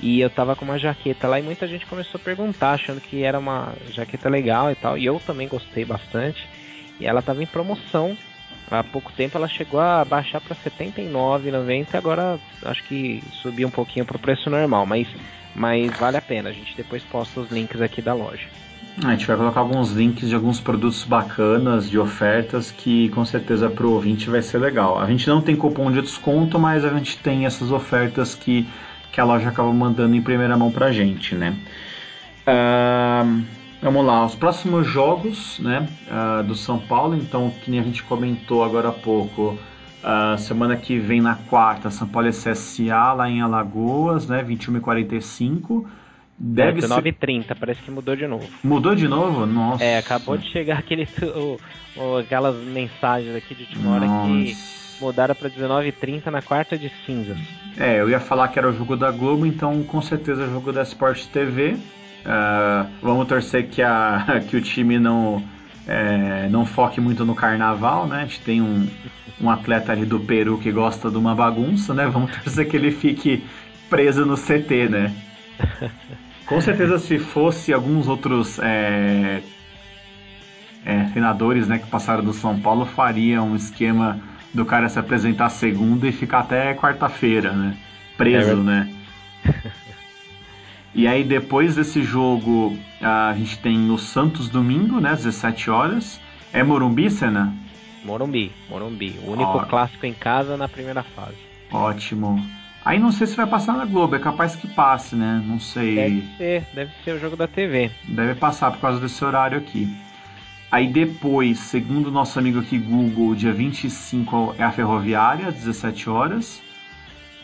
e 0.00 0.20
eu 0.20 0.28
tava 0.28 0.54
com 0.54 0.64
uma 0.64 0.78
jaqueta 0.78 1.26
lá 1.26 1.38
e 1.38 1.42
muita 1.42 1.66
gente 1.66 1.86
começou 1.86 2.20
a 2.20 2.24
perguntar, 2.24 2.72
achando 2.72 3.00
que 3.00 3.22
era 3.22 3.38
uma 3.38 3.72
jaqueta 3.90 4.28
legal 4.28 4.70
e 4.70 4.74
tal. 4.74 4.98
E 4.98 5.06
eu 5.06 5.20
também 5.24 5.48
gostei 5.48 5.84
bastante. 5.84 6.46
E 7.00 7.06
ela 7.06 7.20
estava 7.20 7.42
em 7.42 7.46
promoção. 7.46 8.16
Há 8.70 8.82
pouco 8.82 9.12
tempo 9.12 9.36
ela 9.36 9.48
chegou 9.48 9.80
a 9.80 10.04
baixar 10.04 10.40
para 10.40 10.56
R$ 10.56 10.70
79,90 10.70 11.94
agora 11.94 12.38
acho 12.64 12.82
que 12.84 13.22
subiu 13.42 13.68
um 13.68 13.70
pouquinho 13.70 14.06
para 14.06 14.16
o 14.16 14.20
preço 14.20 14.48
normal, 14.48 14.86
mas, 14.86 15.06
mas 15.54 15.94
vale 15.98 16.16
a 16.16 16.22
pena. 16.22 16.48
A 16.48 16.52
gente 16.52 16.76
depois 16.76 17.02
posta 17.04 17.40
os 17.40 17.50
links 17.50 17.80
aqui 17.80 18.02
da 18.02 18.14
loja. 18.14 18.46
A 19.02 19.10
gente 19.10 19.26
vai 19.26 19.36
colocar 19.36 19.60
alguns 19.60 19.90
links 19.90 20.28
de 20.28 20.34
alguns 20.34 20.60
produtos 20.60 21.02
bacanas, 21.02 21.90
de 21.90 21.98
ofertas, 21.98 22.70
que 22.70 23.08
com 23.08 23.24
certeza 23.24 23.68
para 23.68 23.86
o 23.86 23.92
ouvinte 23.92 24.30
vai 24.30 24.40
ser 24.40 24.58
legal. 24.58 25.00
A 25.00 25.06
gente 25.06 25.28
não 25.28 25.40
tem 25.40 25.56
cupom 25.56 25.90
de 25.90 26.00
desconto, 26.00 26.58
mas 26.58 26.84
a 26.84 26.90
gente 26.90 27.18
tem 27.18 27.44
essas 27.44 27.72
ofertas 27.72 28.34
que, 28.34 28.68
que 29.10 29.20
a 29.20 29.24
loja 29.24 29.48
acaba 29.48 29.72
mandando 29.72 30.14
em 30.14 30.22
primeira 30.22 30.56
mão 30.56 30.70
para 30.70 30.86
a 30.86 30.92
gente, 30.92 31.34
né? 31.34 31.56
Uh, 32.46 33.64
Vamos 33.84 34.06
lá, 34.06 34.24
os 34.24 34.34
próximos 34.34 34.86
jogos 34.86 35.58
né, 35.58 35.86
uh, 36.08 36.42
do 36.42 36.54
São 36.54 36.78
Paulo, 36.78 37.14
então, 37.14 37.50
que 37.50 37.70
nem 37.70 37.78
a 37.78 37.82
gente 37.82 38.02
comentou 38.02 38.64
agora 38.64 38.88
há 38.88 38.92
pouco, 38.92 39.58
uh, 40.02 40.38
semana 40.38 40.74
que 40.74 40.98
vem 40.98 41.20
na 41.20 41.34
quarta, 41.34 41.90
São 41.90 42.08
Paulo 42.08 42.26
é 42.26 42.30
CSA 42.30 43.12
lá 43.12 43.28
em 43.28 43.42
Alagoas, 43.42 44.26
né, 44.26 44.42
21 44.42 44.78
e 44.78 44.80
45 44.80 45.86
Deve 46.38 46.80
é, 46.80 46.82
19h30, 46.82 47.56
parece 47.58 47.80
que 47.82 47.90
mudou 47.90 48.16
de 48.16 48.26
novo. 48.26 48.48
Mudou 48.62 48.94
de 48.94 49.06
novo? 49.06 49.46
Nossa. 49.46 49.84
É, 49.84 49.98
acabou 49.98 50.36
de 50.36 50.50
chegar 50.50 50.78
aquele, 50.80 51.06
o, 51.22 51.58
o, 51.96 52.16
aquelas 52.18 52.56
mensagens 52.56 53.34
aqui 53.36 53.54
de 53.54 53.62
última 53.62 53.94
hora 53.94 54.06
que 54.06 54.56
mudaram 55.00 55.34
para 55.34 55.48
19h30 55.48 56.26
na 56.26 56.42
quarta 56.42 56.76
de 56.76 56.90
cinzas. 57.06 57.38
É, 57.76 58.00
eu 58.00 58.10
ia 58.10 58.20
falar 58.20 58.48
que 58.48 58.58
era 58.58 58.68
o 58.68 58.72
jogo 58.72 58.96
da 58.96 59.10
Globo, 59.10 59.46
então 59.46 59.82
com 59.84 60.02
certeza 60.02 60.42
é 60.42 60.46
o 60.46 60.50
jogo 60.50 60.72
da 60.72 60.82
Sport 60.82 61.26
TV. 61.26 61.72
Uh, 61.72 62.26
ah, 62.26 62.86
vamos 63.02 63.28
torcer 63.28 63.68
que, 63.68 63.82
a, 63.82 64.42
que 64.48 64.56
o 64.56 64.60
time 64.60 64.98
não, 64.98 65.42
é, 65.86 66.48
não 66.48 66.64
foque 66.64 67.00
muito 67.00 67.24
no 67.24 67.34
carnaval, 67.34 68.06
né? 68.06 68.22
A 68.22 68.24
gente 68.24 68.40
tem 68.40 68.62
um, 68.62 68.88
um 69.40 69.50
atleta 69.50 69.92
ali 69.92 70.06
do 70.06 70.18
Peru 70.18 70.58
que 70.58 70.72
gosta 70.72 71.10
de 71.10 71.16
uma 71.16 71.34
bagunça, 71.34 71.92
né? 71.92 72.06
Vamos 72.06 72.30
torcer 72.42 72.68
que 72.68 72.76
ele 72.76 72.90
fique 72.90 73.44
preso 73.90 74.24
no 74.24 74.36
CT, 74.36 74.88
né? 74.88 75.14
Com 76.46 76.60
certeza, 76.60 76.98
se 76.98 77.18
fosse 77.18 77.72
alguns 77.72 78.06
outros 78.06 78.58
é, 78.58 79.42
é, 80.84 81.04
treinadores 81.04 81.66
né, 81.66 81.78
que 81.78 81.86
passaram 81.86 82.22
do 82.22 82.34
São 82.34 82.60
Paulo, 82.60 82.84
faria 82.84 83.42
um 83.42 83.56
esquema 83.56 84.20
do 84.52 84.64
cara 84.64 84.88
se 84.88 84.98
apresentar 84.98 85.48
segunda 85.48 86.06
e 86.06 86.12
ficar 86.12 86.40
até 86.40 86.74
quarta-feira, 86.74 87.52
né? 87.52 87.76
Preso, 88.16 88.52
é 88.52 88.56
né? 88.56 88.94
e 90.94 91.08
aí 91.08 91.24
depois 91.24 91.74
desse 91.74 92.02
jogo 92.02 92.78
a 93.00 93.34
gente 93.36 93.58
tem 93.58 93.90
o 93.90 93.98
Santos 93.98 94.48
domingo, 94.48 95.00
né? 95.00 95.10
17 95.10 95.70
horas. 95.70 96.20
É 96.52 96.62
Morumbi, 96.62 97.10
Senna? 97.10 97.52
Morumbi, 98.04 98.52
Morumbi. 98.68 99.18
O 99.24 99.32
único 99.32 99.58
Ó. 99.58 99.64
clássico 99.64 100.06
em 100.06 100.12
casa 100.12 100.56
na 100.56 100.68
primeira 100.68 101.02
fase. 101.02 101.38
Ótimo. 101.72 102.40
Aí 102.84 102.98
não 102.98 103.10
sei 103.10 103.26
se 103.26 103.34
vai 103.34 103.46
passar 103.46 103.74
na 103.74 103.86
Globo, 103.86 104.14
é 104.14 104.18
capaz 104.18 104.54
que 104.54 104.68
passe, 104.68 105.16
né? 105.16 105.42
Não 105.46 105.58
sei. 105.58 105.94
Deve 105.94 106.36
ser, 106.36 106.66
deve 106.74 106.92
ser 107.02 107.12
o 107.12 107.18
jogo 107.18 107.34
da 107.34 107.48
TV. 107.48 107.90
Deve 108.06 108.34
passar 108.34 108.72
por 108.72 108.80
causa 108.80 109.00
desse 109.00 109.24
horário 109.24 109.56
aqui. 109.56 109.88
Aí 110.70 110.88
depois, 110.88 111.58
segundo 111.60 112.08
o 112.08 112.10
nosso 112.10 112.38
amigo 112.38 112.60
aqui 112.60 112.78
Google, 112.78 113.34
dia 113.34 113.52
25 113.52 114.56
é 114.58 114.64
a 114.64 114.70
Ferroviária, 114.70 115.50
17 115.50 116.10
horas. 116.10 116.60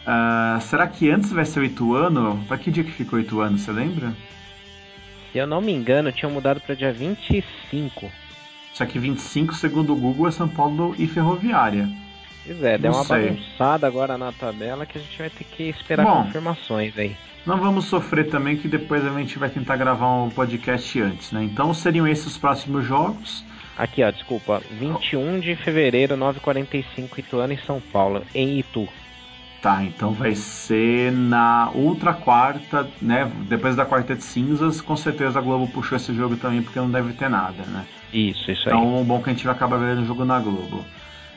Uh, 0.03 0.61
será 0.61 0.87
que 0.87 1.11
antes 1.11 1.33
vai 1.33 1.45
ser 1.45 1.61
o 1.61 1.65
Ituano? 1.65 2.45
Pra 2.47 2.59
que 2.59 2.71
dia 2.71 2.85
que 2.85 2.91
ficou 2.91 3.19
o 3.19 3.23
Ituano, 3.23 3.57
você 3.57 3.71
lembra? 3.71 4.13
Se 5.33 5.39
eu 5.39 5.47
não 5.47 5.61
me 5.63 5.73
engano, 5.73 6.13
tinha 6.13 6.29
mudado 6.29 6.61
para 6.61 6.75
dia 6.75 6.93
25. 6.93 8.11
Só 8.75 8.85
que 8.85 8.99
25, 8.99 9.55
segundo 9.55 9.93
o 9.93 9.97
Google, 9.97 10.29
é 10.29 10.31
São 10.33 10.49
Paulo 10.49 10.95
e 10.99 11.07
Ferroviária. 11.07 11.89
Pois 12.45 12.63
é, 12.63 12.79
deu 12.79 12.93
uma 12.93 13.05
sei. 13.05 13.29
bagunçada 13.29 13.87
agora 13.87 14.17
na 14.17 14.33
tabela 14.33 14.87
que 14.87 14.99
a 14.99 15.01
gente 15.01 15.19
vai 15.19 15.31
ter 15.31 15.45
que 15.45 15.65
esperar 15.65 16.05
Bom, 16.05 16.25
confirmações 16.25 16.97
aí. 16.99 17.17
Não 17.47 17.59
vamos 17.59 17.87
sofrer 17.87 18.29
também 18.29 18.57
que 18.57 18.69
depois 18.69 19.05
a 19.05 19.19
gente 19.19 19.39
vai 19.39 19.49
tentar 19.49 19.77
gravar 19.77 20.23
um 20.23 20.31
podcast 20.31 21.01
antes, 21.01 21.33
né? 21.33 21.43
Então 21.45 21.73
seriam 21.73 22.07
esses 22.07 22.27
os 22.27 22.39
próximos 22.39 22.85
jogos. 22.85 23.45
Aqui, 23.79 24.03
ó, 24.03 24.11
desculpa. 24.11 24.61
21 24.73 25.41
de 25.41 25.57
fevereiro, 25.57 26.15
9h45, 26.17 27.19
Ituano 27.19 27.53
e 27.55 27.59
São 27.59 27.81
Paulo, 27.81 28.23
em 28.35 28.59
Itu. 28.59 28.87
Tá, 29.63 29.83
então 29.85 30.13
vai 30.13 30.35
ser 30.35 31.13
na 31.13 31.71
outra 31.75 32.15
quarta, 32.15 32.89
né? 33.01 33.31
Depois 33.47 33.77
da 33.77 33.85
quarta 33.85 34.15
de 34.15 34.25
cinzas, 34.25 34.81
com 34.81 34.97
certeza 34.97 35.39
a 35.39 35.43
Globo 35.43 35.69
puxou 35.69 35.97
esse 35.97 36.15
jogo 36.15 36.37
também, 36.37 36.63
porque 36.63 36.79
não 36.79 36.91
deve 36.91 37.13
ter 37.13 37.29
nada, 37.29 37.63
né? 37.65 37.85
Isso, 38.13 38.51
isso 38.51 38.69
aí. 38.69 38.75
Então, 38.75 39.05
bom 39.05 39.23
que 39.23 39.29
a 39.29 39.33
gente 39.33 39.45
vai 39.45 39.55
acabar 39.55 39.77
vendo 39.79 40.03
o 40.03 40.07
jogo 40.07 40.25
na 40.25 40.39
Globo. 40.39 40.85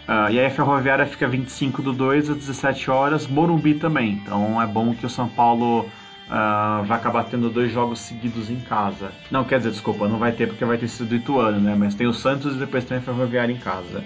Uh, 0.07 0.31
e 0.31 0.39
aí 0.39 0.45
a 0.45 0.49
Ferroviária 0.49 1.05
fica 1.05 1.27
25 1.27 1.81
do 1.81 1.93
2 1.93 2.29
às 2.29 2.37
17 2.37 2.91
horas, 2.91 3.25
Morumbi 3.25 3.75
também. 3.75 4.21
Então 4.21 4.61
é 4.61 4.67
bom 4.67 4.93
que 4.93 5.05
o 5.05 5.09
São 5.09 5.29
Paulo 5.29 5.81
uh, 5.81 6.83
vai 6.83 6.97
acabar 6.97 7.23
tendo 7.23 7.49
dois 7.49 7.71
jogos 7.71 7.99
seguidos 7.99 8.49
em 8.49 8.59
casa. 8.59 9.11
Não, 9.31 9.45
quer 9.45 9.59
dizer, 9.59 9.71
desculpa, 9.71 10.07
não 10.07 10.17
vai 10.17 10.33
ter 10.33 10.47
porque 10.47 10.65
vai 10.65 10.77
ter 10.77 10.89
sido 10.89 11.15
Ituano, 11.15 11.59
né? 11.59 11.75
Mas 11.77 11.95
tem 11.95 12.05
o 12.05 12.13
Santos 12.13 12.55
e 12.55 12.59
depois 12.59 12.83
tem 12.83 12.97
a 12.97 13.01
Ferroviária 13.01 13.53
em 13.53 13.57
casa. 13.57 14.03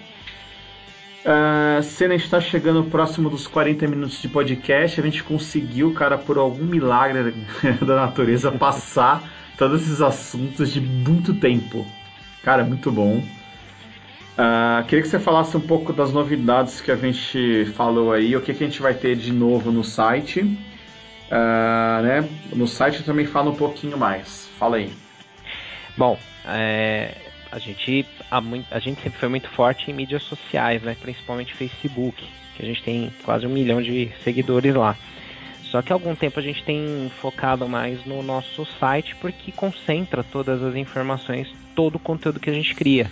Uh, 1.26 1.82
Cena 1.82 2.16
está 2.16 2.40
chegando 2.40 2.84
próximo 2.86 3.30
dos 3.30 3.48
40 3.48 3.88
minutos 3.88 4.22
de 4.22 4.30
podcast. 4.30 5.02
A 5.02 5.04
gente 5.04 5.24
conseguiu, 5.24 5.94
cara, 5.94 6.18
por 6.18 6.38
algum 6.38 6.64
milagre 6.64 7.34
da 7.82 7.96
natureza, 7.96 8.52
passar 8.52 9.24
todos 9.58 9.82
esses 9.82 10.00
assuntos 10.00 10.72
de 10.72 10.80
muito 10.80 11.34
tempo. 11.34 11.86
Cara, 12.44 12.64
muito 12.64 12.92
bom. 12.92 13.24
Uh, 14.38 14.86
queria 14.86 15.02
que 15.02 15.10
você 15.10 15.20
falasse 15.20 15.58
um 15.58 15.62
pouco 15.62 15.92
das 15.92 16.14
novidades 16.14 16.80
que 16.80 16.92
a 16.92 16.96
gente 16.96 17.66
falou 17.76 18.14
aí, 18.14 18.36
o 18.36 18.42
que, 18.42 18.54
que 18.54 18.64
a 18.64 18.68
gente 18.68 18.80
vai 18.80 18.94
ter 18.94 19.16
de 19.16 19.34
novo 19.34 19.72
no 19.72 19.84
site. 19.84 20.42
Uh, 20.42 22.04
né? 22.04 22.30
No 22.54 22.68
site 22.68 23.04
também 23.04 23.26
fala 23.26 23.50
um 23.50 23.56
pouquinho 23.56 23.98
mais. 23.98 24.48
Fala 24.60 24.78
aí. 24.78 24.94
Bom, 25.98 26.20
é, 26.46 27.16
a, 27.52 27.58
gente, 27.58 28.06
a, 28.30 28.42
a, 28.70 28.80
gente 28.80 29.02
sempre 29.02 29.20
foi 29.20 29.28
muito 29.28 29.50
forte 29.50 29.90
em 29.90 29.94
mídias 29.94 30.22
sociais, 30.22 30.84
né? 30.84 30.96
principalmente 31.02 31.56
Facebook, 31.56 32.24
que 32.56 32.62
a 32.62 32.66
gente 32.66 32.84
tem 32.84 33.12
quase 33.26 33.48
um 33.48 33.50
milhão 33.50 33.82
de 33.82 34.12
seguidores 34.24 34.76
lá. 34.76 34.96
Só 35.64 35.82
que 35.82 35.92
há 35.92 35.96
algum 35.96 36.16
tempo 36.16 36.40
a 36.40 36.44
gente 36.44 36.64
tem 36.64 37.12
focado 37.20 37.68
mais 37.68 38.06
no 38.06 38.22
nosso 38.22 38.66
site 38.80 39.16
porque 39.16 39.52
concentra 39.52 40.24
todas 40.24 40.64
as 40.64 40.76
informações, 40.76 41.52
todo 41.76 41.96
o 41.96 42.00
conteúdo 42.00 42.40
que 42.40 42.52
a 42.52 42.54
gente 42.54 42.76
cria. 42.76 43.10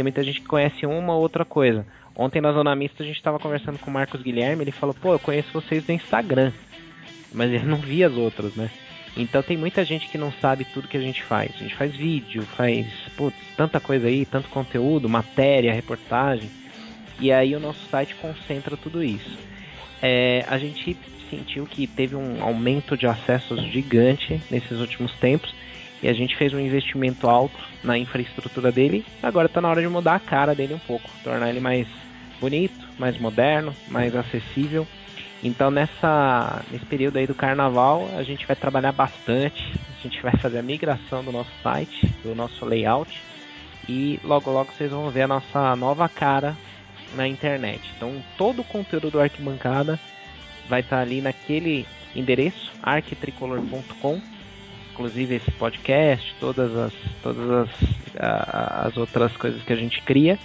Tem 0.00 0.02
muita 0.02 0.24
gente 0.24 0.40
que 0.40 0.46
conhece 0.46 0.86
uma 0.86 1.12
ou 1.12 1.20
outra 1.20 1.44
coisa. 1.44 1.86
Ontem 2.16 2.40
na 2.40 2.52
Zona 2.52 2.74
Mista 2.74 3.02
a 3.02 3.06
gente 3.06 3.18
estava 3.18 3.38
conversando 3.38 3.78
com 3.78 3.90
o 3.90 3.92
Marcos 3.92 4.22
Guilherme, 4.22 4.64
ele 4.64 4.72
falou, 4.72 4.94
pô, 4.94 5.12
eu 5.12 5.18
conheço 5.18 5.52
vocês 5.52 5.84
do 5.84 5.92
Instagram. 5.92 6.52
Mas 7.30 7.52
ele 7.52 7.66
não 7.66 7.76
via 7.76 8.06
as 8.06 8.14
outras, 8.14 8.54
né? 8.54 8.70
Então 9.14 9.42
tem 9.42 9.58
muita 9.58 9.84
gente 9.84 10.08
que 10.08 10.16
não 10.16 10.32
sabe 10.32 10.64
tudo 10.64 10.88
que 10.88 10.96
a 10.96 11.02
gente 11.02 11.22
faz. 11.22 11.52
A 11.54 11.58
gente 11.58 11.74
faz 11.74 11.94
vídeo, 11.94 12.44
faz 12.56 12.86
putz, 13.14 13.36
tanta 13.58 13.78
coisa 13.78 14.06
aí, 14.06 14.24
tanto 14.24 14.48
conteúdo, 14.48 15.06
matéria, 15.06 15.70
reportagem. 15.70 16.48
E 17.20 17.30
aí 17.30 17.54
o 17.54 17.60
nosso 17.60 17.86
site 17.90 18.14
concentra 18.14 18.78
tudo 18.78 19.04
isso. 19.04 19.38
É, 20.00 20.46
a 20.48 20.56
gente 20.56 20.96
sentiu 21.28 21.66
que 21.66 21.86
teve 21.86 22.16
um 22.16 22.42
aumento 22.42 22.96
de 22.96 23.06
acessos 23.06 23.62
gigante 23.64 24.40
nesses 24.50 24.80
últimos 24.80 25.12
tempos 25.16 25.54
e 26.02 26.08
a 26.08 26.12
gente 26.12 26.36
fez 26.36 26.52
um 26.52 26.58
investimento 26.58 27.28
alto 27.28 27.58
na 27.84 27.98
infraestrutura 27.98 28.72
dele. 28.72 29.04
Agora 29.22 29.46
está 29.46 29.60
na 29.60 29.68
hora 29.68 29.80
de 29.80 29.88
mudar 29.88 30.14
a 30.14 30.20
cara 30.20 30.54
dele 30.54 30.74
um 30.74 30.78
pouco, 30.78 31.08
tornar 31.22 31.50
ele 31.50 31.60
mais 31.60 31.86
bonito, 32.40 32.88
mais 32.98 33.18
moderno, 33.18 33.74
mais 33.88 34.14
acessível. 34.16 34.86
Então 35.42 35.70
nessa 35.70 36.62
nesse 36.70 36.84
período 36.84 37.18
aí 37.18 37.26
do 37.26 37.34
carnaval 37.34 38.08
a 38.16 38.22
gente 38.22 38.46
vai 38.46 38.56
trabalhar 38.56 38.92
bastante. 38.92 39.72
A 39.98 40.02
gente 40.02 40.20
vai 40.22 40.32
fazer 40.36 40.58
a 40.58 40.62
migração 40.62 41.22
do 41.22 41.32
nosso 41.32 41.50
site, 41.62 42.06
do 42.22 42.34
nosso 42.34 42.64
layout 42.64 43.20
e 43.88 44.20
logo 44.24 44.50
logo 44.50 44.72
vocês 44.72 44.90
vão 44.90 45.10
ver 45.10 45.22
a 45.22 45.28
nossa 45.28 45.74
nova 45.76 46.08
cara 46.08 46.56
na 47.14 47.26
internet. 47.26 47.80
Então 47.96 48.22
todo 48.38 48.60
o 48.60 48.64
conteúdo 48.64 49.10
do 49.10 49.20
Arquibancada 49.20 49.98
vai 50.68 50.80
estar 50.80 50.96
tá 50.96 51.02
ali 51.02 51.20
naquele 51.20 51.86
endereço 52.14 52.72
arquitricolor.com 52.82 54.20
inclusive 55.00 55.36
esse 55.36 55.50
podcast, 55.52 56.34
todas 56.38 56.76
as, 56.76 56.92
todas 57.22 57.50
as, 57.50 58.86
as 58.86 58.96
outras 58.98 59.34
coisas 59.36 59.62
que 59.62 59.72
a 59.72 59.76
gente 59.76 60.02
cria. 60.02 60.38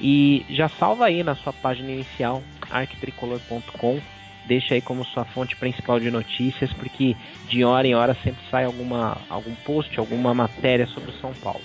E 0.00 0.44
já 0.50 0.68
salva 0.68 1.06
aí 1.06 1.22
na 1.22 1.36
sua 1.36 1.52
página 1.52 1.92
inicial, 1.92 2.42
arquitricolor.com. 2.68 4.00
Deixa 4.46 4.74
aí 4.74 4.80
como 4.80 5.04
sua 5.04 5.24
fonte 5.24 5.54
principal 5.56 6.00
de 6.00 6.10
notícias, 6.10 6.72
porque 6.72 7.16
de 7.48 7.64
hora 7.64 7.86
em 7.86 7.94
hora 7.94 8.14
sempre 8.22 8.42
sai 8.50 8.64
alguma, 8.64 9.16
algum 9.30 9.54
post, 9.64 9.98
alguma 9.98 10.34
matéria 10.34 10.86
sobre 10.88 11.10
o 11.10 11.20
São 11.20 11.32
Paulo. 11.34 11.62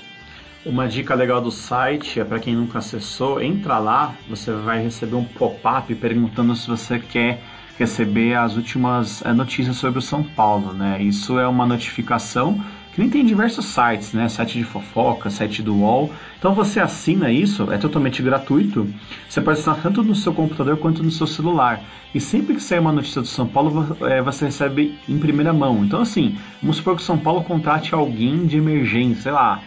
Uma 0.65 0.87
dica 0.87 1.15
legal 1.15 1.41
do 1.41 1.51
site 1.51 2.19
é 2.19 2.23
para 2.23 2.39
quem 2.39 2.55
nunca 2.55 2.77
acessou, 2.77 3.41
entra 3.41 3.79
lá, 3.79 4.15
você 4.29 4.51
vai 4.51 4.83
receber 4.83 5.15
um 5.15 5.23
pop-up 5.23 5.93
perguntando 5.95 6.55
se 6.55 6.67
você 6.67 6.99
quer 6.99 7.41
receber 7.79 8.35
as 8.35 8.57
últimas 8.57 9.25
é, 9.25 9.31
notícias 9.31 9.77
sobre 9.77 9.99
o 9.99 10.01
São 10.01 10.21
Paulo, 10.21 10.73
né? 10.73 11.01
Isso 11.01 11.39
é 11.39 11.47
uma 11.47 11.65
notificação 11.65 12.61
que 12.91 12.99
nem 12.99 13.09
tem 13.09 13.25
diversos 13.25 13.63
sites, 13.65 14.11
né? 14.11 14.27
Site 14.27 14.57
de 14.57 14.65
fofoca, 14.65 15.29
site 15.29 15.63
do 15.63 15.73
UOL. 15.77 16.11
Então 16.37 16.53
você 16.53 16.81
assina 16.81 17.31
isso, 17.31 17.71
é 17.71 17.77
totalmente 17.77 18.21
gratuito. 18.21 18.85
Você 19.29 19.39
pode 19.39 19.59
assinar 19.59 19.81
tanto 19.81 20.03
no 20.03 20.13
seu 20.13 20.33
computador 20.33 20.75
quanto 20.75 21.01
no 21.01 21.09
seu 21.09 21.25
celular. 21.25 21.81
E 22.13 22.19
sempre 22.19 22.55
que 22.55 22.61
sair 22.61 22.79
uma 22.79 22.91
notícia 22.91 23.21
do 23.21 23.27
São 23.27 23.47
Paulo, 23.47 23.95
é, 24.01 24.21
você 24.21 24.45
recebe 24.45 24.93
em 25.07 25.17
primeira 25.17 25.53
mão. 25.53 25.85
Então 25.85 26.01
assim, 26.01 26.35
vamos 26.61 26.77
supor 26.77 26.97
que 26.97 27.01
o 27.01 27.05
São 27.05 27.17
Paulo 27.17 27.43
contrate 27.45 27.95
alguém 27.95 28.45
de 28.45 28.57
emergência, 28.57 29.21
sei 29.21 29.31
lá, 29.31 29.61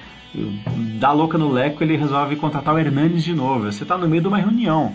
dá 1.01 1.13
louca 1.13 1.39
no 1.39 1.51
leco, 1.51 1.83
ele 1.83 1.97
resolve 1.97 2.37
contratar 2.37 2.75
o 2.75 2.79
Hernandes 2.79 3.25
de 3.25 3.33
novo. 3.33 3.73
Você 3.73 3.85
está 3.85 3.97
no 3.97 4.07
meio 4.07 4.21
de 4.21 4.29
uma 4.29 4.39
reunião 4.39 4.93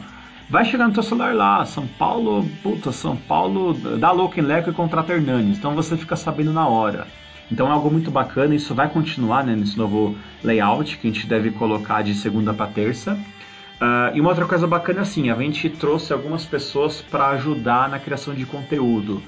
vai 0.50 0.66
chegar 0.66 0.88
no 0.88 0.94
teu 0.94 1.04
celular 1.04 1.34
lá, 1.34 1.66
São 1.66 1.86
Paulo, 1.86 2.46
puta, 2.64 2.92
São 2.92 3.16
Paulo 3.16 3.74
dá 3.98 4.12
louco 4.12 4.40
em 4.40 4.44
leco 4.44 4.70
e 4.70 4.74
contrata 4.74 5.14
Hernanes. 5.14 5.58
Então 5.58 5.76
você 5.76 5.98
fica 5.98 6.16
sabendo 6.16 6.54
na 6.54 6.68
hora. 6.68 7.08
Então 7.52 7.68
é 7.68 7.72
algo 7.72 7.90
muito 7.90 8.12
bacana, 8.12 8.56
isso 8.56 8.76
vai 8.76 8.90
continuar 8.90 9.44
né, 9.44 9.56
nesse 9.56 9.78
novo 9.78 10.16
layout 10.44 10.98
que 10.98 11.08
a 11.08 11.12
gente 11.12 11.28
deve 11.28 11.52
colocar 11.52 12.02
de 12.02 12.14
segunda 12.14 12.54
para 12.54 12.68
terça. 12.68 13.14
Uh, 13.80 14.16
e 14.16 14.20
uma 14.20 14.30
outra 14.30 14.46
coisa 14.46 14.66
bacana 14.66 15.00
é 15.00 15.02
assim, 15.04 15.30
a 15.30 15.36
gente 15.36 15.70
trouxe 15.70 16.12
algumas 16.12 16.46
pessoas 16.46 17.02
para 17.02 17.30
ajudar 17.30 17.88
na 17.90 18.00
criação 18.00 18.34
de 18.34 18.46
conteúdo. 18.46 19.22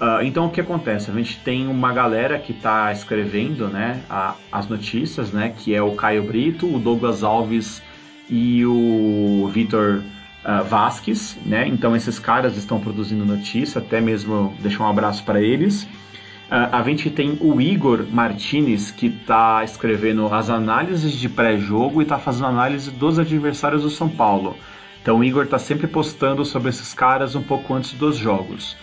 Uh, 0.00 0.22
então 0.22 0.46
o 0.46 0.50
que 0.50 0.60
acontece? 0.60 1.10
A 1.10 1.14
gente 1.14 1.38
tem 1.40 1.66
uma 1.66 1.92
galera 1.92 2.38
que 2.38 2.52
está 2.52 2.92
escrevendo 2.92 3.68
né, 3.68 4.02
a, 4.08 4.34
as 4.52 4.68
notícias, 4.68 5.32
né, 5.32 5.52
que 5.56 5.74
é 5.74 5.82
o 5.82 5.92
Caio 5.92 6.22
Brito, 6.22 6.72
o 6.72 6.78
Douglas 6.78 7.24
Alves 7.24 7.82
e 8.28 8.64
o 8.66 9.48
Vitor 9.52 10.02
uh. 10.46 11.48
Né? 11.48 11.66
Então 11.66 11.96
esses 11.96 12.18
caras 12.18 12.56
estão 12.56 12.80
produzindo 12.80 13.24
notícia, 13.24 13.80
até 13.80 14.00
mesmo 14.00 14.54
deixar 14.60 14.84
um 14.84 14.88
abraço 14.88 15.24
para 15.24 15.40
eles. 15.40 15.82
Uh, 15.82 16.70
a 16.70 16.82
gente 16.84 17.10
tem 17.10 17.36
o 17.40 17.60
Igor 17.60 18.06
Martinez, 18.08 18.92
que 18.92 19.06
está 19.06 19.64
escrevendo 19.64 20.32
as 20.32 20.48
análises 20.48 21.12
de 21.12 21.28
pré-jogo 21.28 22.00
e 22.00 22.04
está 22.04 22.18
fazendo 22.18 22.46
análise 22.46 22.90
dos 22.90 23.18
adversários 23.18 23.82
do 23.82 23.90
São 23.90 24.08
Paulo. 24.08 24.56
Então 25.02 25.18
o 25.18 25.24
Igor 25.24 25.44
está 25.44 25.58
sempre 25.58 25.86
postando 25.86 26.44
sobre 26.44 26.68
esses 26.68 26.94
caras 26.94 27.34
um 27.34 27.42
pouco 27.42 27.74
antes 27.74 27.92
dos 27.94 28.16
jogos. 28.16 28.76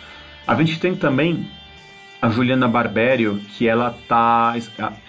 A 0.45 0.55
gente 0.55 0.77
tem 0.79 0.93
também 0.93 1.47
a 2.21 2.29
Juliana 2.29 2.69
Barbério, 2.69 3.41
que 3.49 3.67
ela 3.67 3.97
tá, 4.07 4.55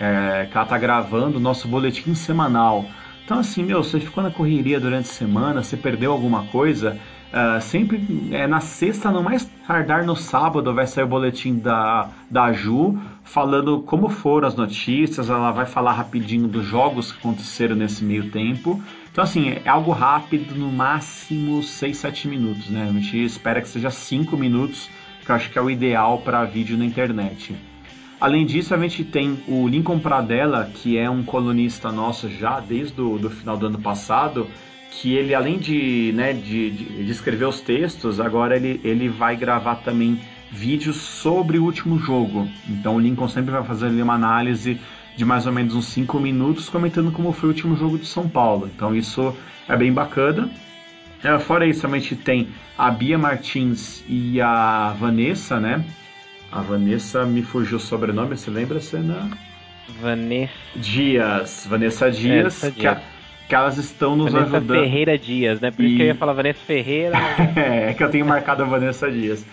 é, 0.01 0.47
tá 0.47 0.79
gravando 0.79 1.39
o 1.39 1.41
nosso 1.41 1.69
boletim 1.69 2.15
semanal. 2.15 2.85
Então, 3.25 3.39
assim, 3.39 3.63
meu, 3.63 3.83
você 3.83 3.99
ficou 3.99 4.23
na 4.23 4.31
correria 4.31 4.79
durante 4.79 5.09
a 5.09 5.13
semana, 5.13 5.63
você 5.63 5.79
perdeu 5.79 6.13
alguma 6.13 6.45
coisa, 6.49 6.99
uh, 7.33 7.59
sempre 7.59 8.29
é, 8.31 8.47
na 8.47 8.61
sexta, 8.61 9.11
no 9.11 9.23
mais 9.23 9.51
tardar 9.67 10.05
no 10.05 10.15
sábado, 10.15 10.75
vai 10.75 10.87
sair 10.87 11.05
o 11.05 11.09
boletim 11.09 11.59
da, 11.59 12.11
da 12.31 12.53
Ju, 12.53 12.99
falando 13.23 13.81
como 13.81 14.11
foram 14.11 14.47
as 14.47 14.55
notícias, 14.55 15.31
ela 15.31 15.53
vai 15.53 15.65
falar 15.65 15.93
rapidinho 15.93 16.47
dos 16.47 16.67
jogos 16.67 17.13
que 17.13 17.19
aconteceram 17.19 17.75
nesse 17.75 18.05
meio 18.05 18.31
tempo. 18.31 18.79
Então, 19.11 19.25
assim, 19.25 19.49
é 19.49 19.69
algo 19.71 19.91
rápido, 19.91 20.55
no 20.55 20.71
máximo 20.71 21.63
6, 21.63 21.97
7 21.97 22.29
minutos, 22.29 22.69
né? 22.69 22.87
A 22.91 22.93
gente 22.93 23.25
espera 23.25 23.63
que 23.63 23.69
seja 23.69 23.89
5 23.89 24.37
minutos 24.37 24.91
que 25.25 25.31
eu 25.31 25.35
acho 25.35 25.51
que 25.51 25.59
é 25.59 25.63
o 25.63 25.71
ideal 25.71 26.19
para 26.19 26.45
vídeo 26.45 26.77
na 26.77 26.85
internet. 26.85 27.57
Além 28.25 28.47
disso, 28.47 28.75
a 28.75 28.79
gente 28.79 29.05
tem 29.05 29.39
o 29.47 29.69
Lincoln 29.69 29.99
Pradella, 29.99 30.71
que 30.73 30.97
é 30.97 31.11
um 31.11 31.23
colunista 31.23 31.93
nosso 31.93 32.27
já 32.31 32.59
desde 32.59 32.99
o 32.99 33.19
do 33.19 33.29
final 33.29 33.55
do 33.55 33.67
ano 33.67 33.79
passado, 33.79 34.49
que 34.91 35.13
ele, 35.13 35.35
além 35.35 35.59
de, 35.59 36.11
né, 36.15 36.33
de, 36.33 36.71
de, 36.71 37.11
escrever 37.11 37.45
os 37.45 37.61
textos, 37.61 38.21
agora 38.21 38.57
ele, 38.57 38.81
ele 38.83 39.11
vai 39.11 39.37
gravar 39.37 39.75
também 39.75 40.19
vídeos 40.51 40.97
sobre 40.97 41.59
o 41.59 41.65
último 41.65 41.99
jogo. 41.99 42.49
Então 42.67 42.97
o 42.97 42.99
Lincoln 42.99 43.29
sempre 43.29 43.51
vai 43.51 43.63
fazer 43.63 43.89
ali 43.89 44.01
uma 44.01 44.15
análise 44.15 44.81
de 45.15 45.23
mais 45.23 45.47
ou 45.47 45.53
menos 45.53 45.75
uns 45.75 45.89
5 45.89 46.19
minutos 46.19 46.71
comentando 46.71 47.13
como 47.13 47.31
foi 47.31 47.51
o 47.51 47.53
último 47.53 47.77
jogo 47.77 47.99
de 47.99 48.07
São 48.07 48.27
Paulo. 48.27 48.71
Então 48.75 48.97
isso 48.97 49.37
é 49.69 49.77
bem 49.77 49.93
bacana. 49.93 50.49
É, 51.23 51.39
fora 51.39 51.67
isso, 51.67 51.87
a 51.87 51.91
gente 51.91 52.17
tem 52.17 52.49
a 52.79 52.91
Bia 52.91 53.19
Martins 53.19 54.03
e 54.09 54.41
a 54.41 54.97
Vanessa, 54.99 55.61
né? 55.61 55.85
A 56.51 56.61
Vanessa 56.61 57.25
me 57.25 57.43
fugiu 57.43 57.79
o 57.79 57.81
sobrenome, 57.81 58.37
você 58.37 58.51
lembra, 58.51 58.81
Cena? 58.81 59.31
Vanessa 60.01 60.53
Dias. 60.77 61.67
Vanessa 61.69 62.11
Dias, 62.11 62.65
é, 62.65 62.71
que, 62.71 62.87
a, 62.87 63.03
que, 63.49 63.55
elas 63.55 63.77
estão 63.77 64.17
nos 64.17 64.33
Vanessa 64.33 64.57
ajudando. 64.57 64.79
Ferreira 64.79 65.19
Dias, 65.19 65.61
né? 65.61 65.71
Por 65.71 65.85
e... 65.85 65.89
isso 65.89 65.97
que 65.97 66.03
eu 66.03 66.07
ia 66.07 66.15
falar 66.15 66.33
Vanessa 66.33 66.61
Ferreira. 66.61 67.17
é, 67.57 67.91
é 67.91 67.95
que 67.95 68.03
eu 68.03 68.11
tenho 68.11 68.27
marcado 68.27 68.63
a 68.63 68.67
Vanessa 68.67 69.11
Dias. 69.11 69.45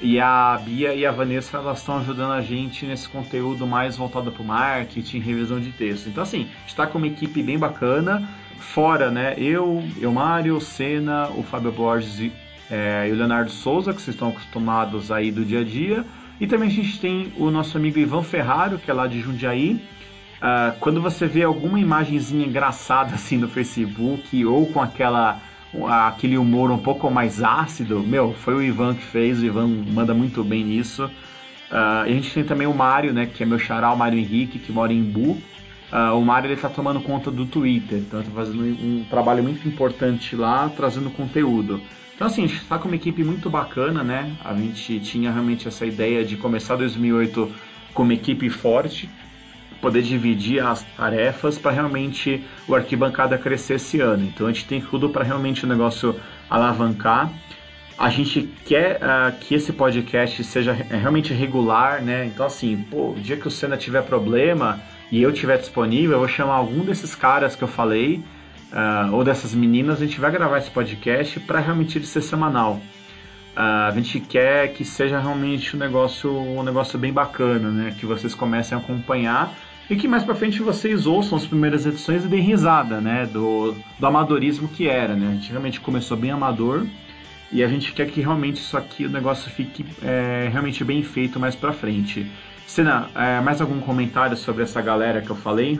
E 0.00 0.20
a 0.20 0.60
Bia 0.62 0.94
e 0.94 1.06
a 1.06 1.10
Vanessa 1.10 1.56
elas 1.56 1.78
estão 1.78 1.98
ajudando 1.98 2.32
a 2.32 2.42
gente 2.42 2.84
nesse 2.84 3.08
conteúdo 3.08 3.66
mais 3.66 3.96
voltado 3.96 4.30
para 4.30 4.42
o 4.42 4.46
marketing, 4.46 5.20
revisão 5.20 5.58
de 5.58 5.70
texto. 5.72 6.08
Então, 6.08 6.22
assim, 6.22 6.48
está 6.66 6.86
com 6.86 6.98
uma 6.98 7.06
equipe 7.06 7.42
bem 7.42 7.58
bacana. 7.58 8.28
Fora, 8.58 9.10
né, 9.10 9.34
eu, 9.38 9.82
eu 9.98 10.12
Mário, 10.12 10.60
Senna, 10.60 11.28
o 11.30 11.42
Fábio 11.42 11.72
Borges 11.72 12.20
e, 12.20 12.32
é, 12.70 13.06
e 13.08 13.12
o 13.12 13.14
Leonardo 13.14 13.50
Souza, 13.50 13.94
que 13.94 14.02
vocês 14.02 14.14
estão 14.14 14.28
acostumados 14.28 15.10
aí 15.10 15.30
do 15.30 15.44
dia 15.44 15.60
a 15.60 15.64
dia. 15.64 16.04
E 16.40 16.46
também 16.46 16.68
a 16.68 16.72
gente 16.72 17.00
tem 17.00 17.32
o 17.36 17.50
nosso 17.50 17.76
amigo 17.76 17.98
Ivan 17.98 18.22
Ferraro, 18.22 18.78
que 18.78 18.90
é 18.90 18.94
lá 18.94 19.06
de 19.06 19.20
Jundiaí. 19.20 19.80
Uh, 20.36 20.78
quando 20.80 21.00
você 21.00 21.26
vê 21.26 21.42
alguma 21.42 21.80
imagenzinha 21.80 22.46
engraçada 22.46 23.14
assim 23.14 23.38
no 23.38 23.48
Facebook 23.48 24.44
ou 24.44 24.66
com 24.66 24.80
aquela 24.80 25.40
aquele 26.08 26.38
humor 26.38 26.70
um 26.70 26.78
pouco 26.78 27.10
mais 27.10 27.42
ácido, 27.42 28.00
meu, 28.00 28.32
foi 28.32 28.54
o 28.54 28.62
Ivan 28.62 28.94
que 28.94 29.02
fez, 29.02 29.42
o 29.42 29.44
Ivan 29.44 29.66
manda 29.66 30.14
muito 30.14 30.42
bem 30.42 30.64
nisso. 30.64 31.04
Uh, 31.70 32.04
a 32.04 32.08
gente 32.08 32.32
tem 32.32 32.44
também 32.44 32.66
o 32.66 32.74
Mário, 32.74 33.12
né, 33.12 33.26
que 33.26 33.42
é 33.42 33.46
meu 33.46 33.58
xará, 33.58 33.92
o 33.92 33.96
Mário 33.96 34.18
Henrique, 34.18 34.58
que 34.58 34.72
mora 34.72 34.92
em 34.92 35.02
Bu, 35.02 35.36
Uh, 35.92 36.18
o 36.18 36.24
Mário 36.24 36.52
está 36.52 36.68
tomando 36.68 37.00
conta 37.00 37.30
do 37.30 37.46
Twitter, 37.46 37.98
então 37.98 38.20
está 38.20 38.32
fazendo 38.32 38.62
um 38.62 39.04
trabalho 39.08 39.42
muito 39.42 39.66
importante 39.68 40.34
lá, 40.34 40.68
trazendo 40.68 41.10
conteúdo. 41.10 41.80
Então 42.14 42.26
assim, 42.26 42.44
a 42.44 42.46
gente 42.46 42.60
está 42.60 42.76
com 42.78 42.88
uma 42.88 42.96
equipe 42.96 43.22
muito 43.22 43.48
bacana, 43.48 44.02
né? 44.02 44.34
A 44.44 44.52
gente 44.54 44.98
tinha 45.00 45.30
realmente 45.30 45.68
essa 45.68 45.86
ideia 45.86 46.24
de 46.24 46.36
começar 46.36 46.74
2008 46.74 47.52
com 47.94 48.02
uma 48.02 48.14
equipe 48.14 48.50
forte, 48.50 49.08
poder 49.80 50.02
dividir 50.02 50.64
as 50.64 50.82
tarefas 50.96 51.56
para 51.56 51.70
realmente 51.70 52.42
o 52.66 52.74
arquibancada 52.74 53.38
crescer 53.38 53.74
esse 53.74 54.00
ano. 54.00 54.24
Então 54.24 54.48
a 54.48 54.52
gente 54.52 54.66
tem 54.66 54.80
tudo 54.80 55.10
para 55.10 55.22
realmente 55.22 55.64
o 55.64 55.68
negócio 55.68 56.18
alavancar. 56.50 57.30
A 57.96 58.10
gente 58.10 58.48
quer 58.64 58.96
uh, 58.96 59.38
que 59.38 59.54
esse 59.54 59.72
podcast 59.72 60.42
seja 60.42 60.72
realmente 60.72 61.32
regular, 61.32 62.02
né? 62.02 62.26
Então 62.26 62.44
assim, 62.44 62.76
pô, 62.90 63.10
o 63.10 63.14
dia 63.14 63.36
que 63.36 63.46
o 63.46 63.50
Senna 63.50 63.76
tiver 63.76 64.02
problema 64.02 64.80
e 65.10 65.22
eu 65.22 65.32
tiver 65.32 65.58
disponível, 65.58 66.12
eu 66.12 66.18
vou 66.18 66.28
chamar 66.28 66.54
algum 66.54 66.84
desses 66.84 67.14
caras 67.14 67.54
que 67.54 67.62
eu 67.62 67.68
falei, 67.68 68.22
uh, 68.72 69.14
ou 69.14 69.22
dessas 69.22 69.54
meninas, 69.54 70.00
a 70.00 70.06
gente 70.06 70.20
vai 70.20 70.30
gravar 70.30 70.58
esse 70.58 70.70
podcast 70.70 71.38
para 71.40 71.60
realmente 71.60 71.96
ele 71.98 72.06
ser 72.06 72.22
semanal. 72.22 72.80
Uh, 73.56 73.88
a 73.88 73.92
gente 73.92 74.20
quer 74.20 74.72
que 74.74 74.84
seja 74.84 75.18
realmente 75.18 75.76
um 75.76 75.78
negócio, 75.78 76.30
um 76.30 76.62
negócio 76.62 76.98
bem 76.98 77.12
bacana, 77.12 77.70
né? 77.70 77.94
Que 77.98 78.04
vocês 78.04 78.34
comecem 78.34 78.76
a 78.76 78.80
acompanhar 78.80 79.54
e 79.88 79.96
que 79.96 80.06
mais 80.06 80.24
para 80.24 80.34
frente 80.34 80.60
vocês 80.60 81.06
ouçam 81.06 81.38
as 81.38 81.46
primeiras 81.46 81.86
edições 81.86 82.24
e 82.24 82.28
deem 82.28 82.42
risada, 82.42 83.00
né? 83.00 83.24
Do, 83.24 83.74
do 83.98 84.06
amadorismo 84.06 84.68
que 84.68 84.88
era, 84.88 85.14
né? 85.14 85.28
A 85.28 85.34
gente 85.34 85.50
realmente 85.50 85.80
começou 85.80 86.16
bem 86.18 86.30
amador 86.30 86.86
e 87.50 87.62
a 87.62 87.68
gente 87.68 87.92
quer 87.92 88.10
que 88.10 88.20
realmente 88.20 88.56
isso 88.56 88.76
aqui, 88.76 89.06
o 89.06 89.08
negócio 89.08 89.50
fique 89.50 89.86
é, 90.02 90.48
realmente 90.50 90.84
bem 90.84 91.02
feito 91.02 91.40
mais 91.40 91.54
para 91.54 91.72
frente. 91.72 92.26
Sena, 92.66 93.08
é, 93.14 93.40
mais 93.40 93.60
algum 93.60 93.80
comentário 93.80 94.36
sobre 94.36 94.62
essa 94.62 94.82
galera 94.82 95.22
que 95.22 95.30
eu 95.30 95.36
falei? 95.36 95.78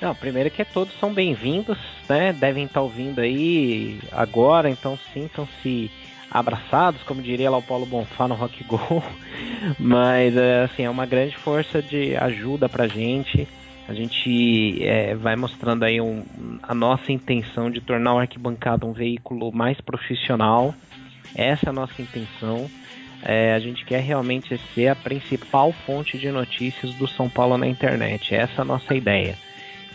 Não, 0.00 0.14
primeiro 0.14 0.50
que 0.50 0.64
todos 0.64 0.92
são 0.98 1.12
bem-vindos, 1.14 1.78
né? 2.08 2.32
Devem 2.32 2.64
estar 2.64 2.82
ouvindo 2.82 3.20
aí 3.20 3.98
agora, 4.12 4.68
então 4.68 4.98
sintam-se 5.14 5.90
abraçados, 6.30 7.02
como 7.04 7.22
diria 7.22 7.50
lá 7.50 7.56
o 7.56 7.62
Paulo 7.62 7.86
Bonfá 7.86 8.28
no 8.28 8.34
Rock 8.34 8.62
Go. 8.64 9.02
Mas 9.80 10.36
é, 10.36 10.64
assim, 10.64 10.82
é 10.82 10.90
uma 10.90 11.06
grande 11.06 11.36
força 11.36 11.80
de 11.80 12.14
ajuda 12.16 12.68
pra 12.68 12.88
gente. 12.88 13.48
A 13.88 13.94
gente 13.94 14.82
é, 14.82 15.14
vai 15.14 15.36
mostrando 15.36 15.84
aí 15.84 16.00
um, 16.00 16.24
a 16.62 16.74
nossa 16.74 17.12
intenção 17.12 17.70
de 17.70 17.80
tornar 17.80 18.14
o 18.14 18.18
Arquibancada 18.18 18.84
um 18.84 18.92
veículo 18.92 19.50
mais 19.52 19.80
profissional. 19.80 20.74
Essa 21.34 21.66
é 21.66 21.70
a 21.70 21.72
nossa 21.72 22.02
intenção. 22.02 22.68
É, 23.28 23.54
a 23.54 23.58
gente 23.58 23.84
quer 23.84 24.00
realmente 24.00 24.56
ser 24.72 24.86
a 24.86 24.94
principal 24.94 25.72
fonte 25.72 26.16
de 26.16 26.30
notícias 26.30 26.94
do 26.94 27.08
São 27.08 27.28
Paulo 27.28 27.58
na 27.58 27.66
internet. 27.66 28.32
Essa 28.32 28.60
é 28.60 28.62
a 28.62 28.64
nossa 28.64 28.94
ideia. 28.94 29.36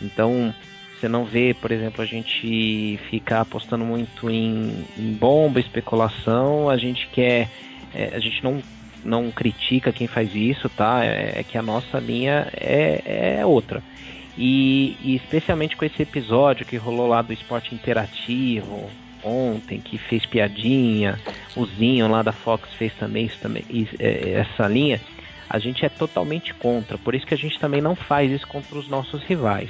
Então, 0.02 0.54
você 1.00 1.08
não 1.08 1.24
vê, 1.24 1.54
por 1.54 1.72
exemplo, 1.72 2.02
a 2.02 2.06
gente 2.06 3.00
ficar 3.10 3.42
apostando 3.42 3.86
muito 3.86 4.30
em, 4.30 4.86
em 4.98 5.14
bomba, 5.14 5.62
especulação. 5.62 6.70
A 6.70 6.76
gente 6.76 7.08
quer. 7.08 7.48
É, 7.96 8.12
a 8.14 8.20
gente 8.20 8.44
não, 8.44 8.62
não 9.04 9.32
critica 9.32 9.94
quem 9.94 10.08
faz 10.08 10.36
isso, 10.36 10.68
tá? 10.68 11.06
É, 11.06 11.40
é 11.40 11.44
que 11.44 11.58
a 11.58 11.62
nossa 11.62 12.00
linha 12.00 12.50
é, 12.54 13.38
é 13.40 13.46
outra. 13.46 13.82
E, 14.38 14.98
e, 15.02 15.16
especialmente 15.16 15.78
com 15.78 15.86
esse 15.86 16.02
episódio 16.02 16.66
que 16.66 16.76
rolou 16.76 17.08
lá 17.08 17.22
do 17.22 17.32
esporte 17.32 17.74
interativo, 17.74 18.90
ontem, 19.24 19.80
que 19.80 19.98
fez 19.98 20.26
piadinha, 20.26 21.20
o 21.56 21.66
Zinho 21.66 22.08
lá 22.08 22.22
da 22.22 22.32
Fox 22.32 22.70
fez 22.74 22.94
também, 22.96 23.26
isso, 23.26 23.40
também 23.40 23.64
é, 24.00 24.32
essa 24.34 24.68
linha, 24.68 25.00
a 25.50 25.60
gente 25.60 25.86
é 25.86 25.90
totalmente 25.90 26.54
contra. 26.54 26.98
Por 26.98 27.14
isso 27.14 27.26
que 27.26 27.34
a 27.34 27.38
gente 27.38 27.60
também 27.60 27.82
não 27.82 27.96
faz 27.96 28.32
isso 28.32 28.48
contra 28.48 28.78
os 28.78 28.88
nossos 28.88 29.22
rivais. 29.24 29.70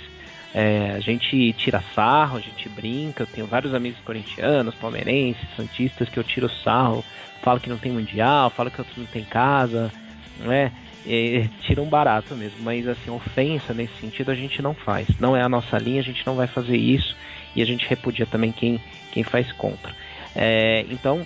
É, 0.54 0.92
a 0.96 1.00
gente 1.00 1.54
tira 1.54 1.84
sarro, 1.96 2.38
a 2.38 2.42
gente 2.42 2.68
brinca. 2.70 3.24
Eu 3.24 3.28
tenho 3.28 3.48
vários 3.48 3.74
amigos 3.74 4.00
corintianos, 4.02 4.76
palmeirenses, 4.76 5.48
santistas 5.56 6.10
que 6.10 6.20
eu 6.20 6.24
tiro 6.24 6.50
sarro, 6.50 7.04
falo 7.42 7.60
que 7.60 7.70
não 7.70 7.78
tem 7.78 7.92
mundial, 7.92 8.50
falo 8.50 8.70
que 8.70 8.80
outros 8.80 8.98
não 8.98 9.06
tem 9.06 9.24
casa, 9.24 9.92
não 10.40 10.52
é? 10.52 10.72
é 11.08 11.50
tira 11.62 11.82
um 11.82 11.90
barato 11.90 12.36
mesmo, 12.36 12.58
mas 12.62 12.88
assim, 12.88 13.10
ofensa 13.10 13.74
nesse 13.74 13.94
sentido 14.00 14.30
a 14.30 14.36
gente 14.36 14.62
não 14.62 14.74
faz. 14.74 15.08
Não 15.20 15.36
é 15.36 15.42
a 15.42 15.50
nossa 15.50 15.78
linha, 15.78 16.02
a 16.02 16.04
gente 16.04 16.26
não 16.26 16.36
vai 16.36 16.48
fazer 16.48 16.78
isso 16.78 17.16
e 17.56 17.62
a 17.62 17.66
gente 17.66 17.88
repudia 17.88 18.26
também 18.26 18.52
quem, 18.52 18.80
quem 19.12 19.24
faz 19.24 19.52
contra. 19.52 19.94
É, 20.36 20.86
então, 20.90 21.26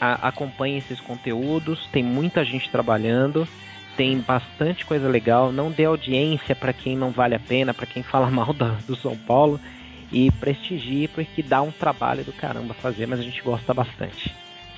a, 0.00 0.28
acompanhe 0.28 0.78
esses 0.78 1.00
conteúdos, 1.00 1.86
tem 1.92 2.02
muita 2.02 2.44
gente 2.44 2.68
trabalhando, 2.70 3.46
tem 3.96 4.18
bastante 4.18 4.84
coisa 4.84 5.08
legal. 5.08 5.52
Não 5.52 5.70
dê 5.70 5.84
audiência 5.84 6.54
para 6.54 6.72
quem 6.72 6.96
não 6.96 7.10
vale 7.10 7.34
a 7.34 7.40
pena, 7.40 7.74
para 7.74 7.86
quem 7.86 8.02
fala 8.04 8.30
mal 8.30 8.52
do, 8.52 8.70
do 8.86 8.96
São 8.96 9.16
Paulo 9.16 9.60
e 10.10 10.30
prestigie 10.32 11.08
porque 11.08 11.42
dá 11.42 11.60
um 11.60 11.70
trabalho 11.70 12.24
do 12.24 12.32
caramba 12.32 12.74
fazer, 12.74 13.06
mas 13.06 13.20
a 13.20 13.22
gente 13.22 13.42
gosta 13.42 13.74
bastante. 13.74 14.34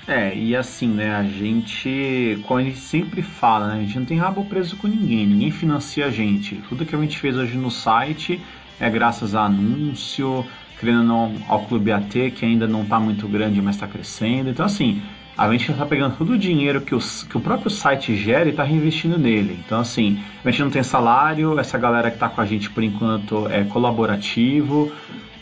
É, 0.07 0.35
e 0.35 0.55
assim, 0.55 0.87
né, 0.87 1.15
a 1.15 1.23
gente, 1.23 2.39
como 2.47 2.59
a 2.59 2.63
gente 2.63 2.79
sempre 2.79 3.21
fala, 3.21 3.67
né, 3.67 3.75
a 3.75 3.79
gente 3.81 3.99
não 3.99 4.05
tem 4.05 4.17
rabo 4.17 4.43
preso 4.45 4.75
com 4.75 4.87
ninguém, 4.87 5.27
ninguém 5.27 5.51
financia 5.51 6.07
a 6.07 6.09
gente. 6.09 6.55
Tudo 6.67 6.85
que 6.85 6.95
a 6.95 6.99
gente 6.99 7.19
fez 7.19 7.37
hoje 7.37 7.55
no 7.55 7.69
site 7.69 8.41
é 8.79 8.89
graças 8.89 9.35
a 9.35 9.43
anúncio, 9.43 10.45
querendo 10.81 11.03
não 11.03 11.35
ao 11.47 11.63
Clube 11.65 11.91
AT, 11.91 12.31
que 12.35 12.43
ainda 12.43 12.67
não 12.67 12.81
está 12.81 12.99
muito 12.99 13.27
grande, 13.27 13.61
mas 13.61 13.75
está 13.75 13.87
crescendo. 13.87 14.49
Então, 14.49 14.65
assim, 14.65 14.99
a 15.37 15.49
gente 15.51 15.71
está 15.71 15.85
pegando 15.85 16.17
todo 16.17 16.33
o 16.33 16.37
dinheiro 16.37 16.81
que, 16.81 16.95
os, 16.95 17.23
que 17.23 17.37
o 17.37 17.39
próprio 17.39 17.69
site 17.69 18.15
gera 18.15 18.47
e 18.47 18.49
está 18.49 18.63
reinvestindo 18.63 19.17
nele. 19.17 19.59
Então, 19.63 19.79
assim, 19.79 20.19
a 20.43 20.49
gente 20.49 20.63
não 20.63 20.71
tem 20.71 20.81
salário, 20.81 21.59
essa 21.59 21.77
galera 21.77 22.09
que 22.09 22.15
está 22.15 22.27
com 22.27 22.41
a 22.41 22.45
gente 22.45 22.69
por 22.71 22.83
enquanto 22.83 23.47
é 23.47 23.63
colaborativo, 23.63 24.91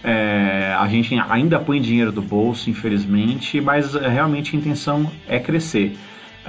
é, 0.03 0.75
a 0.77 0.87
gente 0.89 1.17
ainda 1.29 1.57
põe 1.57 1.81
dinheiro 1.81 2.11
do 2.11 2.21
bolso, 2.21 2.69
infelizmente, 2.69 3.61
mas 3.61 3.93
realmente 3.93 4.55
a 4.55 4.59
intenção 4.59 5.09
é 5.25 5.39
crescer. 5.39 5.97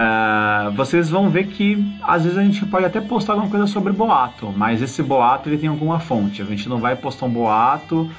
Uh, 0.00 0.70
vocês 0.72 1.10
vão 1.10 1.28
ver 1.28 1.48
que 1.48 1.84
às 2.02 2.22
vezes 2.22 2.38
a 2.38 2.42
gente 2.42 2.64
pode 2.64 2.86
até 2.86 3.00
postar 3.00 3.34
alguma 3.34 3.50
coisa 3.50 3.66
sobre 3.66 3.92
boato, 3.92 4.52
mas 4.56 4.80
esse 4.80 5.02
boato 5.02 5.48
ele 5.48 5.58
tem 5.58 5.68
alguma 5.68 5.98
fonte. 5.98 6.40
A 6.40 6.44
gente 6.44 6.68
não 6.68 6.78
vai 6.78 6.96
postar 6.96 7.26
um 7.26 7.30
boato 7.30 8.10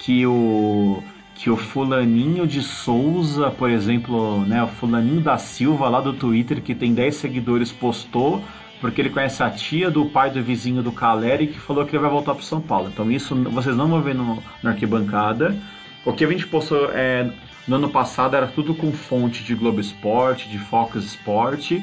que 0.00 0.26
o 0.26 1.02
que 1.34 1.48
o 1.48 1.56
fulaninho 1.56 2.46
de 2.46 2.60
Souza, 2.62 3.50
por 3.50 3.70
exemplo, 3.70 4.44
né, 4.44 4.62
o 4.62 4.66
fulaninho 4.66 5.22
da 5.22 5.38
Silva 5.38 5.88
lá 5.88 5.98
do 5.98 6.12
Twitter 6.12 6.60
que 6.60 6.74
tem 6.74 6.92
10 6.92 7.14
seguidores 7.14 7.72
postou 7.72 8.44
porque 8.78 9.00
ele 9.00 9.08
conhece 9.08 9.42
a 9.42 9.48
tia 9.48 9.90
do 9.90 10.04
pai 10.06 10.30
do 10.30 10.42
vizinho 10.42 10.82
do 10.82 10.92
Caleri 10.92 11.46
que 11.46 11.58
falou 11.58 11.86
que 11.86 11.92
ele 11.92 12.02
vai 12.02 12.10
voltar 12.10 12.34
para 12.34 12.42
São 12.42 12.60
Paulo. 12.60 12.90
Então 12.92 13.10
isso 13.10 13.34
vocês 13.44 13.74
não 13.74 13.88
vão 13.88 14.02
ver 14.02 14.14
no, 14.14 14.42
no 14.62 14.70
arquibancada. 14.70 15.56
O 16.04 16.12
que 16.12 16.24
a 16.24 16.30
gente 16.30 16.46
postou 16.46 16.90
é, 16.92 17.30
no 17.66 17.76
ano 17.76 17.88
passado 17.88 18.36
era 18.36 18.46
tudo 18.46 18.74
com 18.74 18.92
fonte 18.92 19.42
de 19.42 19.54
Globo 19.54 19.80
Esporte, 19.80 20.48
de 20.48 20.58
Focus 20.58 21.04
Esporte. 21.04 21.82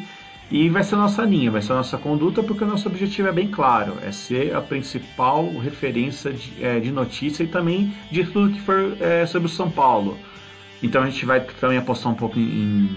E 0.49 0.69
vai 0.69 0.81
ser 0.81 0.95
a 0.95 0.99
nossa 0.99 1.23
linha, 1.23 1.51
vai 1.51 1.61
ser 1.61 1.73
a 1.73 1.77
nossa 1.77 1.97
conduta, 1.97 2.41
porque 2.41 2.63
o 2.63 2.67
nosso 2.67 2.87
objetivo 2.87 3.27
é 3.27 3.31
bem 3.33 3.47
claro: 3.47 3.97
é 4.01 4.11
ser 4.11 4.55
a 4.55 4.61
principal 4.61 5.45
referência 5.57 6.31
de, 6.31 6.63
é, 6.63 6.79
de 6.79 6.91
notícia 6.91 7.43
e 7.43 7.47
também 7.47 7.93
de 8.09 8.23
tudo 8.23 8.53
que 8.53 8.61
for 8.61 8.95
é, 9.01 9.25
sobre 9.25 9.47
o 9.47 9.51
São 9.51 9.69
Paulo. 9.69 10.17
Então 10.81 11.03
a 11.03 11.09
gente 11.09 11.25
vai 11.25 11.41
também 11.41 11.77
apostar 11.77 12.11
um 12.11 12.15
pouco 12.15 12.39
em, 12.39 12.89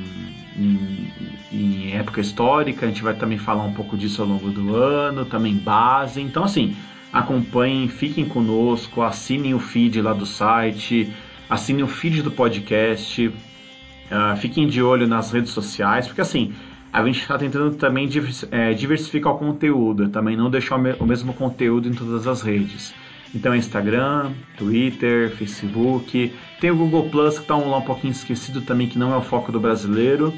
em, 0.57 1.13
em, 1.53 1.93
época 1.93 2.21
histórica, 2.21 2.87
a 2.87 2.89
gente 2.89 3.03
vai 3.03 3.15
também 3.15 3.39
falar 3.39 3.65
um 3.65 3.73
pouco 3.73 3.97
disso 3.97 4.23
ao 4.23 4.29
longo 4.29 4.51
do 4.51 4.77
ano, 4.77 5.25
também 5.25 5.57
base. 5.57 6.21
Então, 6.21 6.45
assim, 6.45 6.77
acompanhem, 7.13 7.89
fiquem 7.89 8.27
conosco, 8.27 9.03
assinem 9.03 9.55
o 9.55 9.59
feed 9.59 10.01
lá 10.01 10.13
do 10.13 10.27
site, 10.27 11.13
assinem 11.49 11.83
o 11.83 11.89
feed 11.89 12.23
do 12.23 12.31
podcast, 12.31 13.27
uh, 13.29 14.37
fiquem 14.37 14.69
de 14.69 14.83
olho 14.83 15.09
nas 15.09 15.33
redes 15.33 15.51
sociais, 15.51 16.07
porque 16.07 16.21
assim 16.21 16.53
a 16.93 17.05
gente 17.05 17.20
está 17.20 17.38
tentando 17.38 17.76
também 17.76 18.09
é, 18.51 18.72
diversificar 18.74 19.34
o 19.34 19.38
conteúdo, 19.38 20.09
também 20.09 20.36
não 20.36 20.51
deixar 20.51 20.76
o 20.76 21.07
mesmo 21.07 21.32
conteúdo 21.32 21.88
em 21.88 21.93
todas 21.93 22.26
as 22.26 22.43
redes. 22.43 22.93
Então, 23.34 23.55
Instagram, 23.55 24.32
Twitter, 24.59 25.30
Facebook, 25.30 26.32
tem 26.61 26.70
o 26.70 26.76
Google 26.76 27.09
Plus 27.11 27.36
que 27.36 27.43
está 27.43 27.57
um, 27.57 27.76
um 27.76 27.82
pouquinho 27.82 28.11
esquecido 28.11 28.61
também, 28.61 28.88
que 28.88 28.99
não 28.99 29.12
é 29.12 29.16
o 29.16 29.22
foco 29.22 29.53
do 29.53 29.61
brasileiro. 29.61 30.34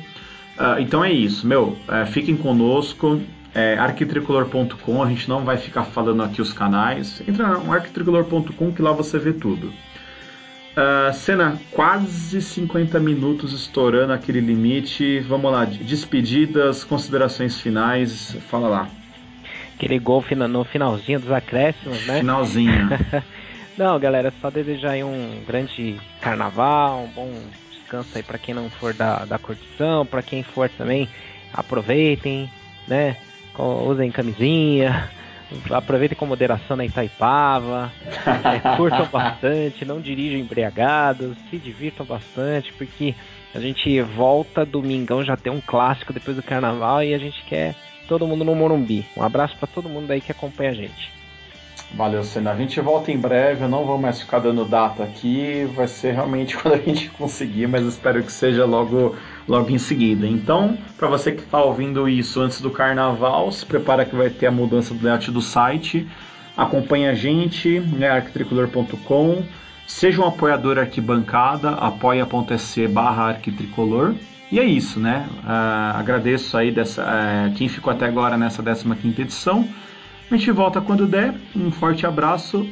Uh, 0.58 0.78
então 0.78 1.02
é 1.02 1.10
isso, 1.10 1.46
meu, 1.46 1.78
uh, 1.88 2.06
fiquem 2.06 2.36
conosco, 2.36 3.18
é, 3.54 3.78
arquitricolor.com, 3.78 5.02
a 5.02 5.08
gente 5.08 5.28
não 5.28 5.44
vai 5.44 5.56
ficar 5.56 5.84
falando 5.84 6.22
aqui 6.22 6.42
os 6.42 6.52
canais, 6.52 7.22
entra 7.26 7.58
no 7.58 7.72
arquitricolor.com 7.72 8.72
que 8.72 8.82
lá 8.82 8.92
você 8.92 9.18
vê 9.18 9.32
tudo. 9.32 9.72
Uh, 10.72 11.12
cena 11.12 11.60
quase 11.70 12.40
50 12.40 12.98
minutos 12.98 13.52
estourando 13.52 14.12
aquele 14.12 14.40
limite. 14.40 15.20
Vamos 15.20 15.52
lá, 15.52 15.66
despedidas, 15.66 16.82
considerações 16.82 17.60
finais, 17.60 18.34
fala 18.48 18.68
lá. 18.68 18.88
Aquele 19.74 19.98
gol 19.98 20.24
no 20.48 20.64
finalzinho 20.64 21.20
dos 21.20 21.30
acréscimos, 21.30 22.06
né? 22.06 22.20
Finalzinho. 22.20 22.88
não, 23.76 23.98
galera, 23.98 24.32
só 24.40 24.48
desejar 24.48 24.92
aí 24.92 25.04
um 25.04 25.42
grande 25.46 26.00
carnaval, 26.22 27.04
um 27.04 27.08
bom 27.08 27.30
descanso 27.70 28.16
aí 28.16 28.22
para 28.22 28.38
quem 28.38 28.54
não 28.54 28.70
for 28.70 28.94
da, 28.94 29.26
da 29.26 29.38
curtição, 29.38 30.06
para 30.06 30.22
quem 30.22 30.42
for 30.42 30.70
também, 30.70 31.06
aproveitem, 31.52 32.50
né? 32.88 33.18
Usem 33.58 34.10
camisinha 34.10 35.10
aproveitem 35.70 36.16
com 36.16 36.26
moderação 36.26 36.76
na 36.76 36.84
Itaipava, 36.84 37.92
é, 38.04 38.58
curtam 38.76 39.06
bastante, 39.06 39.84
não 39.84 40.00
dirijam 40.00 40.38
embriagados, 40.38 41.36
se 41.50 41.58
divirtam 41.58 42.04
bastante, 42.04 42.72
porque 42.72 43.14
a 43.54 43.60
gente 43.60 44.00
volta 44.00 44.64
domingão, 44.64 45.24
já 45.24 45.36
tem 45.36 45.52
um 45.52 45.60
clássico 45.60 46.12
depois 46.12 46.36
do 46.36 46.42
carnaval 46.42 47.02
e 47.02 47.14
a 47.14 47.18
gente 47.18 47.42
quer 47.44 47.74
todo 48.08 48.26
mundo 48.26 48.44
no 48.44 48.54
Morumbi. 48.54 49.06
Um 49.16 49.22
abraço 49.22 49.56
para 49.56 49.66
todo 49.66 49.88
mundo 49.88 50.10
aí 50.10 50.20
que 50.20 50.32
acompanha 50.32 50.70
a 50.70 50.74
gente. 50.74 51.12
Valeu, 51.94 52.24
Senna. 52.24 52.52
A 52.52 52.56
gente 52.56 52.80
volta 52.80 53.12
em 53.12 53.18
breve. 53.18 53.64
Eu 53.64 53.68
não 53.68 53.84
vou 53.84 53.98
mais 53.98 54.20
ficar 54.20 54.38
dando 54.38 54.64
data 54.64 55.02
aqui. 55.02 55.64
Vai 55.74 55.86
ser 55.86 56.12
realmente 56.14 56.56
quando 56.58 56.74
a 56.74 56.78
gente 56.78 57.10
conseguir, 57.10 57.66
mas 57.66 57.84
espero 57.84 58.22
que 58.22 58.32
seja 58.32 58.64
logo, 58.64 59.14
logo 59.46 59.70
em 59.70 59.78
seguida. 59.78 60.26
Então, 60.26 60.76
para 60.96 61.08
você 61.08 61.32
que 61.32 61.42
está 61.42 61.62
ouvindo 61.62 62.08
isso 62.08 62.40
antes 62.40 62.60
do 62.60 62.70
carnaval, 62.70 63.50
se 63.50 63.64
prepara 63.64 64.04
que 64.04 64.14
vai 64.14 64.30
ter 64.30 64.46
a 64.46 64.50
mudança 64.50 64.94
do 64.94 65.02
layout 65.02 65.30
do 65.30 65.40
site. 65.40 66.08
Acompanhe 66.56 67.08
a 67.08 67.14
gente, 67.14 67.80
né, 67.80 68.08
arquitricolor.com. 68.10 69.42
Seja 69.86 70.22
um 70.22 70.26
apoiador 70.26 70.78
arquibancada, 70.78 71.70
apoia.se 71.70 72.86
barra 72.88 73.28
arquitricolor. 73.28 74.14
E 74.50 74.60
é 74.60 74.64
isso, 74.64 75.00
né? 75.00 75.26
Uh, 75.42 75.98
agradeço 75.98 76.56
aí 76.56 76.70
dessa, 76.70 77.02
uh, 77.02 77.54
quem 77.54 77.68
ficou 77.68 77.90
até 77.92 78.06
agora 78.06 78.36
nessa 78.36 78.62
15 78.62 79.22
edição. 79.22 79.66
A 80.30 80.36
gente 80.36 80.50
volta 80.50 80.80
quando 80.80 81.06
der. 81.06 81.34
Um 81.56 81.70
forte 81.70 82.06
abraço 82.06 82.66